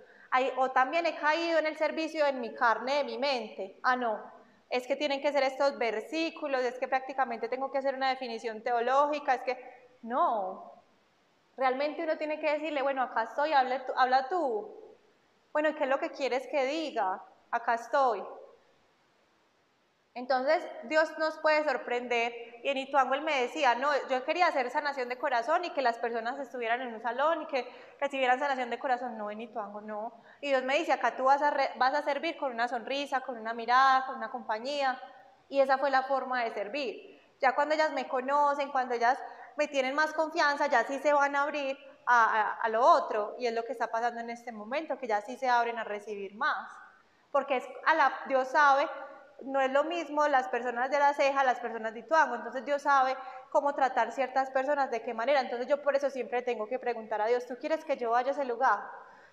o 0.57 0.71
también 0.71 1.07
he 1.07 1.15
caído 1.15 1.59
en 1.59 1.67
el 1.67 1.77
servicio 1.77 2.27
en 2.27 2.41
mi 2.41 2.55
carne, 2.55 2.97
de 2.97 3.05
mi 3.05 3.19
mente. 3.19 3.79
Ah, 3.83 3.97
no, 3.97 4.21
es 4.75 4.89
que 4.89 4.97
tienen 4.97 5.23
que 5.23 5.31
ser 5.31 5.45
estos 5.45 5.79
versículos, 5.79 6.61
es 6.63 6.77
que 6.81 6.89
prácticamente 6.89 7.49
tengo 7.49 7.71
que 7.71 7.79
hacer 7.79 7.95
una 7.95 8.11
definición 8.11 8.61
teológica, 8.61 9.35
es 9.37 9.43
que 9.43 9.57
no. 10.03 10.73
Realmente 11.57 12.03
uno 12.03 12.19
tiene 12.19 12.41
que 12.41 12.51
decirle, 12.51 12.83
bueno, 12.83 13.03
acá 13.03 13.23
estoy, 13.23 13.53
habla 13.53 13.87
tú. 13.87 13.93
Habla 13.97 14.29
tú. 14.29 14.75
Bueno, 15.53 15.69
¿y 15.69 15.75
qué 15.75 15.85
es 15.85 15.91
lo 15.91 16.01
que 16.01 16.11
quieres 16.11 16.49
que 16.49 16.65
diga? 16.67 17.23
Acá 17.53 17.75
estoy. 17.75 18.21
Entonces, 20.15 20.65
Dios 20.85 21.19
nos 21.19 21.37
puede 21.39 21.65
sorprender. 21.65 22.33
Y 22.63 22.69
en 22.69 22.79
Ituango 22.79 23.15
él 23.15 23.23
me 23.23 23.43
decía, 23.43 23.75
no, 23.75 23.91
yo 24.09 24.25
quería 24.25 24.47
hacer 24.47 24.71
sanación 24.71 25.09
de 25.09 25.19
corazón 25.19 25.65
y 25.65 25.71
que 25.71 25.83
las 25.83 25.99
personas 25.99 26.39
estuvieran 26.39 26.81
en 26.81 26.95
un 26.95 27.03
salón 27.03 27.43
y 27.43 27.47
que 27.47 27.69
recibieran 28.01 28.39
sanación 28.39 28.71
de 28.71 28.79
corazón. 28.79 29.19
No, 29.19 29.29
en 29.33 29.41
Ituango 29.41 29.81
no. 29.81 30.23
Y 30.41 30.51
Dios 30.51 30.63
me 30.63 30.79
dice, 30.79 30.93
acá 30.93 31.17
tú 31.17 31.25
vas 31.25 31.43
a, 31.43 32.03
servir 32.03 32.37
con 32.37 32.53
una 32.53 32.69
sonrisa, 32.69 33.23
con 33.23 33.39
una 33.39 33.55
mirada, 33.55 34.07
con 34.07 34.17
una 34.17 34.31
compañía. 34.31 35.01
Y 35.49 35.59
esa 35.59 35.79
fue 35.79 35.91
la 35.91 36.05
forma 36.05 36.45
de 36.45 36.55
servir. 36.55 37.21
Ya 37.41 37.57
cuando 37.57 37.75
ellas 37.75 37.91
me 37.93 38.07
conocen, 38.07 38.71
cuando 38.71 38.95
ellas 38.95 39.19
me 39.57 39.67
tienen 39.67 39.97
más 39.97 40.13
confianza, 40.15 40.69
ya 40.69 40.85
sí 40.85 41.01
se 41.01 41.13
van 41.13 41.35
a 41.35 41.43
abrir 41.43 41.77
a, 42.07 42.69
lo 42.69 42.87
otro. 42.87 43.35
Y 43.37 43.49
es 43.49 43.53
lo 43.53 43.65
que 43.65 43.73
está 43.73 43.89
pasando 43.89 44.21
en 44.21 44.31
este 44.31 44.53
momento, 44.53 44.97
que 44.97 45.09
ya 45.09 45.21
sí 45.23 45.37
se 45.37 45.49
abren 45.49 45.77
a 45.77 45.83
recibir 45.83 46.37
más. 46.37 46.71
Porque 47.33 47.57
es 47.57 47.69
Dios 48.29 48.47
sabe 48.47 48.89
no 49.47 49.61
es 49.61 49.71
lo 49.71 49.85
mismo 49.85 50.27
las 50.29 50.49
personas 50.49 50.91
de 50.91 50.99
la 50.99 51.15
ceja, 51.15 51.45
las 51.45 51.61
personas 51.61 51.95
de 51.95 52.01
Ituango, 52.01 52.35
entonces 52.35 52.65
Dios 52.65 52.83
sabe 52.83 53.17
cómo 53.51 53.75
tratar 53.75 54.13
ciertas 54.13 54.51
personas, 54.51 54.91
de 54.91 55.03
qué 55.03 55.15
manera, 55.15 55.41
entonces 55.41 55.67
yo 55.67 55.83
por 55.83 55.95
eso 55.97 56.11
siempre 56.11 56.43
tengo 56.43 56.67
que 56.67 56.79
preguntar 56.79 57.21
a 57.21 57.27
Dios, 57.27 57.47
¿tú 57.47 57.57
quieres 57.57 57.85
que 57.85 57.97
yo 57.97 58.11
vaya 58.11 58.29
a 58.29 58.33
ese 58.33 58.45
lugar? 58.45 58.81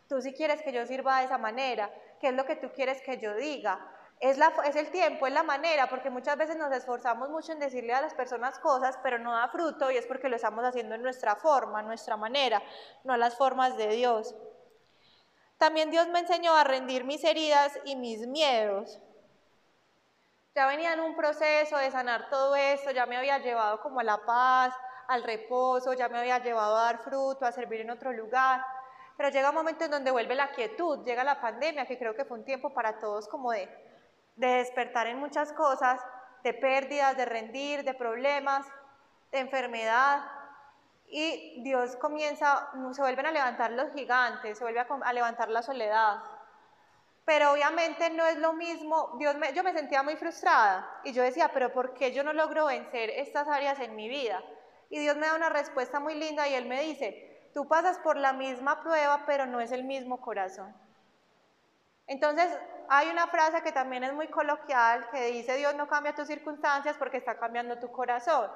¿Tú 0.08 0.22
sí 0.22 0.34
quieres 0.34 0.62
que 0.62 0.72
yo 0.74 0.86
sirva 0.86 1.20
de 1.20 1.26
esa 1.26 1.38
manera? 1.38 1.90
¿Qué 2.20 2.28
es 2.28 2.34
lo 2.34 2.46
que 2.46 2.56
tú 2.56 2.72
quieres 2.74 3.02
que 3.02 3.18
yo 3.18 3.34
diga? 3.36 3.80
Es, 4.20 4.38
la, 4.38 4.54
es 4.66 4.76
el 4.76 4.92
tiempo, 4.92 5.26
es 5.26 5.34
la 5.34 5.42
manera, 5.42 5.90
porque 5.90 6.10
muchas 6.10 6.38
veces 6.38 6.56
nos 6.56 6.72
esforzamos 6.72 7.30
mucho 7.30 7.54
en 7.54 7.60
decirle 7.60 7.94
a 7.94 8.02
las 8.02 8.14
personas 8.14 8.60
cosas, 8.60 9.00
pero 9.02 9.18
no 9.18 9.32
da 9.32 9.48
fruto 9.48 9.90
y 9.90 9.98
es 9.98 10.06
porque 10.06 10.30
lo 10.30 10.36
estamos 10.36 10.64
haciendo 10.64 10.96
en 10.96 11.02
nuestra 11.02 11.36
forma, 11.36 11.82
nuestra 11.82 12.18
manera, 12.18 12.62
no 13.04 13.18
las 13.18 13.38
formas 13.38 13.78
de 13.78 13.88
Dios. 13.88 14.36
También 15.58 15.92
Dios 15.92 16.08
me 16.10 16.20
enseñó 16.20 16.54
a 16.56 16.64
rendir 16.64 17.04
mis 17.04 17.24
heridas 17.24 17.80
y 17.86 17.96
mis 17.96 18.28
miedos. 18.28 19.00
Ya 20.54 20.68
venía 20.68 20.94
en 20.94 21.00
un 21.00 21.16
proceso 21.16 21.78
de 21.78 21.92
sanar 21.92 22.30
todo 22.30 22.56
esto, 22.58 22.92
ya 22.92 23.06
me 23.06 23.16
había 23.16 23.38
llevado 23.38 23.80
como 23.82 24.02
a 24.02 24.04
la 24.04 24.18
paz, 24.18 24.76
al 25.08 25.24
reposo, 25.24 25.94
ya 25.94 26.10
me 26.10 26.20
había 26.20 26.40
llevado 26.40 26.76
a 26.76 26.84
dar 26.84 27.00
fruto, 27.00 27.46
a 27.46 27.54
servir 27.54 27.82
en 27.82 27.90
otro 27.90 28.12
lugar. 28.12 28.62
Pero 29.16 29.30
llega 29.30 29.50
un 29.50 29.56
momento 29.56 29.86
en 29.86 29.92
donde 29.92 30.12
vuelve 30.12 30.36
la 30.36 30.52
quietud, 30.52 31.06
llega 31.06 31.24
la 31.24 31.40
pandemia, 31.40 31.86
que 31.86 31.98
creo 31.98 32.16
que 32.16 32.26
fue 32.26 32.38
un 32.38 32.44
tiempo 32.44 32.74
para 32.74 33.00
todos 33.00 33.30
como 33.30 33.52
de, 33.52 33.70
de 34.36 34.48
despertar 34.48 35.08
en 35.08 35.20
muchas 35.20 35.54
cosas, 35.54 36.02
de 36.44 36.54
pérdidas, 36.54 37.16
de 37.16 37.26
rendir, 37.26 37.86
de 37.86 37.94
problemas, 37.94 38.66
de 39.32 39.40
enfermedad. 39.40 40.26
Y 41.08 41.62
Dios 41.64 41.96
comienza, 41.96 42.70
se 42.92 43.02
vuelven 43.02 43.26
a 43.26 43.32
levantar 43.32 43.72
los 43.72 43.94
gigantes, 43.94 44.58
se 44.58 44.64
vuelve 44.66 44.82
a, 44.82 44.88
a 45.02 45.14
levantar 45.14 45.50
la 45.50 45.62
soledad, 45.62 46.20
pero 47.26 47.52
obviamente 47.52 48.10
no 48.10 48.26
es 48.26 48.38
lo 48.38 48.54
mismo, 48.54 49.16
Dios 49.20 49.36
yo 49.54 49.64
me 49.64 49.74
sentía 49.74 50.04
muy 50.04 50.16
frustrada 50.16 51.02
y 51.04 51.14
yo 51.14 51.24
decía, 51.24 51.52
pero 51.54 51.72
¿por 51.72 51.94
qué 51.94 52.12
yo 52.12 52.24
no 52.24 52.34
logro 52.34 52.66
vencer 52.66 53.10
estas 53.12 53.48
áreas 53.48 53.80
en 53.80 53.96
mi 53.96 54.10
vida? 54.10 54.44
Y 54.90 55.00
Dios 55.00 55.16
me 55.16 55.28
da 55.28 55.36
una 55.36 55.50
respuesta 55.50 56.00
muy 56.00 56.16
linda 56.16 56.48
y 56.48 56.56
Él 56.56 56.66
me 56.66 56.82
dice, 56.82 57.50
tú 57.54 57.68
pasas 57.68 58.00
por 58.00 58.18
la 58.18 58.34
misma 58.34 58.82
prueba, 58.82 59.24
pero 59.26 59.46
no 59.46 59.62
es 59.62 59.72
el 59.72 59.84
mismo 59.84 60.20
corazón. 60.20 60.76
Entonces, 62.08 62.50
hay 62.90 63.10
una 63.10 63.28
frase 63.28 63.62
que 63.62 63.72
también 63.72 64.04
es 64.04 64.14
muy 64.14 64.28
coloquial 64.28 65.10
que 65.12 65.28
dice, 65.28 65.56
Dios 65.56 65.76
no 65.76 65.88
cambia 65.88 66.14
tus 66.14 66.28
circunstancias 66.28 66.98
porque 66.98 67.18
está 67.18 67.38
cambiando 67.40 67.80
tu 67.80 67.90
corazón. 67.90 68.52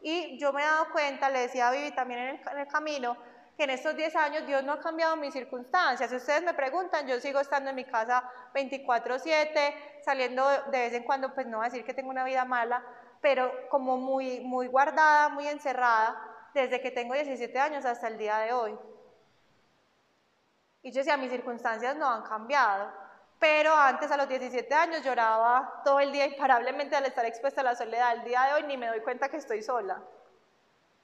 Y 0.00 0.38
yo 0.38 0.52
me 0.52 0.62
he 0.62 0.64
dado 0.64 0.90
cuenta, 0.90 1.30
le 1.30 1.40
decía 1.40 1.68
a 1.68 1.70
Vivi 1.70 1.92
también 1.92 2.20
en 2.20 2.58
el 2.58 2.66
camino, 2.66 3.16
que 3.56 3.64
en 3.64 3.70
estos 3.70 3.96
10 3.96 4.14
años 4.16 4.46
Dios 4.46 4.62
no 4.64 4.74
ha 4.74 4.80
cambiado 4.80 5.16
mis 5.16 5.32
circunstancias. 5.32 6.10
Si 6.10 6.16
ustedes 6.16 6.42
me 6.42 6.52
preguntan, 6.52 7.06
yo 7.06 7.18
sigo 7.20 7.40
estando 7.40 7.70
en 7.70 7.76
mi 7.76 7.84
casa 7.84 8.22
24/7, 8.52 9.74
saliendo 10.04 10.46
de 10.70 10.78
vez 10.78 10.92
en 10.92 11.04
cuando, 11.04 11.34
pues 11.34 11.46
no 11.46 11.58
voy 11.58 11.66
a 11.66 11.70
decir 11.70 11.84
que 11.84 11.94
tengo 11.94 12.10
una 12.10 12.24
vida 12.24 12.44
mala, 12.44 12.84
pero 13.20 13.50
como 13.70 13.96
muy, 13.96 14.40
muy 14.40 14.66
guardada, 14.66 15.30
muy 15.30 15.48
encerrada, 15.48 16.20
desde 16.52 16.80
que 16.80 16.90
tengo 16.90 17.14
17 17.14 17.58
años 17.58 17.84
hasta 17.84 18.08
el 18.08 18.18
día 18.18 18.38
de 18.38 18.52
hoy. 18.52 18.78
Y 20.82 20.92
yo 20.92 20.98
decía, 20.98 21.16
mis 21.16 21.30
circunstancias 21.30 21.96
no 21.96 22.08
han 22.08 22.22
cambiado, 22.22 22.92
pero 23.38 23.74
antes 23.74 24.10
a 24.10 24.16
los 24.16 24.28
17 24.28 24.72
años 24.74 25.02
lloraba 25.02 25.82
todo 25.84 25.98
el 26.00 26.12
día 26.12 26.26
imparablemente 26.26 26.94
al 26.94 27.06
estar 27.06 27.24
expuesta 27.24 27.62
a 27.62 27.64
la 27.64 27.74
soledad. 27.74 28.14
El 28.14 28.24
día 28.24 28.42
de 28.44 28.52
hoy 28.54 28.62
ni 28.64 28.76
me 28.76 28.86
doy 28.86 29.00
cuenta 29.00 29.28
que 29.28 29.38
estoy 29.38 29.62
sola. 29.62 30.00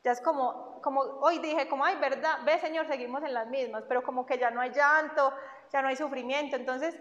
Ya 0.05 0.13
es 0.13 0.21
como, 0.21 0.81
como 0.83 1.01
hoy 1.01 1.39
dije, 1.39 1.69
como, 1.69 1.85
ay, 1.85 1.97
verdad, 1.97 2.41
ve 2.45 2.59
Señor, 2.59 2.87
seguimos 2.87 3.23
en 3.23 3.35
las 3.35 3.47
mismas, 3.47 3.85
pero 3.89 4.03
como 4.03 4.27
que 4.27 4.39
ya 4.39 4.51
no 4.51 4.61
hay 4.61 4.71
llanto, 4.71 5.33
ya 5.73 5.81
no 5.81 5.89
hay 5.89 5.97
sufrimiento. 5.97 6.57
Entonces, 6.57 6.99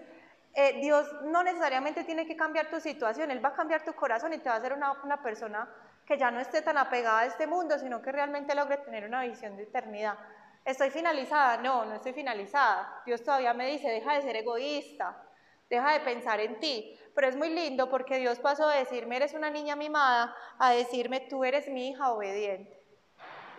eh, 0.53 0.79
Dios 0.81 1.07
no 1.23 1.43
necesariamente 1.43 2.03
tiene 2.03 2.27
que 2.27 2.35
cambiar 2.35 2.69
tu 2.69 2.79
situación, 2.79 3.31
Él 3.31 3.43
va 3.43 3.49
a 3.49 3.53
cambiar 3.53 3.83
tu 3.83 3.93
corazón 3.93 4.33
y 4.33 4.37
te 4.37 4.49
va 4.49 4.55
a 4.55 4.57
hacer 4.57 4.73
una, 4.73 4.91
una 5.03 5.21
persona 5.23 5.67
que 6.05 6.17
ya 6.17 6.29
no 6.29 6.39
esté 6.39 6.61
tan 6.61 6.77
apegada 6.77 7.21
a 7.21 7.25
este 7.25 7.47
mundo, 7.47 7.79
sino 7.79 8.01
que 8.01 8.11
realmente 8.11 8.53
logre 8.53 8.77
tener 8.77 9.05
una 9.05 9.23
visión 9.23 9.55
de 9.55 9.63
eternidad. 9.63 10.17
¿Estoy 10.63 10.91
finalizada? 10.91 11.57
No, 11.57 11.85
no 11.85 11.95
estoy 11.95 12.13
finalizada. 12.13 13.01
Dios 13.05 13.23
todavía 13.23 13.53
me 13.53 13.67
dice, 13.67 13.89
deja 13.89 14.13
de 14.13 14.21
ser 14.21 14.35
egoísta, 14.35 15.23
deja 15.69 15.93
de 15.93 16.01
pensar 16.01 16.39
en 16.39 16.59
ti. 16.59 16.99
Pero 17.15 17.27
es 17.27 17.35
muy 17.35 17.49
lindo 17.49 17.89
porque 17.89 18.17
Dios 18.17 18.39
pasó 18.39 18.67
de 18.67 18.79
decirme, 18.79 19.15
eres 19.15 19.33
una 19.33 19.49
niña 19.49 19.75
mimada, 19.75 20.35
a 20.59 20.71
decirme, 20.71 21.21
tú 21.21 21.43
eres 21.43 21.67
mi 21.67 21.89
hija 21.89 22.11
obediente. 22.11 22.80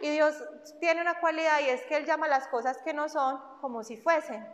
Y 0.03 0.11
Dios 0.11 0.35
tiene 0.81 1.01
una 1.01 1.21
cualidad 1.21 1.61
y 1.61 1.69
es 1.69 1.83
que 1.85 1.97
Él 1.97 2.05
llama 2.05 2.27
las 2.27 2.49
cosas 2.49 2.77
que 2.83 2.93
no 2.93 3.09
son 3.09 3.41
como 3.61 3.85
si 3.85 3.97
fuesen. 3.97 4.45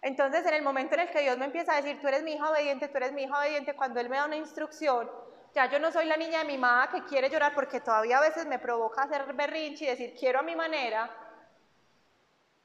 Entonces, 0.00 0.46
en 0.46 0.54
el 0.54 0.62
momento 0.62 0.94
en 0.94 1.00
el 1.00 1.10
que 1.10 1.20
Dios 1.20 1.36
me 1.36 1.44
empieza 1.44 1.74
a 1.74 1.76
decir, 1.76 2.00
tú 2.00 2.08
eres 2.08 2.22
mi 2.22 2.32
hija 2.32 2.50
obediente, 2.50 2.88
tú 2.88 2.96
eres 2.96 3.12
mi 3.12 3.24
hija 3.24 3.38
obediente, 3.38 3.76
cuando 3.76 4.00
Él 4.00 4.08
me 4.08 4.16
da 4.16 4.24
una 4.24 4.36
instrucción, 4.36 5.10
ya 5.54 5.66
yo 5.66 5.78
no 5.78 5.92
soy 5.92 6.06
la 6.06 6.16
niña 6.16 6.38
de 6.38 6.46
mi 6.46 6.56
mamá 6.56 6.88
que 6.90 7.04
quiere 7.04 7.28
llorar 7.28 7.54
porque 7.54 7.80
todavía 7.80 8.16
a 8.16 8.22
veces 8.22 8.46
me 8.46 8.58
provoca 8.58 9.02
hacer 9.02 9.30
berrinche 9.34 9.84
y 9.84 9.88
decir, 9.88 10.14
quiero 10.18 10.38
a 10.38 10.42
mi 10.42 10.56
manera, 10.56 11.10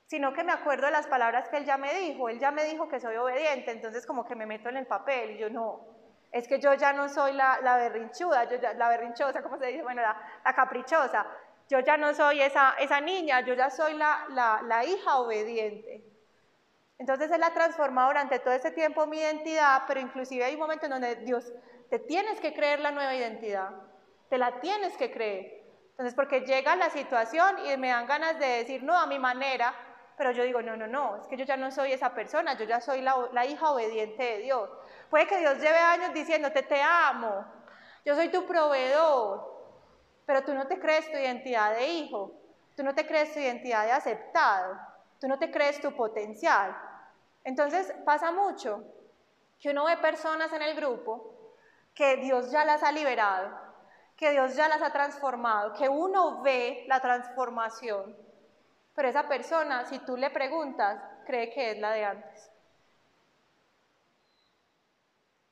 sino 0.06 0.32
que 0.32 0.46
me 0.46 0.54
acuerdo 0.54 0.86
de 0.86 0.94
las 0.94 1.08
palabras 1.08 1.50
que 1.50 1.58
Él 1.58 1.66
ya 1.66 1.78
me 1.78 1.94
dijo. 1.94 2.30
Él 2.30 2.40
ya 2.40 2.52
me 2.52 2.64
dijo 2.64 2.88
que 2.88 3.02
soy 3.02 3.18
obediente, 3.18 3.72
entonces 3.72 4.06
como 4.06 4.26
que 4.26 4.36
me 4.36 4.46
meto 4.46 4.70
en 4.70 4.78
el 4.78 4.88
papel 4.88 5.32
y 5.32 5.40
yo 5.40 5.50
no, 5.50 5.82
es 6.32 6.48
que 6.48 6.58
yo 6.58 6.74
ya 6.76 6.94
no 6.94 7.10
soy 7.10 7.34
la, 7.34 7.60
la 7.62 7.76
berrinchuda, 7.76 8.46
yo 8.46 8.58
la 8.78 8.88
berrinchosa, 8.88 9.44
¿cómo 9.44 9.58
se 9.58 9.66
dice? 9.66 9.84
Bueno, 9.84 10.02
la, 10.02 10.16
la 10.46 10.54
caprichosa 10.54 11.26
yo 11.72 11.80
ya 11.80 11.96
no 11.96 12.14
soy 12.14 12.42
esa, 12.42 12.76
esa 12.80 13.00
niña, 13.00 13.40
yo 13.46 13.54
ya 13.54 13.70
soy 13.70 13.94
la, 13.94 14.28
la, 14.62 14.84
hija 14.84 15.20
obediente. 15.20 16.04
Entonces 16.98 17.32
Él 17.32 17.42
ha 17.44 17.54
transformado 17.54 18.10
durante 18.10 18.40
todo 18.40 18.54
ese 18.54 18.72
tiempo 18.72 19.08
mi 19.08 19.20
identidad, 19.20 19.84
pero 19.88 20.02
inclusive 20.02 20.44
hay 20.44 20.56
un 20.56 20.60
momento 20.60 20.88
en 20.88 20.92
donde 20.92 21.16
Dios, 21.16 21.54
te 21.90 21.98
tienes 21.98 22.42
que 22.42 22.54
creer 22.54 22.82
la 22.82 22.92
nueva 22.92 23.16
identidad, 23.16 23.70
te 24.30 24.38
la 24.38 24.60
tienes 24.60 24.98
que 24.98 25.12
creer. 25.12 25.64
Entonces, 25.92 26.14
porque 26.14 26.42
llega 26.42 26.76
la 26.76 26.90
situación 26.90 27.66
y 27.66 27.78
me 27.78 27.88
dan 27.88 28.06
ganas 28.06 28.38
de 28.38 28.48
decir, 28.48 28.84
no, 28.84 29.00
a 29.00 29.08
mi 29.08 29.18
manera, 29.18 29.74
pero 30.18 30.32
yo 30.32 30.44
digo, 30.44 30.62
no, 30.62 30.76
no, 30.76 30.88
no, 30.88 31.22
es 31.22 31.28
que 31.30 31.38
yo 31.38 31.46
ya 31.46 31.56
no 31.56 31.72
soy 31.72 31.94
esa 31.94 32.14
persona, 32.14 32.58
yo 32.58 32.66
ya 32.66 32.82
soy 32.82 33.02
la, 33.02 33.30
la 33.32 33.46
hija 33.46 33.72
obediente 33.72 34.22
de 34.22 34.38
Dios. 34.40 34.70
Puede 35.10 35.26
que 35.26 35.38
Dios 35.38 35.58
lleve 35.58 35.78
años 35.78 36.14
diciéndote, 36.14 36.64
te 36.64 36.82
amo, 36.82 37.46
yo 38.04 38.14
soy 38.14 38.28
tu 38.28 38.46
proveedor, 38.46 39.51
pero 40.26 40.44
tú 40.44 40.54
no 40.54 40.68
te 40.68 40.80
crees 40.80 41.12
tu 41.12 41.18
identidad 41.18 41.76
de 41.76 41.88
hijo, 41.88 42.32
tú 42.76 42.84
no 42.84 42.96
te 42.96 43.06
crees 43.06 43.34
tu 43.34 43.40
identidad 43.40 43.86
de 43.86 43.92
aceptado, 43.92 44.78
tú 45.20 45.28
no 45.28 45.38
te 45.38 45.52
crees 45.52 45.80
tu 45.82 45.96
potencial. 45.96 46.76
Entonces 47.44 47.94
pasa 48.06 48.32
mucho 48.32 48.84
que 49.60 49.70
uno 49.70 49.86
ve 49.86 49.98
personas 49.98 50.52
en 50.54 50.62
el 50.62 50.76
grupo 50.76 51.36
que 51.94 52.18
Dios 52.18 52.52
ya 52.52 52.66
las 52.66 52.84
ha 52.84 52.92
liberado, 52.92 53.52
que 54.16 54.32
Dios 54.32 54.56
ya 54.56 54.68
las 54.68 54.82
ha 54.82 54.92
transformado, 54.92 55.74
que 55.74 55.90
uno 55.90 56.42
ve 56.42 56.86
la 56.88 57.00
transformación, 57.00 58.16
pero 58.96 59.10
esa 59.10 59.28
persona, 59.28 59.86
si 59.86 60.00
tú 60.00 60.18
le 60.18 60.30
preguntas, 60.30 61.02
cree 61.26 61.52
que 61.52 61.72
es 61.72 61.80
la 61.80 61.92
de 61.92 62.06
antes. 62.06 62.52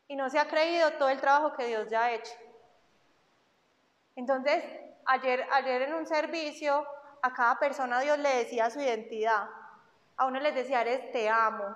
Y 0.08 0.16
no 0.16 0.30
se 0.30 0.40
ha 0.40 0.48
creído 0.48 0.92
todo 0.94 1.10
el 1.10 1.20
trabajo 1.20 1.56
que 1.56 1.68
Dios 1.68 1.90
ya 1.90 2.06
ha 2.06 2.12
hecho. 2.14 2.34
Entonces, 4.16 4.64
ayer, 5.06 5.46
ayer 5.52 5.84
en 5.84 5.94
un 5.94 6.06
servicio, 6.06 6.86
a 7.22 7.34
cada 7.34 7.60
persona 7.60 8.00
Dios 8.00 8.18
le 8.20 8.30
decía 8.30 8.70
su 8.70 8.80
identidad. 8.80 9.50
A 10.18 10.26
uno 10.26 10.40
les 10.40 10.56
decía, 10.56 10.82
eres 10.82 11.12
te 11.12 11.30
amo, 11.30 11.76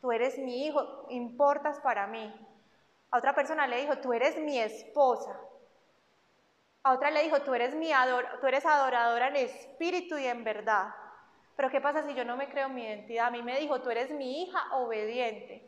tú 0.00 0.12
eres 0.12 0.38
mi 0.38 0.66
hijo, 0.66 1.06
importas 1.10 1.80
para 1.80 2.06
mí. 2.06 2.34
A 3.10 3.18
otra 3.18 3.34
persona 3.34 3.66
le 3.66 3.80
dijo, 3.80 3.98
tú 3.98 4.12
eres 4.12 4.38
mi 4.38 4.58
esposa. 4.58 5.38
A 6.82 6.92
otra 6.92 7.10
le 7.10 7.22
dijo, 7.22 7.40
tú 7.42 7.54
eres, 7.54 7.74
mi 7.74 7.92
ador 7.92 8.26
tú 8.40 8.46
eres 8.46 8.64
adoradora 8.64 9.28
en 9.28 9.36
espíritu 9.36 10.18
y 10.18 10.26
en 10.26 10.44
verdad. 10.44 10.94
Pero 11.56 11.70
¿qué 11.70 11.80
pasa 11.80 12.06
si 12.06 12.14
yo 12.14 12.24
no 12.24 12.36
me 12.36 12.48
creo 12.48 12.68
mi 12.68 12.84
identidad? 12.84 13.26
A 13.26 13.30
mí 13.30 13.42
me 13.42 13.58
dijo, 13.58 13.80
tú 13.80 13.90
eres 13.90 14.10
mi 14.10 14.42
hija 14.42 14.76
obediente. 14.76 15.64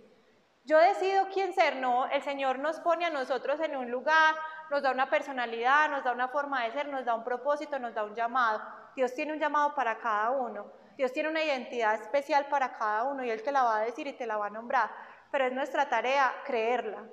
Yo 0.65 0.79
decido 0.79 1.27
quién 1.33 1.53
ser, 1.53 1.77
no, 1.77 2.07
el 2.07 2.23
Señor 2.23 2.59
nos 2.59 2.79
pone 2.81 3.07
a 3.07 3.11
nosotros 3.11 3.59
en 3.61 3.77
un 3.77 3.91
lugar, 3.91 4.37
nos 4.71 4.83
da 4.83 4.93
una 4.93 5.11
personalidad, 5.11 5.91
nos 5.91 6.05
da 6.05 6.13
una 6.13 6.29
forma 6.29 6.65
de 6.65 6.73
ser, 6.73 6.89
nos 6.89 7.05
da 7.05 7.15
un 7.15 7.25
propósito, 7.25 7.79
nos 7.79 7.93
da 7.93 8.05
un 8.05 8.15
llamado. 8.15 8.63
Dios 8.95 9.13
tiene 9.15 9.33
un 9.33 9.41
llamado 9.41 9.75
para 9.75 9.99
cada 9.99 10.31
uno. 10.31 10.73
Dios 10.97 11.13
tiene 11.13 11.29
una 11.29 11.43
identidad 11.43 11.95
especial 11.95 12.47
para 12.47 12.77
cada 12.77 13.05
uno 13.05 13.25
y 13.25 13.31
Él 13.31 13.43
te 13.43 13.51
la 13.51 13.65
va 13.65 13.79
a 13.79 13.85
decir 13.85 14.07
y 14.07 14.13
te 14.13 14.27
la 14.27 14.37
va 14.37 14.47
a 14.47 14.51
nombrar. 14.51 14.91
Pero 15.33 15.47
es 15.47 15.53
nuestra 15.53 15.89
tarea 15.89 16.33
creerla. 16.45 17.05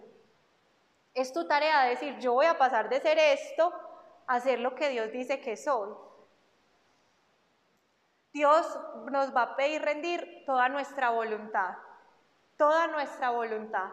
Es 1.14 1.34
tu 1.34 1.47
tarea 1.47 1.82
decir, 1.84 2.18
yo 2.20 2.34
voy 2.34 2.45
a 2.45 2.58
pasar 2.58 2.89
de 2.89 2.99
ser 2.99 3.18
esto 3.18 3.74
a 4.28 4.39
ser 4.39 4.60
lo 4.60 4.76
que 4.76 4.89
Dios 4.89 5.12
dice 5.12 5.41
que 5.41 5.58
soy. 5.58 5.95
Dios 8.34 8.80
nos 9.10 9.36
va 9.36 9.41
a 9.41 9.55
pedir 9.55 9.82
rendir 9.82 10.43
toda 10.45 10.70
nuestra 10.70 11.10
voluntad, 11.10 11.76
toda 12.55 12.86
nuestra 12.88 13.32
voluntad. 13.32 13.89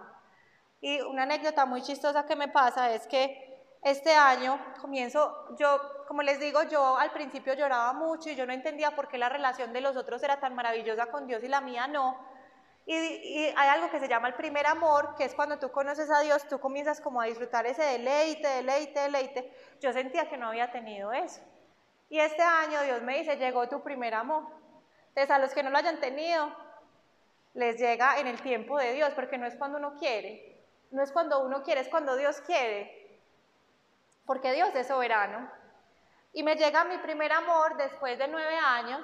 Y 0.82 1.00
una 1.00 1.22
anécdota 1.22 1.64
muy 1.64 1.80
chistosa 1.80 2.26
que 2.26 2.36
me 2.36 2.48
pasa 2.48 2.92
es 2.92 3.06
que 3.06 3.43
este 3.84 4.14
año 4.14 4.58
comienzo, 4.80 5.54
yo, 5.58 5.78
como 6.08 6.22
les 6.22 6.40
digo, 6.40 6.62
yo 6.62 6.96
al 6.96 7.12
principio 7.12 7.52
lloraba 7.52 7.92
mucho 7.92 8.30
y 8.30 8.34
yo 8.34 8.46
no 8.46 8.54
entendía 8.54 8.96
por 8.96 9.08
qué 9.08 9.18
la 9.18 9.28
relación 9.28 9.74
de 9.74 9.82
los 9.82 9.94
otros 9.94 10.22
era 10.22 10.40
tan 10.40 10.54
maravillosa 10.54 11.06
con 11.06 11.26
Dios 11.26 11.44
y 11.44 11.48
la 11.48 11.60
mía 11.60 11.86
no. 11.86 12.18
Y, 12.86 12.94
hay 12.94 13.68
algo 13.68 13.90
que 13.90 14.00
se 14.00 14.08
llama 14.08 14.28
el 14.28 14.34
primer 14.34 14.66
amor, 14.66 15.14
que 15.16 15.24
es 15.24 15.34
cuando 15.34 15.58
tú 15.58 15.70
conoces 15.70 16.10
a 16.10 16.20
Dios, 16.20 16.48
tú 16.48 16.58
comienzas 16.60 17.02
como 17.02 17.20
a 17.20 17.26
disfrutar 17.26 17.66
ese 17.66 17.82
deleite, 17.82 18.48
deleite, 18.48 19.00
deleite. 19.00 19.52
Yo 19.82 19.92
sentía 19.92 20.30
que 20.30 20.38
no 20.38 20.48
había 20.48 20.72
tenido 20.72 21.12
eso. 21.12 21.42
Y 22.08 22.20
este 22.20 22.42
año 22.42 22.80
Dios 22.82 23.02
me 23.02 23.18
dice, 23.18 23.36
llegó 23.36 23.68
tu 23.68 23.82
primer 23.82 24.14
amor. 24.14 24.44
Entonces 25.08 25.30
a 25.30 25.38
los 25.38 25.52
que 25.52 25.62
no 25.62 25.68
lo 25.68 25.76
hayan 25.76 26.00
tenido, 26.00 26.50
les 27.52 27.78
llega 27.78 28.18
en 28.18 28.28
el 28.28 28.40
tiempo 28.40 28.78
de 28.78 28.94
Dios, 28.94 29.12
porque 29.14 29.36
no 29.36 29.44
es 29.44 29.56
cuando 29.56 29.76
uno 29.76 29.94
quiere, 29.98 30.64
no 30.90 31.02
es 31.02 31.12
cuando 31.12 31.44
uno 31.44 31.62
quiere, 31.62 31.82
es 31.82 31.88
cuando 31.88 32.16
Dios 32.16 32.40
quiere 32.40 33.03
porque 34.26 34.52
Dios 34.52 34.74
es 34.74 34.86
soberano. 34.86 35.50
Y 36.32 36.42
me 36.42 36.56
llega 36.56 36.84
mi 36.84 36.98
primer 36.98 37.32
amor 37.32 37.76
después 37.76 38.18
de 38.18 38.28
nueve 38.28 38.56
años. 38.58 39.00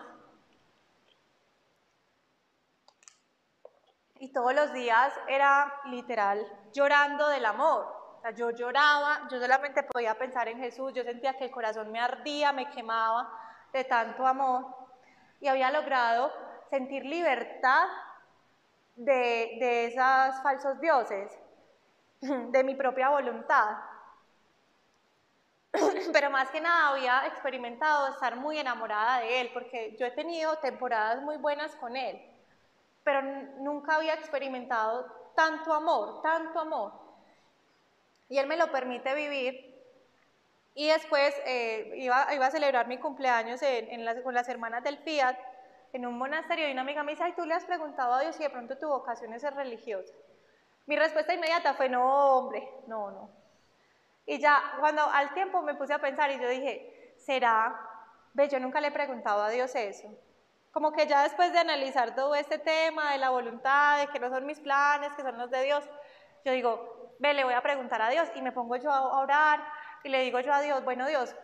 Y 4.18 4.32
todos 4.32 4.54
los 4.54 4.72
días 4.72 5.14
era 5.28 5.72
literal 5.86 6.46
llorando 6.72 7.28
del 7.28 7.46
amor. 7.46 7.86
O 8.18 8.20
sea, 8.20 8.32
yo 8.32 8.50
lloraba, 8.50 9.28
yo 9.30 9.40
solamente 9.40 9.82
podía 9.82 10.18
pensar 10.18 10.48
en 10.48 10.58
Jesús, 10.58 10.92
yo 10.92 11.02
sentía 11.04 11.38
que 11.38 11.44
el 11.44 11.50
corazón 11.50 11.90
me 11.90 12.00
ardía, 12.00 12.52
me 12.52 12.68
quemaba 12.68 13.32
de 13.72 13.84
tanto 13.84 14.26
amor. 14.26 14.66
Y 15.40 15.48
había 15.48 15.70
logrado 15.70 16.30
sentir 16.68 17.06
libertad 17.06 17.88
de, 18.96 19.56
de 19.58 19.86
esos 19.86 20.42
falsos 20.42 20.78
dioses, 20.80 21.32
de 22.20 22.64
mi 22.64 22.74
propia 22.74 23.08
voluntad. 23.08 23.89
pero 26.12 26.30
más 26.30 26.50
que 26.50 26.60
nada 26.60 26.88
había 26.88 27.26
experimentado 27.26 28.08
estar 28.08 28.36
muy 28.36 28.58
enamorada 28.58 29.20
de 29.20 29.40
él, 29.40 29.50
porque 29.52 29.96
yo 29.98 30.06
he 30.06 30.10
tenido 30.10 30.56
temporadas 30.56 31.22
muy 31.22 31.36
buenas 31.36 31.74
con 31.76 31.96
él, 31.96 32.20
pero 33.04 33.22
nunca 33.22 33.96
había 33.96 34.14
experimentado 34.14 35.06
tanto 35.34 35.72
amor, 35.72 36.22
tanto 36.22 36.60
amor. 36.60 36.92
Y 38.28 38.38
él 38.38 38.46
me 38.46 38.56
lo 38.56 38.70
permite 38.70 39.14
vivir. 39.14 39.70
Y 40.74 40.88
después 40.88 41.34
eh, 41.46 41.94
iba, 41.96 42.22
a 42.22 42.50
celebrar 42.50 42.86
mi 42.86 42.98
cumpleaños 42.98 43.60
con 44.22 44.34
las 44.34 44.48
hermanas 44.48 44.84
del 44.84 44.98
Fiat 44.98 45.36
en 45.92 46.06
un 46.06 46.16
monasterio 46.16 46.68
y 46.68 46.72
una 46.72 46.82
amiga 46.82 47.02
me 47.02 47.12
dice, 47.12 47.24
ay, 47.24 47.32
tú 47.36 47.44
le 47.44 47.54
has 47.54 47.64
preguntado 47.64 48.14
a 48.14 48.20
Dios 48.20 48.36
si 48.36 48.44
de 48.44 48.50
pronto 48.50 48.78
tu 48.78 48.88
vocación 48.88 49.32
es 49.32 49.42
ser 49.42 49.54
religiosa. 49.54 50.14
Mi 50.86 50.96
respuesta 50.96 51.34
inmediata 51.34 51.74
fue, 51.74 51.88
no, 51.88 52.38
hombre, 52.38 52.68
no, 52.86 53.10
no, 53.10 53.39
y 54.30 54.38
ya 54.38 54.62
cuando 54.78 55.02
al 55.02 55.34
tiempo 55.34 55.60
me 55.60 55.74
puse 55.74 55.92
a 55.92 55.98
pensar 55.98 56.30
y 56.30 56.38
yo 56.40 56.48
dije, 56.48 57.16
¿será? 57.18 57.74
ve, 58.32 58.48
yo 58.48 58.60
nunca 58.60 58.80
le 58.80 58.86
he 58.86 58.92
preguntado 58.92 59.42
a 59.42 59.48
Dios 59.48 59.74
eso. 59.74 60.06
Como 60.70 60.92
que 60.92 61.08
ya 61.08 61.24
después 61.24 61.52
de 61.52 61.58
analizar 61.58 62.14
todo 62.14 62.36
este 62.36 62.58
tema 62.58 63.10
de 63.10 63.18
la 63.18 63.30
voluntad, 63.30 63.98
de 63.98 64.06
que 64.06 64.20
no 64.20 64.30
son 64.30 64.46
mis 64.46 64.60
planes, 64.60 65.12
que 65.14 65.22
son 65.22 65.36
los 65.36 65.50
de 65.50 65.64
Dios, 65.64 65.82
yo 66.44 66.52
digo, 66.52 67.12
ve, 67.18 67.34
le 67.34 67.42
voy 67.42 67.54
a 67.54 67.60
preguntar 67.60 68.00
a 68.02 68.08
Dios 68.08 68.28
y 68.36 68.40
me 68.40 68.52
pongo 68.52 68.76
yo 68.76 68.92
a 68.92 69.18
orar 69.18 69.64
y 70.04 70.10
le 70.10 70.20
digo 70.20 70.38
yo 70.38 70.52
a 70.54 70.60
Dios, 70.60 70.84
bueno 70.84 71.08
Dios, 71.08 71.34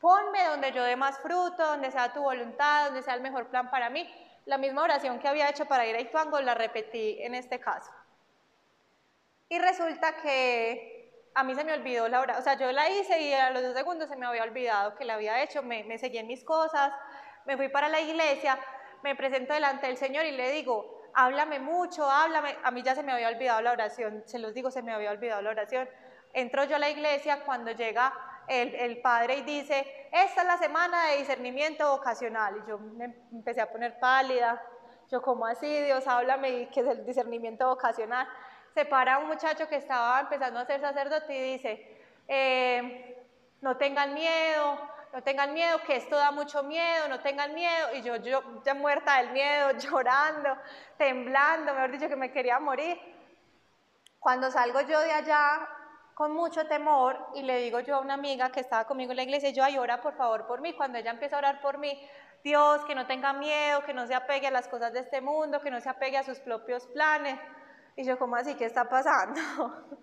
ponme 0.00 0.48
donde 0.48 0.72
yo 0.72 0.82
dé 0.82 0.96
más 0.96 1.20
fruto, 1.20 1.64
donde 1.64 1.92
sea 1.92 2.12
tu 2.12 2.22
voluntad, 2.22 2.86
donde 2.86 3.02
sea 3.02 3.14
el 3.14 3.20
mejor 3.20 3.46
plan 3.50 3.70
para 3.70 3.88
mí. 3.88 4.12
La 4.46 4.58
misma 4.58 4.82
oración 4.82 5.20
que 5.20 5.28
había 5.28 5.48
hecho 5.48 5.66
para 5.66 5.86
ir 5.86 5.94
a 5.94 6.00
Ituango 6.00 6.40
la 6.40 6.54
repetí 6.54 7.18
en 7.20 7.36
este 7.36 7.60
caso. 7.60 7.92
Y 9.48 9.60
resulta 9.60 10.16
que 10.16 10.93
a 11.34 11.42
mí 11.42 11.54
se 11.54 11.64
me 11.64 11.72
olvidó 11.72 12.08
la 12.08 12.20
oración, 12.20 12.40
o 12.40 12.44
sea, 12.44 12.54
yo 12.56 12.70
la 12.72 12.88
hice 12.90 13.20
y 13.20 13.32
a 13.32 13.50
los 13.50 13.62
dos 13.62 13.74
segundos 13.74 14.08
se 14.08 14.16
me 14.16 14.26
había 14.26 14.44
olvidado 14.44 14.94
que 14.94 15.04
la 15.04 15.14
había 15.14 15.42
hecho, 15.42 15.62
me, 15.62 15.84
me 15.84 15.98
seguí 15.98 16.18
en 16.18 16.26
mis 16.26 16.44
cosas, 16.44 16.92
me 17.44 17.56
fui 17.56 17.68
para 17.68 17.88
la 17.88 18.00
iglesia, 18.00 18.58
me 19.02 19.14
presento 19.16 19.52
delante 19.52 19.86
del 19.86 19.96
Señor 19.96 20.24
y 20.24 20.32
le 20.32 20.50
digo, 20.52 21.02
háblame 21.14 21.60
mucho, 21.60 22.08
háblame. 22.08 22.56
A 22.62 22.70
mí 22.70 22.82
ya 22.82 22.94
se 22.94 23.02
me 23.02 23.12
había 23.12 23.28
olvidado 23.28 23.60
la 23.62 23.72
oración, 23.72 24.22
se 24.26 24.38
los 24.38 24.54
digo, 24.54 24.70
se 24.70 24.82
me 24.82 24.92
había 24.92 25.10
olvidado 25.10 25.42
la 25.42 25.50
oración. 25.50 25.88
Entro 26.32 26.64
yo 26.64 26.76
a 26.76 26.78
la 26.78 26.90
iglesia 26.90 27.44
cuando 27.44 27.70
llega 27.70 28.12
el, 28.48 28.74
el, 28.74 29.00
padre 29.00 29.36
y 29.36 29.42
dice, 29.42 30.08
esta 30.12 30.42
es 30.42 30.46
la 30.46 30.58
semana 30.58 31.06
de 31.06 31.18
discernimiento 31.18 31.88
vocacional. 31.90 32.62
Y 32.64 32.68
yo 32.68 32.78
me 32.78 33.14
empecé 33.32 33.60
a 33.60 33.70
poner 33.70 33.98
pálida. 33.98 34.60
Yo, 35.10 35.22
¿cómo 35.22 35.46
así? 35.46 35.82
Dios, 35.82 36.06
háblame, 36.06 36.68
¿qué 36.70 36.80
es 36.80 36.86
el 36.86 37.06
discernimiento 37.06 37.68
vocacional? 37.68 38.26
Se 38.74 38.84
para 38.84 39.18
un 39.18 39.28
muchacho 39.28 39.68
que 39.68 39.76
estaba 39.76 40.20
empezando 40.20 40.58
a 40.58 40.66
ser 40.66 40.80
sacerdote 40.80 41.32
y 41.32 41.52
dice, 41.52 41.98
eh, 42.26 43.24
no 43.60 43.76
tengan 43.76 44.12
miedo, 44.14 44.78
no 45.12 45.22
tengan 45.22 45.54
miedo, 45.54 45.80
que 45.86 45.94
esto 45.96 46.16
da 46.16 46.32
mucho 46.32 46.64
miedo, 46.64 47.06
no 47.08 47.20
tengan 47.20 47.54
miedo. 47.54 47.94
Y 47.94 48.02
yo, 48.02 48.16
yo 48.16 48.62
ya 48.64 48.74
muerta 48.74 49.18
del 49.18 49.30
miedo, 49.30 49.70
llorando, 49.78 50.56
temblando, 50.98 51.72
mejor 51.72 51.92
dicho 51.92 52.08
que 52.08 52.16
me 52.16 52.32
quería 52.32 52.58
morir. 52.58 53.00
Cuando 54.18 54.50
salgo 54.50 54.80
yo 54.80 54.98
de 55.00 55.12
allá 55.12 55.68
con 56.14 56.32
mucho 56.32 56.66
temor 56.66 57.28
y 57.34 57.42
le 57.42 57.58
digo 57.58 57.80
yo 57.80 57.96
a 57.96 58.00
una 58.00 58.14
amiga 58.14 58.50
que 58.50 58.60
estaba 58.60 58.86
conmigo 58.86 59.12
en 59.12 59.16
la 59.18 59.22
iglesia, 59.22 59.50
yo, 59.50 59.62
ay, 59.62 59.78
ora 59.78 60.00
por 60.00 60.16
favor 60.16 60.46
por 60.48 60.60
mí. 60.60 60.72
Cuando 60.72 60.98
ella 60.98 61.12
empieza 61.12 61.36
a 61.36 61.38
orar 61.38 61.60
por 61.60 61.78
mí, 61.78 61.96
Dios, 62.42 62.84
que 62.86 62.94
no 62.94 63.06
tenga 63.06 63.32
miedo, 63.32 63.84
que 63.84 63.94
no 63.94 64.06
se 64.06 64.14
apegue 64.14 64.48
a 64.48 64.50
las 64.50 64.66
cosas 64.66 64.92
de 64.92 65.00
este 65.00 65.20
mundo, 65.20 65.60
que 65.60 65.70
no 65.70 65.80
se 65.80 65.88
apegue 65.88 66.18
a 66.18 66.24
sus 66.24 66.40
propios 66.40 66.86
planes. 66.88 67.38
Y 67.96 68.04
yo, 68.04 68.18
¿cómo 68.18 68.36
así? 68.36 68.54
¿Qué 68.54 68.64
está 68.64 68.88
pasando? 68.88 69.40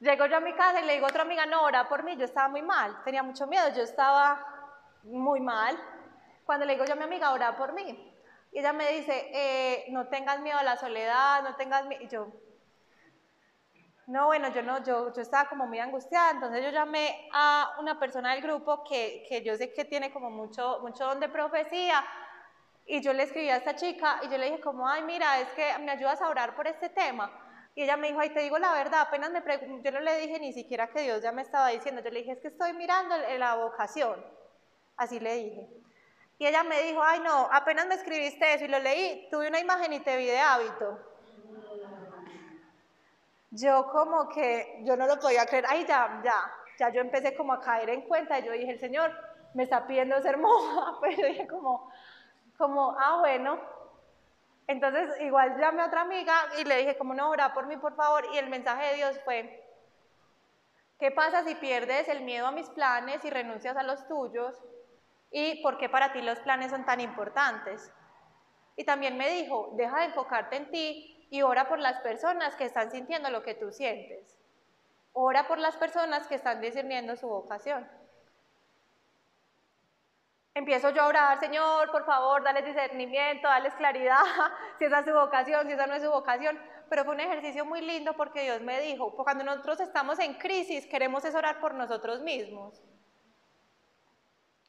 Llego 0.00 0.26
yo 0.26 0.36
a 0.36 0.40
mi 0.40 0.52
casa 0.54 0.80
y 0.80 0.86
le 0.86 0.94
digo 0.94 1.06
a 1.06 1.08
otra 1.08 1.22
amiga, 1.22 1.46
no, 1.46 1.62
ora 1.62 1.88
por 1.88 2.02
mí, 2.02 2.16
yo 2.16 2.24
estaba 2.24 2.48
muy 2.48 2.62
mal, 2.62 3.02
tenía 3.04 3.22
mucho 3.22 3.46
miedo, 3.46 3.68
yo 3.74 3.82
estaba 3.82 4.44
muy 5.02 5.40
mal. 5.40 5.78
Cuando 6.44 6.66
le 6.66 6.74
digo 6.74 6.84
yo 6.84 6.92
a 6.92 6.96
mi 6.96 7.04
amiga, 7.04 7.32
ora 7.32 7.56
por 7.56 7.72
mí. 7.72 8.12
Y 8.52 8.58
ella 8.58 8.72
me 8.72 8.90
dice, 8.92 9.30
eh, 9.32 9.86
no 9.90 10.08
tengas 10.08 10.40
miedo 10.40 10.58
a 10.58 10.62
la 10.62 10.76
soledad, 10.76 11.42
no 11.42 11.56
tengas 11.56 11.86
miedo. 11.86 12.02
Y 12.02 12.08
yo, 12.08 12.28
no, 14.06 14.26
bueno, 14.26 14.48
yo 14.48 14.62
no, 14.62 14.84
yo, 14.84 15.12
yo 15.14 15.22
estaba 15.22 15.48
como 15.48 15.66
muy 15.66 15.78
angustiada, 15.78 16.32
entonces 16.32 16.62
yo 16.62 16.70
llamé 16.70 17.30
a 17.32 17.76
una 17.80 17.98
persona 17.98 18.34
del 18.34 18.42
grupo 18.42 18.84
que, 18.84 19.24
que 19.26 19.42
yo 19.42 19.56
sé 19.56 19.72
que 19.72 19.86
tiene 19.86 20.12
como 20.12 20.28
mucho, 20.28 20.80
mucho 20.82 21.06
don 21.06 21.20
de 21.20 21.30
profecía, 21.30 22.04
y 22.86 23.00
yo 23.00 23.12
le 23.12 23.22
escribí 23.22 23.48
a 23.48 23.56
esta 23.56 23.74
chica 23.74 24.20
y 24.22 24.28
yo 24.28 24.36
le 24.36 24.46
dije 24.46 24.60
como, 24.60 24.86
ay, 24.86 25.02
mira, 25.02 25.40
es 25.40 25.48
que 25.50 25.78
me 25.78 25.92
ayudas 25.92 26.20
a 26.20 26.28
orar 26.28 26.54
por 26.54 26.66
este 26.66 26.90
tema. 26.90 27.32
Y 27.74 27.82
ella 27.82 27.96
me 27.96 28.08
dijo, 28.08 28.20
ay, 28.20 28.30
te 28.30 28.40
digo 28.40 28.58
la 28.58 28.72
verdad, 28.72 29.00
apenas 29.00 29.30
me 29.30 29.42
preguntó, 29.42 29.82
yo 29.82 29.90
no 29.90 30.00
le 30.00 30.18
dije 30.18 30.38
ni 30.38 30.52
siquiera 30.52 30.88
que 30.88 31.02
Dios 31.02 31.22
ya 31.22 31.32
me 31.32 31.42
estaba 31.42 31.68
diciendo, 31.68 32.02
yo 32.02 32.10
le 32.10 32.20
dije, 32.20 32.32
es 32.32 32.40
que 32.40 32.48
estoy 32.48 32.72
mirando 32.74 33.16
la 33.38 33.56
vocación, 33.56 34.24
así 34.96 35.18
le 35.18 35.34
dije. 35.34 35.68
Y 36.38 36.46
ella 36.46 36.62
me 36.62 36.82
dijo, 36.82 37.02
ay, 37.02 37.20
no, 37.20 37.48
apenas 37.50 37.86
me 37.86 37.94
escribiste 37.94 38.54
eso 38.54 38.64
y 38.64 38.68
lo 38.68 38.78
leí, 38.78 39.28
tuve 39.30 39.48
una 39.48 39.58
imagen 39.58 39.92
y 39.92 40.00
te 40.00 40.16
vi 40.16 40.26
de 40.26 40.38
hábito. 40.38 40.98
Yo 43.50 43.88
como 43.90 44.28
que, 44.28 44.80
yo 44.82 44.96
no 44.96 45.06
lo 45.06 45.18
podía 45.18 45.46
creer, 45.46 45.64
ay, 45.68 45.84
ya, 45.86 46.20
ya, 46.24 46.52
ya 46.78 46.90
yo 46.90 47.00
empecé 47.00 47.36
como 47.36 47.52
a 47.52 47.60
caer 47.60 47.88
en 47.90 48.02
cuenta, 48.02 48.38
y 48.38 48.44
yo 48.44 48.52
dije, 48.52 48.72
el 48.72 48.80
Señor 48.80 49.12
me 49.54 49.62
está 49.62 49.86
pidiendo 49.86 50.20
ser 50.20 50.36
monja, 50.38 50.98
pero 51.00 51.26
dije 51.28 51.46
como, 51.46 51.90
como, 52.56 52.96
ah, 52.98 53.18
bueno, 53.20 53.58
entonces, 54.66 55.20
igual 55.20 55.58
llamé 55.58 55.82
a 55.82 55.86
otra 55.86 56.02
amiga 56.02 56.34
y 56.58 56.64
le 56.64 56.76
dije, 56.76 56.96
como 56.96 57.14
no, 57.14 57.30
ora 57.30 57.52
por 57.52 57.66
mí, 57.66 57.76
por 57.76 57.94
favor. 57.96 58.24
Y 58.32 58.38
el 58.38 58.48
mensaje 58.48 58.86
de 58.86 58.94
Dios 58.94 59.20
fue, 59.24 59.62
¿qué 60.98 61.10
pasa 61.10 61.44
si 61.44 61.54
pierdes 61.56 62.08
el 62.08 62.22
miedo 62.22 62.46
a 62.46 62.52
mis 62.52 62.70
planes 62.70 63.24
y 63.24 63.30
renuncias 63.30 63.76
a 63.76 63.82
los 63.82 64.06
tuyos? 64.08 64.58
¿Y 65.30 65.62
por 65.62 65.78
qué 65.78 65.88
para 65.88 66.12
ti 66.12 66.22
los 66.22 66.38
planes 66.40 66.70
son 66.70 66.86
tan 66.86 67.00
importantes? 67.00 67.92
Y 68.76 68.84
también 68.84 69.18
me 69.18 69.28
dijo, 69.28 69.72
deja 69.76 70.00
de 70.00 70.06
enfocarte 70.06 70.56
en 70.56 70.70
ti 70.70 71.28
y 71.30 71.42
ora 71.42 71.68
por 71.68 71.78
las 71.78 72.00
personas 72.00 72.56
que 72.56 72.64
están 72.64 72.90
sintiendo 72.90 73.30
lo 73.30 73.42
que 73.42 73.54
tú 73.54 73.70
sientes. 73.70 74.38
Ora 75.12 75.46
por 75.46 75.58
las 75.58 75.76
personas 75.76 76.26
que 76.26 76.36
están 76.36 76.60
discerniendo 76.60 77.16
su 77.16 77.28
vocación. 77.28 77.86
Empiezo 80.56 80.90
yo 80.90 81.02
a 81.02 81.06
orar, 81.08 81.40
Señor, 81.40 81.90
por 81.90 82.06
favor, 82.06 82.44
dale 82.44 82.62
discernimiento, 82.62 83.48
dale 83.48 83.72
claridad, 83.72 84.22
si 84.78 84.84
esa 84.84 85.00
es 85.00 85.04
su 85.04 85.12
vocación, 85.12 85.66
si 85.66 85.72
esa 85.72 85.88
no 85.88 85.94
es 85.94 86.02
su 86.02 86.10
vocación. 86.10 86.60
Pero 86.88 87.04
fue 87.04 87.14
un 87.14 87.20
ejercicio 87.20 87.64
muy 87.64 87.80
lindo 87.80 88.14
porque 88.14 88.42
Dios 88.42 88.60
me 88.60 88.80
dijo, 88.80 89.16
cuando 89.16 89.42
nosotros 89.42 89.80
estamos 89.80 90.20
en 90.20 90.34
crisis, 90.34 90.86
queremos 90.86 91.24
es 91.24 91.34
orar 91.34 91.58
por 91.58 91.74
nosotros 91.74 92.20
mismos. 92.20 92.80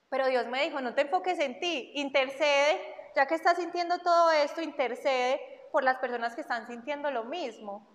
Pero 0.10 0.28
Dios 0.28 0.48
me 0.48 0.64
dijo, 0.64 0.82
no 0.82 0.96
te 0.96 1.02
enfoques 1.02 1.38
en 1.40 1.60
ti, 1.60 1.92
intercede, 1.94 2.82
ya 3.16 3.28
que 3.28 3.36
estás 3.36 3.58
sintiendo 3.58 4.00
todo 4.00 4.32
esto, 4.32 4.62
intercede 4.62 5.40
por 5.72 5.84
las 5.84 5.98
personas 5.98 6.34
que 6.34 6.42
están 6.42 6.66
sintiendo 6.66 7.12
lo 7.12 7.26
mismo. 7.26 7.88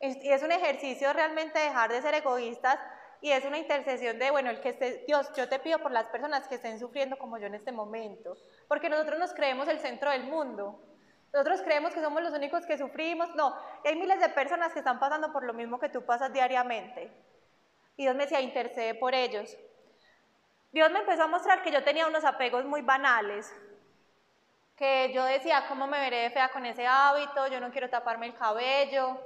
Y 0.00 0.28
es 0.28 0.42
un 0.42 0.50
ejercicio 0.50 1.12
realmente 1.12 1.60
dejar 1.60 1.92
de 1.92 2.02
ser 2.02 2.14
egoístas 2.14 2.80
y 3.24 3.32
es 3.32 3.42
una 3.46 3.56
intercesión 3.56 4.18
de, 4.18 4.30
bueno, 4.30 4.50
el 4.50 4.60
que 4.60 4.68
esté, 4.68 5.02
Dios, 5.06 5.32
yo 5.34 5.48
te 5.48 5.58
pido 5.58 5.78
por 5.78 5.90
las 5.90 6.04
personas 6.08 6.46
que 6.46 6.56
estén 6.56 6.78
sufriendo 6.78 7.16
como 7.16 7.38
yo 7.38 7.46
en 7.46 7.54
este 7.54 7.72
momento, 7.72 8.36
porque 8.68 8.90
nosotros 8.90 9.18
nos 9.18 9.32
creemos 9.32 9.66
el 9.66 9.78
centro 9.78 10.10
del 10.10 10.24
mundo. 10.24 10.78
Nosotros 11.32 11.62
creemos 11.62 11.94
que 11.94 12.02
somos 12.02 12.22
los 12.22 12.34
únicos 12.34 12.66
que 12.66 12.76
sufrimos. 12.76 13.34
No, 13.34 13.56
hay 13.82 13.96
miles 13.96 14.20
de 14.20 14.28
personas 14.28 14.74
que 14.74 14.80
están 14.80 15.00
pasando 15.00 15.32
por 15.32 15.42
lo 15.42 15.54
mismo 15.54 15.78
que 15.78 15.88
tú 15.88 16.04
pasas 16.04 16.34
diariamente. 16.34 17.10
Y 17.96 18.02
Dios 18.02 18.14
me 18.14 18.24
decía, 18.24 18.42
intercede 18.42 18.94
por 18.94 19.14
ellos. 19.14 19.56
Dios 20.70 20.90
me 20.90 20.98
empezó 20.98 21.22
a 21.22 21.26
mostrar 21.26 21.62
que 21.62 21.70
yo 21.70 21.82
tenía 21.82 22.06
unos 22.06 22.26
apegos 22.26 22.66
muy 22.66 22.82
banales, 22.82 23.50
que 24.76 25.14
yo 25.14 25.24
decía, 25.24 25.64
¿cómo 25.66 25.86
me 25.86 25.98
veré 25.98 26.24
de 26.24 26.30
fea 26.30 26.50
con 26.50 26.66
ese 26.66 26.86
hábito? 26.86 27.46
Yo 27.46 27.58
no 27.58 27.70
quiero 27.70 27.88
taparme 27.88 28.26
el 28.26 28.34
cabello, 28.34 29.18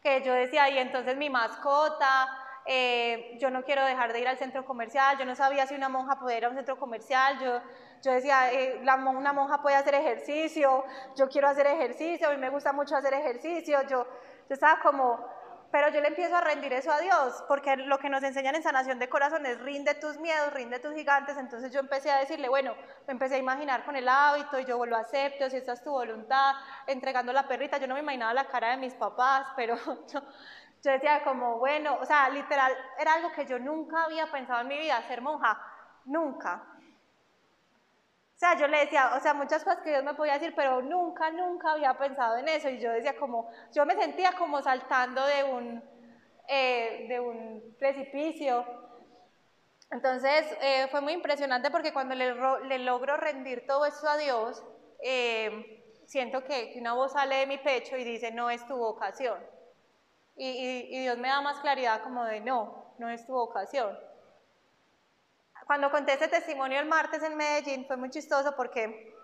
que 0.00 0.22
yo 0.22 0.32
decía, 0.32 0.68
y 0.68 0.78
entonces 0.78 1.16
mi 1.16 1.28
mascota, 1.28 2.38
eh, 2.66 3.36
yo 3.40 3.50
no 3.50 3.64
quiero 3.64 3.84
dejar 3.84 4.12
de 4.12 4.20
ir 4.20 4.28
al 4.28 4.38
centro 4.38 4.64
comercial, 4.64 5.18
yo 5.18 5.24
no 5.24 5.34
sabía 5.34 5.66
si 5.66 5.74
una 5.74 5.88
monja 5.88 6.18
podía 6.18 6.38
ir 6.38 6.44
a 6.44 6.48
un 6.48 6.54
centro 6.54 6.78
comercial, 6.78 7.38
yo, 7.40 7.60
yo 8.02 8.12
decía, 8.12 8.52
eh, 8.52 8.80
la, 8.84 8.96
una 8.96 9.32
monja 9.32 9.62
puede 9.62 9.76
hacer 9.76 9.94
ejercicio, 9.94 10.84
yo 11.16 11.28
quiero 11.28 11.48
hacer 11.48 11.66
ejercicio, 11.66 12.28
a 12.28 12.30
mí 12.32 12.36
me 12.36 12.50
gusta 12.50 12.72
mucho 12.72 12.94
hacer 12.96 13.14
ejercicio, 13.14 13.82
yo, 13.82 14.06
yo 14.48 14.54
estaba 14.54 14.80
como, 14.80 15.24
pero 15.72 15.88
yo 15.88 16.02
le 16.02 16.08
empiezo 16.08 16.36
a 16.36 16.42
rendir 16.42 16.72
eso 16.74 16.92
a 16.92 17.00
Dios, 17.00 17.42
porque 17.48 17.76
lo 17.76 17.98
que 17.98 18.10
nos 18.10 18.22
enseñan 18.22 18.54
en 18.54 18.62
sanación 18.62 18.98
de 18.98 19.08
corazón 19.08 19.46
es 19.46 19.58
rinde 19.58 19.94
tus 19.94 20.18
miedos, 20.18 20.52
rinde 20.52 20.78
tus 20.78 20.94
gigantes, 20.94 21.38
entonces 21.38 21.72
yo 21.72 21.80
empecé 21.80 22.10
a 22.10 22.18
decirle, 22.18 22.50
bueno, 22.50 22.74
me 23.06 23.12
empecé 23.14 23.36
a 23.36 23.38
imaginar 23.38 23.82
con 23.84 23.96
el 23.96 24.06
hábito 24.06 24.60
y 24.60 24.66
yo 24.66 24.84
lo 24.84 24.96
acepto, 24.96 25.48
si 25.48 25.56
esta 25.56 25.72
es 25.72 25.82
tu 25.82 25.90
voluntad, 25.90 26.54
entregando 26.86 27.32
la 27.32 27.48
perrita, 27.48 27.78
yo 27.78 27.86
no 27.86 27.94
me 27.94 28.00
imaginaba 28.00 28.34
la 28.34 28.44
cara 28.44 28.72
de 28.72 28.76
mis 28.76 28.92
papás, 28.94 29.46
pero 29.56 29.76
yo, 30.12 30.20
yo 30.82 30.90
decía 30.90 31.22
como, 31.22 31.58
bueno, 31.58 31.96
o 32.00 32.04
sea, 32.04 32.28
literal, 32.28 32.72
era 32.98 33.14
algo 33.14 33.30
que 33.32 33.46
yo 33.46 33.58
nunca 33.58 34.04
había 34.04 34.26
pensado 34.30 34.62
en 34.62 34.68
mi 34.68 34.78
vida, 34.78 35.00
ser 35.06 35.20
monja, 35.20 35.60
nunca. 36.04 36.64
O 38.34 38.38
sea, 38.38 38.56
yo 38.58 38.66
le 38.66 38.80
decía, 38.80 39.12
o 39.16 39.20
sea, 39.20 39.34
muchas 39.34 39.62
cosas 39.62 39.80
que 39.84 39.90
Dios 39.90 40.02
me 40.02 40.14
podía 40.14 40.34
decir, 40.34 40.52
pero 40.56 40.82
nunca, 40.82 41.30
nunca 41.30 41.72
había 41.72 41.96
pensado 41.96 42.36
en 42.36 42.48
eso. 42.48 42.68
Y 42.68 42.80
yo 42.80 42.90
decía 42.90 43.16
como, 43.16 43.48
yo 43.72 43.86
me 43.86 43.94
sentía 43.94 44.32
como 44.32 44.60
saltando 44.60 45.24
de 45.24 45.44
un, 45.44 45.82
eh, 46.48 47.06
de 47.08 47.20
un 47.20 47.76
precipicio. 47.78 48.66
Entonces, 49.92 50.56
eh, 50.60 50.88
fue 50.90 51.00
muy 51.00 51.12
impresionante 51.12 51.70
porque 51.70 51.92
cuando 51.92 52.16
le, 52.16 52.34
le, 52.64 52.78
logro 52.80 53.16
rendir 53.16 53.64
todo 53.66 53.86
eso 53.86 54.08
a 54.08 54.16
Dios, 54.16 54.64
eh, 55.04 55.84
siento 56.06 56.42
que 56.42 56.74
una 56.80 56.94
voz 56.94 57.12
sale 57.12 57.36
de 57.36 57.46
mi 57.46 57.58
pecho 57.58 57.96
y 57.96 58.02
dice, 58.02 58.32
no 58.32 58.50
es 58.50 58.66
tu 58.66 58.76
vocación. 58.76 59.38
Y, 60.36 61.00
Dios 61.00 61.18
me 61.18 61.28
da 61.28 61.40
más 61.40 61.60
claridad 61.60 62.02
como 62.02 62.24
de 62.24 62.40
no, 62.40 62.94
no 62.98 63.08
es 63.10 63.26
tu 63.26 63.32
vocación. 63.32 63.98
Cuando 65.66 65.90
conté 65.90 66.14
ese 66.14 66.28
testimonio 66.28 66.80
el 66.80 66.86
martes 66.86 67.22
en 67.22 67.36
Medellín 67.36 67.86
fue 67.86 67.96
muy 67.96 68.10
chistoso 68.10 68.54
porque 68.56 69.14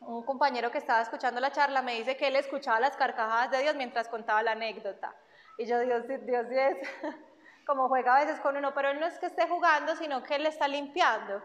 un 0.00 0.24
compañero 0.24 0.70
que 0.70 0.78
estaba 0.78 1.00
escuchando 1.00 1.40
la 1.40 1.50
charla 1.50 1.82
me 1.82 1.94
dice 1.94 2.16
que 2.16 2.28
él 2.28 2.36
escuchaba 2.36 2.78
las 2.80 2.96
carcajadas 2.96 3.50
de 3.50 3.62
Dios 3.62 3.74
mientras 3.74 4.08
contaba 4.08 4.42
la 4.42 4.52
anécdota. 4.52 5.14
Y 5.58 5.66
yo, 5.66 5.80
Dios, 5.80 6.06
Dios, 6.06 6.48
Dios, 6.48 6.76
como 7.66 7.88
juega 7.88 8.16
a 8.16 8.24
veces 8.24 8.40
con 8.40 8.56
uno, 8.56 8.72
pero 8.74 8.90
Él 8.90 9.00
no 9.00 9.06
es 9.06 9.18
que 9.18 9.26
esté 9.26 9.48
jugando, 9.48 9.96
sino 9.96 10.22
que 10.22 10.36
Él 10.36 10.46
está 10.46 10.68
limpiando. 10.68 11.42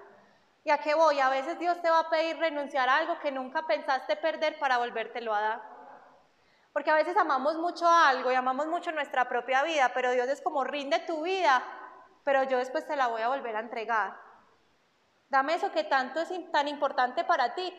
¿Y 0.64 0.70
a 0.70 0.78
qué 0.78 0.94
voy? 0.94 1.20
A 1.20 1.30
veces 1.30 1.60
Dios 1.60 1.82
te 1.82 1.90
va 1.90 2.00
a 2.00 2.10
pedir 2.10 2.38
renunciar 2.38 2.88
a 2.88 2.98
algo 2.98 3.20
que 3.20 3.32
nunca 3.32 3.66
pensaste 3.68 4.16
perder 4.16 4.58
para 4.60 4.78
volvértelo 4.78 5.34
a 5.34 5.42
dar. 5.42 5.73
Porque 6.74 6.90
a 6.90 6.96
veces 6.96 7.16
amamos 7.16 7.58
mucho 7.58 7.88
algo 7.88 8.32
y 8.32 8.36
amamos 8.36 8.66
mucho 8.66 8.92
nuestra 8.92 9.30
propia 9.30 9.64
vida, 9.64 9.92
pero 9.94 10.12
Dios 10.12 10.28
es 10.28 10.42
como 10.42 10.64
rinde 10.64 11.00
tu 11.00 11.22
vida, 11.22 11.64
pero 12.24 12.44
yo 12.44 12.58
después 12.58 12.86
te 12.86 12.96
la 12.96 13.08
voy 13.08 13.22
a 13.22 13.30
volver 13.30 13.56
a 13.56 13.60
entregar. 13.60 14.18
Dame 15.30 15.54
eso 15.54 15.72
que 15.72 15.84
tanto 15.84 16.20
es 16.22 16.52
tan 16.52 16.68
importante 16.68 17.24
para 17.24 17.54
ti. 17.54 17.74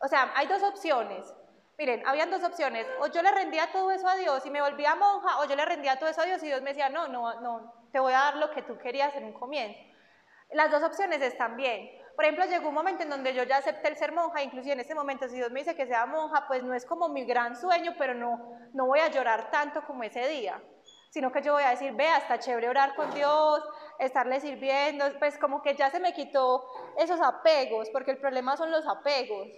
O 0.00 0.08
sea, 0.08 0.32
hay 0.34 0.46
dos 0.46 0.62
opciones. 0.62 1.32
Miren, 1.76 2.06
habían 2.06 2.30
dos 2.30 2.42
opciones. 2.42 2.86
O 3.00 3.06
yo 3.06 3.22
le 3.22 3.30
rendía 3.30 3.72
todo 3.72 3.90
eso 3.90 4.08
a 4.08 4.16
Dios 4.16 4.44
y 4.46 4.50
me 4.50 4.60
volvía 4.62 4.94
monja, 4.94 5.38
o 5.40 5.44
yo 5.44 5.56
le 5.56 5.64
rendía 5.64 5.98
todo 5.98 6.08
eso 6.08 6.22
a 6.22 6.26
Dios 6.26 6.42
y 6.42 6.46
Dios 6.46 6.62
me 6.62 6.70
decía, 6.70 6.88
no, 6.88 7.08
no, 7.08 7.40
no, 7.40 7.72
te 7.92 8.00
voy 8.00 8.12
a 8.12 8.18
dar 8.18 8.36
lo 8.36 8.50
que 8.50 8.62
tú 8.62 8.78
querías 8.78 9.14
en 9.16 9.24
un 9.24 9.32
comienzo. 9.32 9.80
Las 10.52 10.70
dos 10.70 10.82
opciones 10.82 11.22
están 11.22 11.56
bien. 11.56 11.90
Por 12.20 12.26
ejemplo, 12.26 12.44
llegó 12.44 12.68
un 12.68 12.74
momento 12.74 13.02
en 13.02 13.08
donde 13.08 13.32
yo 13.32 13.44
ya 13.44 13.56
acepté 13.56 13.88
el 13.88 13.96
ser 13.96 14.12
monja, 14.12 14.42
inclusive 14.42 14.74
en 14.74 14.80
ese 14.80 14.94
momento, 14.94 15.26
si 15.26 15.36
Dios 15.36 15.50
me 15.50 15.60
dice 15.60 15.74
que 15.74 15.86
sea 15.86 16.04
monja, 16.04 16.44
pues 16.46 16.62
no 16.62 16.74
es 16.74 16.84
como 16.84 17.08
mi 17.08 17.24
gran 17.24 17.56
sueño, 17.56 17.94
pero 17.96 18.12
no, 18.12 18.58
no 18.74 18.84
voy 18.84 19.00
a 19.00 19.08
llorar 19.08 19.50
tanto 19.50 19.82
como 19.86 20.02
ese 20.02 20.28
día, 20.28 20.62
sino 21.08 21.32
que 21.32 21.40
yo 21.40 21.54
voy 21.54 21.62
a 21.62 21.70
decir, 21.70 21.94
vea, 21.94 22.18
está 22.18 22.38
chévere 22.38 22.68
orar 22.68 22.94
con 22.94 23.10
Dios, 23.14 23.66
estarle 23.98 24.38
sirviendo, 24.38 25.06
pues 25.18 25.38
como 25.38 25.62
que 25.62 25.74
ya 25.74 25.88
se 25.88 25.98
me 25.98 26.12
quitó 26.12 26.62
esos 26.98 27.22
apegos, 27.22 27.88
porque 27.88 28.10
el 28.10 28.18
problema 28.18 28.54
son 28.54 28.70
los 28.70 28.86
apegos. 28.86 29.48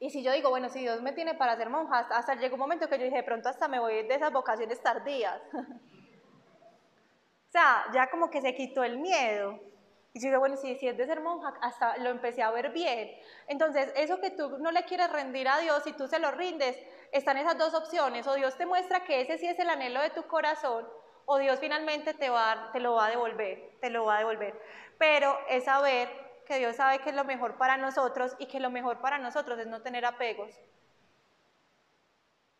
Y 0.00 0.10
si 0.10 0.24
yo 0.24 0.32
digo, 0.32 0.50
bueno, 0.50 0.68
si 0.70 0.80
Dios 0.80 1.02
me 1.02 1.12
tiene 1.12 1.34
para 1.34 1.56
ser 1.56 1.70
monja, 1.70 2.00
hasta, 2.00 2.34
llegó 2.34 2.56
un 2.56 2.62
momento 2.62 2.88
que 2.88 2.98
yo 2.98 3.04
dije, 3.04 3.18
de 3.18 3.22
pronto 3.22 3.48
hasta 3.48 3.68
me 3.68 3.78
voy 3.78 4.08
de 4.08 4.14
esas 4.16 4.32
vocaciones 4.32 4.82
tardías. 4.82 5.40
o 5.52 7.52
sea, 7.52 7.84
ya 7.94 8.10
como 8.10 8.28
que 8.28 8.40
se 8.40 8.56
quitó 8.56 8.82
el 8.82 8.98
miedo. 8.98 9.75
Y 10.16 10.18
yo 10.18 10.28
digo, 10.28 10.38
bueno, 10.38 10.56
si, 10.56 10.74
si 10.76 10.88
es 10.88 10.96
de 10.96 11.04
ser 11.04 11.20
monja, 11.20 11.52
hasta 11.60 11.98
lo 11.98 12.08
empecé 12.08 12.42
a 12.42 12.50
ver 12.50 12.70
bien. 12.70 13.10
Entonces, 13.48 13.92
eso 13.96 14.18
que 14.18 14.30
tú 14.30 14.56
no 14.60 14.70
le 14.70 14.84
quieres 14.84 15.12
rendir 15.12 15.46
a 15.46 15.58
Dios 15.58 15.86
y 15.86 15.92
tú 15.92 16.08
se 16.08 16.18
lo 16.18 16.30
rindes, 16.30 16.74
están 17.12 17.36
esas 17.36 17.58
dos 17.58 17.74
opciones. 17.74 18.26
O 18.26 18.32
Dios 18.32 18.56
te 18.56 18.64
muestra 18.64 19.04
que 19.04 19.20
ese 19.20 19.36
sí 19.36 19.46
es 19.46 19.58
el 19.58 19.68
anhelo 19.68 20.00
de 20.00 20.08
tu 20.08 20.26
corazón, 20.26 20.88
o 21.26 21.36
Dios 21.36 21.58
finalmente 21.60 22.14
te, 22.14 22.30
va, 22.30 22.70
te 22.72 22.80
lo 22.80 22.94
va 22.94 23.08
a 23.08 23.10
devolver, 23.10 23.76
te 23.82 23.90
lo 23.90 24.06
va 24.06 24.16
a 24.16 24.18
devolver. 24.20 24.58
Pero 24.96 25.38
es 25.50 25.64
saber 25.64 26.08
que 26.46 26.56
Dios 26.60 26.76
sabe 26.76 27.00
que 27.00 27.10
es 27.10 27.14
lo 27.14 27.24
mejor 27.24 27.58
para 27.58 27.76
nosotros 27.76 28.36
y 28.38 28.46
que 28.46 28.58
lo 28.58 28.70
mejor 28.70 29.02
para 29.02 29.18
nosotros 29.18 29.58
es 29.58 29.66
no 29.66 29.82
tener 29.82 30.06
apegos. 30.06 30.58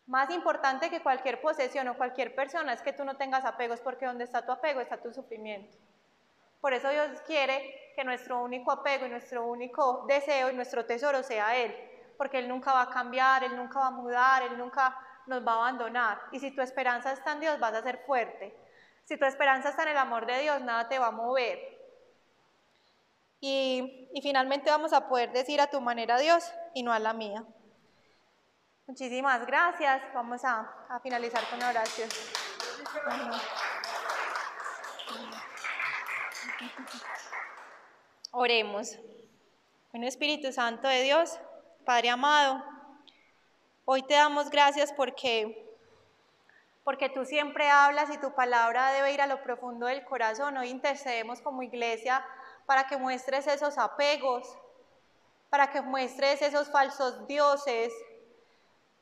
Más 0.05 0.29
importante 0.29 0.91
que 0.91 1.01
cualquier 1.01 1.41
posesión 1.41 1.87
o 1.87 1.97
cualquier 1.97 2.35
persona 2.35 2.73
es 2.73 2.83
que 2.83 2.93
tú 2.93 3.03
no 3.03 3.17
tengas 3.17 3.45
apegos, 3.45 3.81
porque 3.81 4.05
donde 4.05 4.25
está 4.25 4.45
tu 4.45 4.51
apego 4.51 4.79
está 4.79 5.01
tu 5.01 5.11
sufrimiento. 5.11 5.75
Por 6.61 6.73
eso 6.73 6.89
Dios 6.89 7.21
quiere 7.25 7.93
que 7.95 8.03
nuestro 8.03 8.41
único 8.41 8.71
apego 8.71 9.05
y 9.05 9.09
nuestro 9.09 9.45
único 9.45 10.05
deseo 10.07 10.49
y 10.49 10.53
nuestro 10.53 10.85
tesoro 10.85 11.23
sea 11.23 11.55
Él, 11.55 11.75
porque 12.17 12.39
Él 12.39 12.47
nunca 12.47 12.73
va 12.73 12.83
a 12.83 12.89
cambiar, 12.89 13.43
Él 13.43 13.55
nunca 13.55 13.79
va 13.79 13.87
a 13.87 13.91
mudar, 13.91 14.43
Él 14.43 14.57
nunca 14.57 14.97
nos 15.27 15.45
va 15.45 15.53
a 15.53 15.55
abandonar. 15.55 16.21
Y 16.31 16.39
si 16.39 16.51
tu 16.51 16.61
esperanza 16.61 17.11
está 17.11 17.33
en 17.33 17.41
Dios, 17.41 17.59
vas 17.59 17.73
a 17.73 17.83
ser 17.83 18.03
fuerte. 18.05 18.55
Si 19.05 19.17
tu 19.17 19.25
esperanza 19.25 19.69
está 19.69 19.83
en 19.83 19.89
el 19.89 19.97
amor 19.97 20.25
de 20.25 20.41
Dios, 20.41 20.61
nada 20.61 20.87
te 20.89 20.99
va 20.99 21.07
a 21.07 21.11
mover. 21.11 21.77
Y, 23.39 24.09
finalmente 24.21 24.71
vamos 24.71 24.93
a 24.93 25.07
poder 25.07 25.31
decir 25.31 25.61
a 25.61 25.67
tu 25.67 25.79
manera 25.79 26.17
Dios 26.17 26.51
y 26.73 26.83
no 26.83 26.91
a 26.91 26.99
la 26.99 27.13
mía. 27.13 27.43
Muchísimas 28.87 29.45
gracias. 29.45 30.01
Vamos 30.13 30.43
a, 30.43 30.69
a 30.89 30.99
finalizar 31.01 31.43
con 31.49 31.59
una 31.59 31.69
oración. 31.69 32.09
Oremos. 38.31 38.97
Bueno, 39.91 40.07
Espíritu 40.07 40.51
Santo 40.51 40.87
de 40.87 41.01
Dios, 41.03 41.39
Padre 41.85 42.09
amado, 42.09 42.63
hoy 43.85 44.03
te 44.03 44.15
damos 44.15 44.49
gracias 44.49 44.91
porque 44.93 45.63
porque 46.83 47.09
tú 47.09 47.25
siempre 47.25 47.69
hablas 47.69 48.09
y 48.11 48.17
tu 48.17 48.33
palabra 48.33 48.93
debe 48.93 49.11
ir 49.11 49.21
a 49.21 49.27
lo 49.27 49.43
profundo 49.43 49.87
del 49.87 50.05
corazón. 50.05 50.55
Hoy 50.55 50.69
intercedemos 50.69 51.41
como 51.41 51.61
iglesia 51.61 52.25
para 52.65 52.87
que 52.87 52.95
muestres 52.95 53.45
esos 53.45 53.77
apegos, 53.77 54.47
para 55.49 55.69
que 55.69 55.81
muestres 55.81 56.41
esos 56.41 56.71
falsos 56.71 57.27
dioses. 57.27 57.93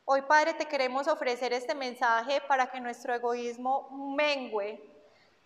Hoy, 0.04 0.24
Padre, 0.24 0.56
te 0.56 0.66
queremos 0.66 1.08
ofrecer 1.08 1.54
este 1.54 1.76
mensaje 1.76 2.42
para 2.48 2.72
que 2.72 2.80
nuestro 2.80 3.14
egoísmo 3.14 3.88
mengue, 4.16 4.95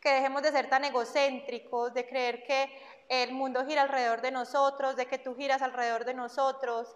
que 0.01 0.11
dejemos 0.11 0.41
de 0.41 0.51
ser 0.51 0.69
tan 0.69 0.83
egocéntricos, 0.85 1.93
de 1.93 2.07
creer 2.07 2.43
que 2.43 2.69
el 3.09 3.33
mundo 3.33 3.65
gira 3.65 3.81
alrededor 3.81 4.21
de 4.21 4.31
nosotros, 4.31 4.95
de 4.95 5.07
que 5.07 5.17
tú 5.17 5.35
giras 5.35 5.61
alrededor 5.61 6.05
de 6.05 6.13
nosotros. 6.13 6.95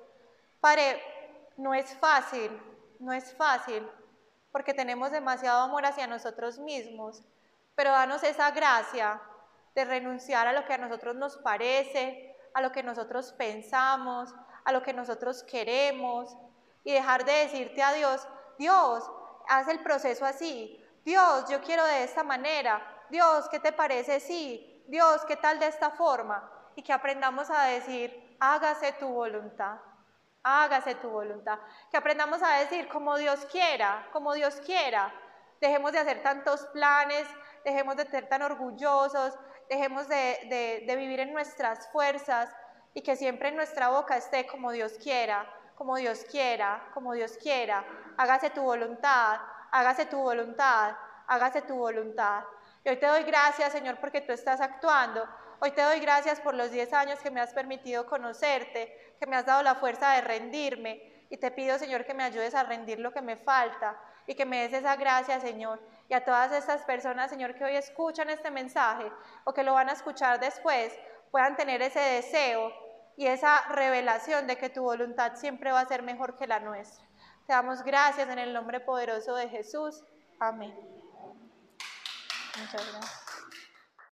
Padre, 0.60 1.02
no 1.58 1.74
es 1.74 1.96
fácil, 1.98 2.52
no 3.00 3.12
es 3.12 3.34
fácil, 3.36 3.88
porque 4.52 4.74
tenemos 4.74 5.12
demasiado 5.12 5.62
amor 5.62 5.86
hacia 5.86 6.08
nosotros 6.08 6.60
mismos, 6.60 7.24
pero 7.76 7.92
danos 7.92 8.24
esa 8.24 8.52
gracia 8.52 9.20
de 9.76 9.86
renunciar 9.86 10.48
a 10.48 10.54
lo 10.54 10.66
que 10.66 10.74
a 10.74 10.78
nosotros 10.78 11.16
nos 11.16 11.38
parece, 11.38 12.36
a 12.54 12.62
lo 12.62 12.72
que 12.72 12.84
nosotros 12.84 13.34
pensamos, 13.34 14.34
a 14.64 14.72
lo 14.72 14.84
que 14.84 14.94
nosotros 14.94 15.44
queremos 15.44 16.38
y 16.84 16.94
dejar 16.94 17.26
de 17.26 17.34
decirte 17.34 17.82
a 17.82 17.94
Dios, 17.94 18.28
Dios, 18.58 19.12
haz 19.48 19.68
el 19.68 19.80
proceso 19.80 20.26
así, 20.26 20.80
Dios, 21.04 21.50
yo 21.50 21.62
quiero 21.62 21.84
de 21.84 22.04
esta 22.04 22.24
manera, 22.24 22.82
Dios, 23.10 23.48
¿qué 23.50 23.60
te 23.60 23.72
parece 23.72 24.20
sí? 24.20 24.84
Dios, 24.88 25.24
¿qué 25.26 25.38
tal 25.38 25.60
de 25.60 25.68
esta 25.68 25.92
forma? 25.92 26.50
Y 26.76 26.84
que 26.84 26.94
aprendamos 26.94 27.50
a 27.50 27.66
decir, 27.66 28.38
hágase 28.40 28.94
tu 28.94 29.08
voluntad, 29.08 29.78
hágase 30.44 30.96
tu 30.96 31.10
voluntad. 31.10 31.60
Que 31.90 31.98
aprendamos 31.98 32.42
a 32.44 32.58
decir 32.60 32.88
como 32.90 33.18
Dios 33.18 33.46
quiera, 33.52 34.08
como 34.12 34.34
Dios 34.34 34.56
quiera. 34.66 35.14
Dejemos 35.62 35.94
de 35.94 36.00
hacer 36.00 36.22
tantos 36.22 36.66
planes, 36.74 37.28
dejemos 37.64 37.96
de 37.96 38.06
ser 38.06 38.28
tan 38.28 38.42
orgullosos, 38.42 39.38
dejemos 39.70 40.08
de, 40.08 40.84
vivir 40.86 41.22
en 41.22 41.34
nuestras 41.34 41.88
fuerzas 41.92 42.50
y 42.94 43.02
que 43.02 43.16
siempre 43.16 43.50
en 43.50 43.56
nuestra 43.56 43.90
boca 43.90 44.18
esté 44.18 44.46
como 44.46 44.72
Dios 44.72 44.94
quiera, 45.02 45.50
como 45.76 45.96
Dios 45.96 46.26
quiera, 46.30 46.90
como 46.94 47.14
Dios 47.14 47.38
quiera. 47.42 47.86
Hágase 48.18 48.50
tu 48.50 48.62
voluntad, 48.62 49.40
hágase 49.72 50.06
tu 50.06 50.18
voluntad, 50.18 50.96
hágase 51.28 51.62
tu 51.62 51.76
voluntad. 51.76 52.44
Y 52.84 52.90
hoy 52.90 52.98
te 52.98 53.06
doy 53.06 53.24
gracias, 53.24 53.72
Señor, 53.72 53.98
porque 54.00 54.22
tú 54.22 54.34
estás 54.34 54.60
actuando. 54.60 55.26
Hoy 55.60 55.72
te 55.72 55.82
doy 55.82 56.00
gracias 56.00 56.42
por 56.42 56.54
los 56.54 56.72
10 56.72 56.92
años 56.94 57.20
que 57.20 57.32
me 57.32 57.40
has 57.40 57.54
permitido 57.54 58.06
conocerte, 58.06 59.16
que 59.20 59.26
me 59.26 59.38
has 59.38 59.46
dado 59.46 59.64
la 59.64 59.76
fuerza 59.76 60.12
de 60.14 60.22
rendirme. 60.22 61.26
Y 61.30 61.38
te 61.38 61.52
pido, 61.52 61.80
Señor, 61.80 62.06
que 62.06 62.14
me 62.14 62.24
ayudes 62.24 62.54
a 62.54 62.64
rendir 62.64 63.00
lo 63.00 63.14
que 63.14 63.22
me 63.22 63.38
falta 63.38 63.98
y 64.28 64.36
que 64.36 64.46
me 64.46 64.68
des 64.68 64.82
esa 64.82 64.98
gracia, 64.98 65.40
Señor. 65.40 65.82
Y 66.10 66.14
a 66.14 66.26
todas 66.26 66.52
estas 66.52 66.84
personas, 66.84 67.30
Señor, 67.30 67.56
que 67.56 67.64
hoy 67.64 67.76
escuchan 67.76 68.30
este 68.30 68.52
mensaje 68.52 69.10
o 69.46 69.54
que 69.54 69.64
lo 69.64 69.74
van 69.74 69.90
a 69.90 69.94
escuchar 69.94 70.40
después, 70.42 70.94
puedan 71.32 71.56
tener 71.56 71.82
ese 71.82 72.00
deseo 72.00 72.72
y 73.16 73.28
esa 73.28 73.62
revelación 73.70 74.46
de 74.46 74.58
que 74.58 74.70
tu 74.70 74.84
voluntad 74.84 75.36
siempre 75.36 75.72
va 75.72 75.80
a 75.80 75.88
ser 75.88 76.04
mejor 76.04 76.36
que 76.36 76.48
la 76.48 76.60
nuestra. 76.60 77.06
Te 77.48 77.54
damos 77.54 77.84
gracias 77.84 78.30
en 78.30 78.40
el 78.40 78.54
nombre 78.54 78.82
poderoso 78.82 79.36
de 79.36 79.48
Jesús. 79.48 80.04
Amén. 80.40 81.03
Muchas 82.60 82.86
gracias. 82.92 83.23